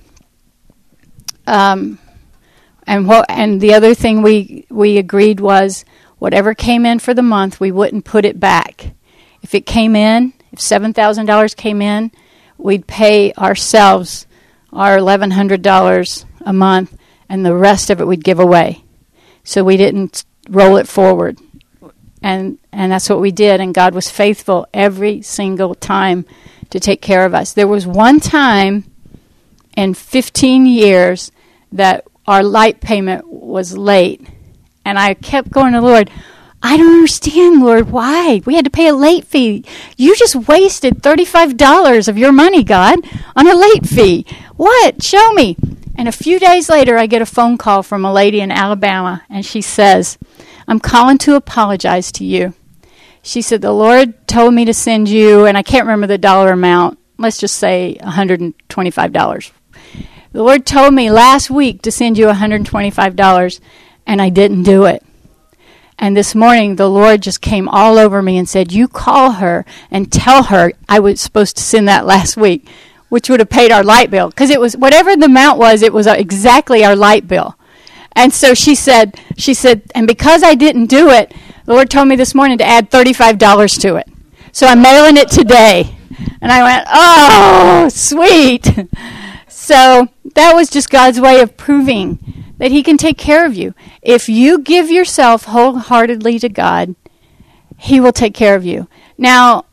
Um, 1.47 1.99
and 2.87 3.07
what 3.07 3.25
and 3.29 3.61
the 3.61 3.73
other 3.73 3.93
thing 3.93 4.21
we 4.21 4.65
we 4.69 4.97
agreed 4.97 5.39
was 5.39 5.85
whatever 6.17 6.53
came 6.53 6.85
in 6.85 6.99
for 6.99 7.13
the 7.13 7.21
month, 7.21 7.59
we 7.59 7.71
wouldn't 7.71 8.05
put 8.05 8.25
it 8.25 8.39
back. 8.39 8.93
If 9.41 9.53
it 9.53 9.65
came 9.65 9.95
in, 9.95 10.33
if 10.51 10.59
$7,000 10.59 11.55
came 11.55 11.81
in, 11.81 12.11
we'd 12.57 12.87
pay 12.87 13.31
ourselves 13.33 14.25
our 14.73 14.97
$1,100 14.97 16.25
a 16.45 16.53
month, 16.53 16.97
and 17.29 17.45
the 17.45 17.55
rest 17.55 17.89
of 17.89 17.99
it 17.99 18.07
we'd 18.07 18.23
give 18.23 18.39
away. 18.39 18.83
So 19.43 19.63
we 19.63 19.77
didn't 19.77 20.25
roll 20.49 20.77
it 20.77 20.87
forward. 20.87 21.39
And, 22.21 22.57
and 22.71 22.91
that's 22.91 23.09
what 23.09 23.21
we 23.21 23.31
did, 23.31 23.61
and 23.61 23.73
God 23.73 23.93
was 23.93 24.09
faithful 24.09 24.67
every 24.73 25.21
single 25.21 25.75
time 25.75 26.25
to 26.71 26.79
take 26.79 27.01
care 27.01 27.25
of 27.25 27.35
us. 27.35 27.53
There 27.53 27.67
was 27.67 27.85
one 27.85 28.19
time 28.19 28.85
in 29.77 29.93
15 29.93 30.65
years 30.65 31.31
that 31.71 32.05
our 32.27 32.43
light 32.43 32.81
payment 32.81 33.27
was 33.27 33.77
late 33.77 34.27
and 34.85 34.99
I 34.99 35.15
kept 35.15 35.51
going 35.51 35.73
to 35.73 35.81
the 35.81 35.85
Lord, 35.85 36.09
I 36.61 36.77
don't 36.77 36.93
understand, 36.93 37.61
Lord, 37.61 37.91
why? 37.91 38.41
We 38.45 38.55
had 38.55 38.65
to 38.65 38.71
pay 38.71 38.87
a 38.87 38.95
late 38.95 39.25
fee. 39.25 39.65
You 39.97 40.15
just 40.15 40.35
wasted 40.35 41.01
$35 41.01 42.07
of 42.07 42.17
your 42.17 42.31
money, 42.31 42.63
God, 42.63 42.99
on 43.35 43.47
a 43.47 43.55
late 43.55 43.85
fee. 43.85 44.25
What? 44.55 45.03
Show 45.03 45.33
me. 45.33 45.57
And 45.97 46.07
a 46.07 46.11
few 46.11 46.39
days 46.39 46.69
later, 46.69 46.97
I 46.97 47.07
get 47.07 47.21
a 47.21 47.25
phone 47.25 47.57
call 47.57 47.83
from 47.83 48.03
a 48.03 48.13
lady 48.13 48.41
in 48.41 48.51
Alabama, 48.51 49.23
and 49.29 49.45
she 49.45 49.61
says, 49.61 50.17
I'm 50.67 50.79
calling 50.79 51.17
to 51.19 51.35
apologize 51.35 52.11
to 52.13 52.25
you. 52.25 52.53
She 53.21 53.41
said, 53.41 53.61
The 53.61 53.71
Lord 53.71 54.27
told 54.27 54.53
me 54.53 54.65
to 54.65 54.73
send 54.73 55.07
you, 55.09 55.45
and 55.45 55.57
I 55.57 55.63
can't 55.63 55.85
remember 55.85 56.07
the 56.07 56.17
dollar 56.17 56.51
amount, 56.51 56.99
let's 57.17 57.37
just 57.37 57.57
say 57.57 57.97
$125. 58.01 59.51
The 60.31 60.43
Lord 60.43 60.65
told 60.65 60.93
me 60.93 61.09
last 61.09 61.49
week 61.49 61.81
to 61.83 61.91
send 61.91 62.17
you 62.17 62.27
$125 62.27 63.59
and 64.05 64.21
I 64.21 64.29
didn't 64.29 64.63
do 64.63 64.83
it. 64.85 65.01
And 65.97 66.15
this 66.15 66.35
morning, 66.35 66.75
the 66.75 66.89
Lord 66.89 67.21
just 67.21 67.39
came 67.39 67.69
all 67.69 67.97
over 67.97 68.21
me 68.21 68.37
and 68.37 68.47
said, 68.47 68.73
You 68.73 68.89
call 68.89 69.31
her 69.31 69.65
and 69.89 70.11
tell 70.11 70.43
her 70.43 70.73
I 70.89 70.99
was 70.99 71.21
supposed 71.21 71.55
to 71.55 71.63
send 71.63 71.87
that 71.87 72.05
last 72.05 72.35
week, 72.35 72.67
which 73.09 73.29
would 73.29 73.39
have 73.39 73.49
paid 73.49 73.71
our 73.71 73.83
light 73.83 74.09
bill. 74.11 74.29
Because 74.29 74.49
it 74.49 74.59
was, 74.59 74.75
whatever 74.75 75.15
the 75.15 75.25
amount 75.25 75.59
was, 75.59 75.81
it 75.81 75.93
was 75.93 76.07
uh, 76.07 76.15
exactly 76.17 76.83
our 76.83 76.95
light 76.95 77.27
bill. 77.27 77.57
And 78.13 78.33
so 78.33 78.53
she 78.53 78.75
said, 78.75 79.19
she 79.37 79.53
said, 79.53 79.83
and 79.93 80.07
because 80.07 80.43
I 80.43 80.55
didn't 80.55 80.87
do 80.87 81.09
it, 81.09 81.33
the 81.65 81.73
Lord 81.73 81.89
told 81.89 82.07
me 82.07 82.15
this 82.15 82.33
morning 82.33 82.57
to 82.59 82.63
add 82.65 82.89
$35 82.89 83.79
to 83.81 83.95
it. 83.95 84.07
So 84.51 84.67
I'm 84.67 84.81
mailing 84.81 85.17
it 85.17 85.29
today. 85.29 85.97
And 86.41 86.51
I 86.51 86.63
went, 86.63 86.87
oh, 86.89 87.89
sweet. 87.89 88.87
So 89.47 90.09
that 90.35 90.53
was 90.53 90.69
just 90.69 90.89
God's 90.89 91.19
way 91.19 91.41
of 91.41 91.57
proving 91.57 92.53
that 92.57 92.71
He 92.71 92.83
can 92.83 92.97
take 92.97 93.17
care 93.17 93.45
of 93.45 93.55
you. 93.55 93.73
If 94.01 94.29
you 94.29 94.59
give 94.59 94.89
yourself 94.89 95.45
wholeheartedly 95.45 96.39
to 96.39 96.49
God, 96.49 96.95
He 97.77 97.99
will 97.99 98.13
take 98.13 98.33
care 98.33 98.55
of 98.55 98.63
you. 98.63 98.87
Now, 99.17 99.65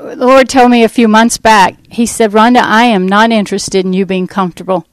the 0.00 0.26
Lord 0.26 0.48
told 0.48 0.70
me 0.70 0.84
a 0.84 0.88
few 0.88 1.08
months 1.08 1.38
back, 1.38 1.76
He 1.90 2.06
said, 2.06 2.32
Rhonda, 2.32 2.62
I 2.62 2.84
am 2.84 3.06
not 3.06 3.30
interested 3.30 3.84
in 3.84 3.92
you 3.92 4.06
being 4.06 4.26
comfortable. 4.26 4.86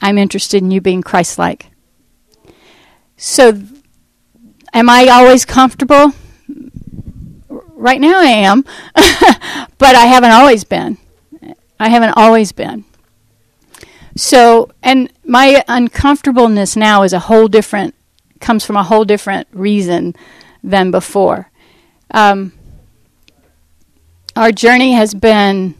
I'm 0.00 0.18
interested 0.18 0.62
in 0.62 0.70
you 0.70 0.80
being 0.80 1.02
Christ 1.02 1.38
like. 1.38 1.66
So, 3.16 3.60
am 4.72 4.88
I 4.88 5.08
always 5.08 5.44
comfortable? 5.44 6.12
Right 7.48 8.00
now 8.00 8.20
I 8.20 8.26
am, 8.26 8.64
but 8.94 9.94
I 9.94 10.06
haven't 10.06 10.32
always 10.32 10.64
been. 10.64 10.98
I 11.80 11.88
haven't 11.88 12.14
always 12.16 12.52
been. 12.52 12.84
So, 14.16 14.70
and 14.82 15.12
my 15.24 15.62
uncomfortableness 15.68 16.74
now 16.74 17.04
is 17.04 17.12
a 17.12 17.20
whole 17.20 17.46
different, 17.46 17.94
comes 18.40 18.64
from 18.64 18.76
a 18.76 18.82
whole 18.82 19.04
different 19.04 19.46
reason 19.52 20.14
than 20.62 20.90
before. 20.90 21.50
Um, 22.10 22.52
our 24.38 24.52
journey 24.52 24.92
has 24.92 25.14
been, 25.14 25.74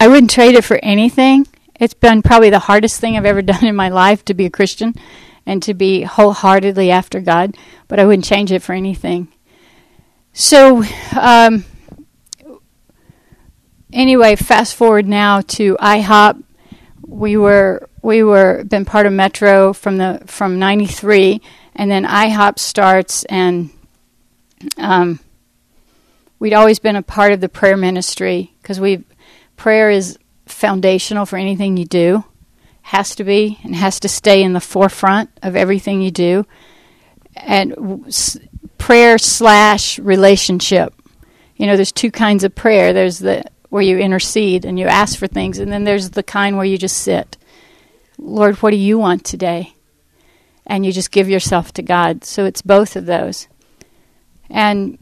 I 0.00 0.08
wouldn't 0.08 0.30
trade 0.30 0.54
it 0.54 0.64
for 0.64 0.80
anything. 0.82 1.46
It's 1.78 1.92
been 1.92 2.22
probably 2.22 2.48
the 2.48 2.60
hardest 2.60 2.98
thing 2.98 3.14
I've 3.14 3.26
ever 3.26 3.42
done 3.52 3.66
in 3.66 3.76
my 3.76 3.90
life 3.90 4.24
to 4.24 4.34
be 4.34 4.46
a 4.46 4.50
Christian 4.50 4.94
and 5.44 5.62
to 5.62 5.74
be 5.74 6.02
wholeheartedly 6.02 6.90
after 6.90 7.20
God, 7.20 7.58
but 7.88 8.00
I 8.00 8.06
wouldn't 8.06 8.24
change 8.24 8.50
it 8.52 8.62
for 8.62 8.72
anything. 8.72 9.28
So, 10.32 10.82
um, 11.20 11.64
anyway, 13.92 14.36
fast 14.36 14.74
forward 14.74 15.06
now 15.06 15.42
to 15.42 15.76
IHOP. 15.76 16.42
We 17.06 17.36
were 17.36 17.86
we 18.02 18.22
were 18.22 18.64
been 18.64 18.86
part 18.86 19.04
of 19.04 19.12
Metro 19.12 19.72
from 19.74 19.98
the 19.98 20.22
from 20.26 20.58
'93, 20.58 21.42
and 21.74 21.90
then 21.90 22.04
IHOP 22.04 22.58
starts, 22.60 23.24
and 23.24 23.70
um, 24.78 25.18
we'd 26.40 26.54
always 26.54 26.80
been 26.80 26.96
a 26.96 27.02
part 27.02 27.32
of 27.32 27.40
the 27.40 27.48
prayer 27.48 27.76
ministry 27.76 28.52
because 28.60 28.80
we 28.80 29.04
prayer 29.56 29.90
is 29.90 30.18
foundational 30.46 31.26
for 31.26 31.36
anything 31.36 31.76
you 31.76 31.84
do. 31.84 32.24
Has 32.82 33.14
to 33.16 33.24
be 33.24 33.58
and 33.62 33.76
has 33.76 34.00
to 34.00 34.08
stay 34.08 34.42
in 34.42 34.54
the 34.54 34.60
forefront 34.60 35.30
of 35.42 35.54
everything 35.54 36.02
you 36.02 36.10
do. 36.10 36.44
And 37.36 38.12
prayer 38.78 39.18
slash 39.18 40.00
relationship. 40.00 40.92
You 41.56 41.66
know 41.66 41.76
there's 41.76 41.92
two 41.92 42.10
kinds 42.10 42.42
of 42.42 42.54
prayer. 42.54 42.92
There's 42.92 43.20
the 43.20 43.44
where 43.68 43.82
you 43.82 43.98
intercede 43.98 44.64
and 44.64 44.78
you 44.78 44.86
ask 44.86 45.16
for 45.16 45.28
things 45.28 45.60
and 45.60 45.70
then 45.70 45.84
there's 45.84 46.10
the 46.10 46.24
kind 46.24 46.56
where 46.56 46.64
you 46.64 46.76
just 46.76 46.98
sit. 46.98 47.36
Lord 48.18 48.56
what 48.56 48.70
do 48.70 48.76
you 48.76 48.98
want 48.98 49.24
today? 49.24 49.74
And 50.66 50.84
you 50.84 50.92
just 50.92 51.12
give 51.12 51.28
yourself 51.28 51.72
to 51.74 51.82
god. 51.82 52.24
So 52.24 52.44
it's 52.44 52.62
both 52.62 52.96
of 52.96 53.06
those. 53.06 53.46
And 54.48 54.98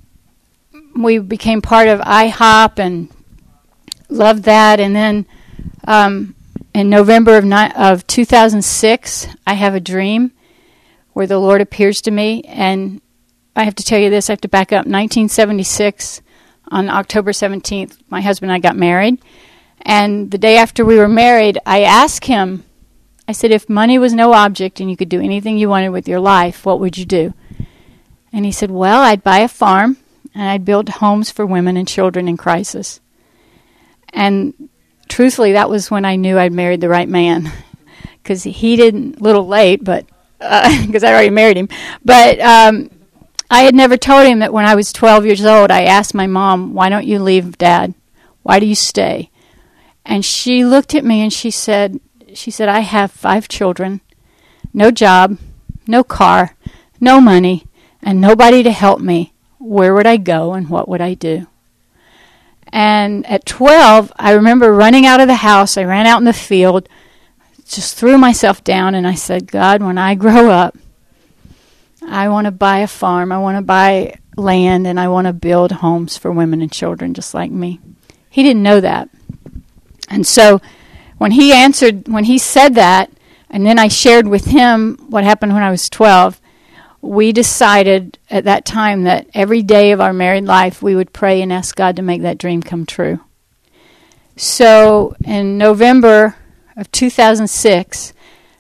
we 0.97 1.19
became 1.19 1.63
part 1.63 1.89
of 1.89 2.01
IHOP 2.01 2.79
and 2.79 3.09
loved 4.09 4.45
that. 4.45 4.81
And 4.81 4.95
then 4.95 5.27
um, 5.87 6.35
in 6.75 6.89
November 6.91 7.37
of, 7.37 7.45
ni- 7.45 7.73
of 7.77 8.07
2006, 8.07 9.29
I 9.47 9.55
have 9.55 9.75
a 9.75 9.81
dream 9.81 10.33
where 11.13 11.27
the 11.27 11.39
Lord 11.39 11.61
appears 11.61 12.01
to 12.03 12.11
me. 12.11 12.43
And 12.45 13.01
I 13.57 13.65
have 13.65 13.75
to 13.77 13.85
tell 13.85 13.99
you 13.99 14.11
this 14.11 14.29
I 14.29 14.33
have 14.33 14.41
to 14.43 14.49
back 14.49 14.73
up. 14.73 14.87
1976, 14.87 16.23
on 16.71 16.89
October 16.89 17.33
17th, 17.33 17.99
my 18.11 18.21
husband 18.21 18.51
and 18.51 18.57
I 18.57 18.61
got 18.61 18.77
married. 18.77 19.23
And 19.83 20.31
the 20.31 20.39
day 20.39 20.57
after 20.57 20.85
we 20.85 20.97
were 20.97 21.09
married, 21.09 21.59
I 21.65 21.83
asked 21.83 22.27
him, 22.27 22.65
I 23.27 23.33
said, 23.33 23.51
if 23.51 23.69
money 23.69 23.99
was 23.99 24.15
no 24.15 24.33
object 24.33 24.81
and 24.81 24.91
you 24.91 24.97
could 24.97 25.09
do 25.09 25.21
anything 25.21 25.59
you 25.59 25.69
wanted 25.69 25.91
with 25.91 26.09
your 26.09 26.21
life, 26.21 26.65
what 26.65 26.81
would 26.81 26.97
you 26.97 27.05
do? 27.05 27.35
And 28.33 28.45
he 28.45 28.53
said, 28.53 28.71
Well, 28.71 29.01
I'd 29.03 29.23
buy 29.23 29.39
a 29.39 29.49
farm 29.49 29.97
and 30.39 30.49
I'd 30.49 30.65
build 30.65 30.89
homes 30.89 31.33
for 31.33 31.45
women 31.45 31.77
and 31.77 31.89
children 31.89 32.29
in 32.29 32.37
crisis. 32.37 33.01
And 34.11 34.69
truthfully, 35.09 35.53
that 35.53 35.69
was 35.69 35.91
when 35.91 36.05
I 36.05 36.15
knew 36.15 36.39
I'd 36.39 36.53
married 36.53 36.81
the 36.81 36.89
right 36.89 37.09
man. 37.09 37.53
Because 38.23 38.43
he 38.43 38.77
didn't, 38.77 39.23
little 39.23 39.47
late, 39.47 39.83
but 39.83 40.05
because 40.39 41.03
uh, 41.03 41.07
I 41.07 41.13
already 41.13 41.31
married 41.31 41.57
him. 41.57 41.71
But 42.05 42.39
um, 42.41 42.91
I 43.51 43.63
had 43.63 43.75
never 43.75 43.97
told 43.97 44.27
him 44.27 44.41
that 44.41 44.53
when 44.53 44.67
I 44.67 44.75
was 44.75 44.93
12 44.93 45.25
years 45.25 45.47
old, 45.47 45.71
I 45.71 45.85
asked 45.85 46.13
my 46.13 46.27
mom, 46.27 46.75
Why 46.75 46.91
don't 46.91 47.07
you 47.07 47.21
leave 47.21 47.57
dad? 47.57 47.95
Why 48.43 48.61
do 48.61 48.67
you 48.67 48.75
stay? 48.75 49.31
And 50.05 50.27
she 50.27 50.63
looked 50.63 50.95
at 50.95 51.07
me 51.07 51.23
and 51.23 51.33
she 51.33 51.51
said, 51.51 52.01
she 52.35 52.51
said, 52.51 52.69
I 52.69 52.81
have 52.81 53.11
five 53.13 53.49
children, 53.49 54.03
no 54.75 54.91
job, 54.91 55.39
no 55.87 56.05
car, 56.05 56.55
no 57.01 57.23
money, 57.23 57.65
and 58.03 58.21
nobody 58.21 58.63
to 58.63 58.73
help 58.73 59.01
me, 59.01 59.33
where 59.59 59.95
would 59.95 60.07
I 60.07 60.17
go 60.17 60.55
and 60.55 60.69
what 60.69 60.89
would 60.89 61.01
I 61.01 61.15
do? 61.15 61.47
And 62.71 63.27
at 63.27 63.47
12, 63.47 64.13
I 64.17 64.33
remember 64.33 64.73
running 64.73 65.07
out 65.07 65.21
of 65.21 65.29
the 65.29 65.37
house. 65.37 65.77
I 65.77 65.85
ran 65.85 66.07
out 66.07 66.19
in 66.19 66.25
the 66.25 66.33
field, 66.33 66.89
just 67.65 67.97
threw 67.97 68.19
myself 68.19 68.63
down, 68.63 68.95
and 68.95 69.07
I 69.07 69.15
said, 69.15 69.51
God, 69.51 69.83
when 69.83 69.99
I 69.99 70.15
grow 70.15 70.51
up, 70.51 70.77
I 72.07 72.29
want 72.29 72.47
to 72.47 72.51
buy 72.51 72.79
a 72.79 72.87
farm, 72.87 73.33
I 73.33 73.39
want 73.39 73.57
to 73.57 73.63
buy 73.63 74.19
land, 74.37 74.87
and 74.87 75.01
I 75.01 75.09
want 75.09 75.27
to 75.27 75.33
build 75.33 75.73
homes 75.73 76.17
for 76.17 76.31
women 76.31 76.63
and 76.63 76.73
children 76.73 77.15
just 77.15 77.35
like 77.35 77.51
me. 77.51 77.81
He 78.31 78.43
didn't 78.43 78.63
know 78.63 78.81
that. 78.81 79.09
And 80.09 80.27
so 80.27 80.61
when 81.19 81.33
he 81.33 81.53
answered, 81.53 82.09
when 82.09 82.25
he 82.25 82.39
said 82.39 82.75
that, 82.75 83.11
and 83.51 83.67
then 83.67 83.79
I 83.79 83.89
shared 83.89 84.27
with 84.27 84.45
him 84.45 84.99
what 85.09 85.25
happened 85.25 85.55
when 85.55 85.63
I 85.63 85.71
was 85.71 85.89
12, 85.89 86.38
we 87.01 87.33
decided 87.33 88.19
at 88.29 88.45
that 88.45 88.65
time 88.65 89.05
that 89.05 89.29
every 89.35 89.63
day 89.63 89.93
of 89.93 90.01
our 90.01 90.13
married 90.13 90.45
life 90.45 90.83
we 90.83 90.97
would 90.97 91.13
pray 91.13 91.41
and 91.43 91.53
ask 91.53 91.77
God 91.77 91.97
to 91.97 92.03
make 92.03 92.23
that 92.23 92.39
dream 92.39 92.63
come 92.63 92.87
true. 92.87 93.21
So 94.37 95.17
in 95.25 95.59
November 95.59 96.37
of 96.77 96.91
2006, 96.93 98.13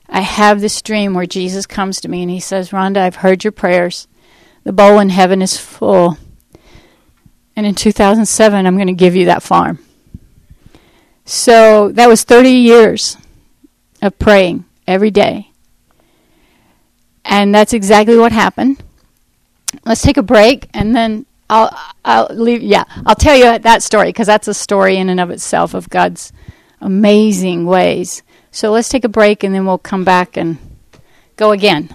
I 0.08 0.20
have 0.20 0.60
this 0.60 0.80
dream 0.82 1.14
where 1.14 1.26
Jesus 1.26 1.66
comes 1.66 2.00
to 2.00 2.08
me 2.08 2.22
and 2.22 2.30
he 2.30 2.40
says, 2.40 2.70
Rhonda, 2.70 2.98
I've 2.98 3.16
heard 3.16 3.44
your 3.44 3.52
prayers. 3.52 4.08
The 4.64 4.72
bowl 4.72 4.98
in 4.98 5.10
heaven 5.10 5.42
is 5.42 5.56
full. 5.56 6.16
And 7.54 7.66
in 7.66 7.74
2007, 7.74 8.66
I'm 8.66 8.76
going 8.76 8.86
to 8.86 8.92
give 8.92 9.16
you 9.16 9.26
that 9.26 9.42
farm. 9.42 9.78
So 11.24 11.90
that 11.92 12.08
was 12.08 12.22
30 12.22 12.50
years 12.50 13.16
of 14.00 14.18
praying 14.18 14.64
every 14.86 15.10
day. 15.10 15.47
And 17.28 17.54
that's 17.54 17.74
exactly 17.74 18.16
what 18.16 18.32
happened. 18.32 18.82
Let's 19.84 20.00
take 20.00 20.16
a 20.16 20.22
break 20.22 20.68
and 20.72 20.96
then 20.96 21.26
I'll 21.50 21.70
I'll 22.04 22.28
leave 22.30 22.62
yeah, 22.62 22.84
I'll 23.04 23.14
tell 23.14 23.36
you 23.36 23.58
that 23.58 23.82
story 23.82 24.08
because 24.08 24.26
that's 24.26 24.48
a 24.48 24.54
story 24.54 24.96
in 24.96 25.10
and 25.10 25.20
of 25.20 25.30
itself 25.30 25.74
of 25.74 25.90
God's 25.90 26.32
amazing 26.80 27.66
ways. 27.66 28.22
So 28.50 28.72
let's 28.72 28.88
take 28.88 29.04
a 29.04 29.10
break 29.10 29.44
and 29.44 29.54
then 29.54 29.66
we'll 29.66 29.78
come 29.78 30.04
back 30.04 30.38
and 30.38 30.56
go 31.36 31.52
again. 31.52 31.94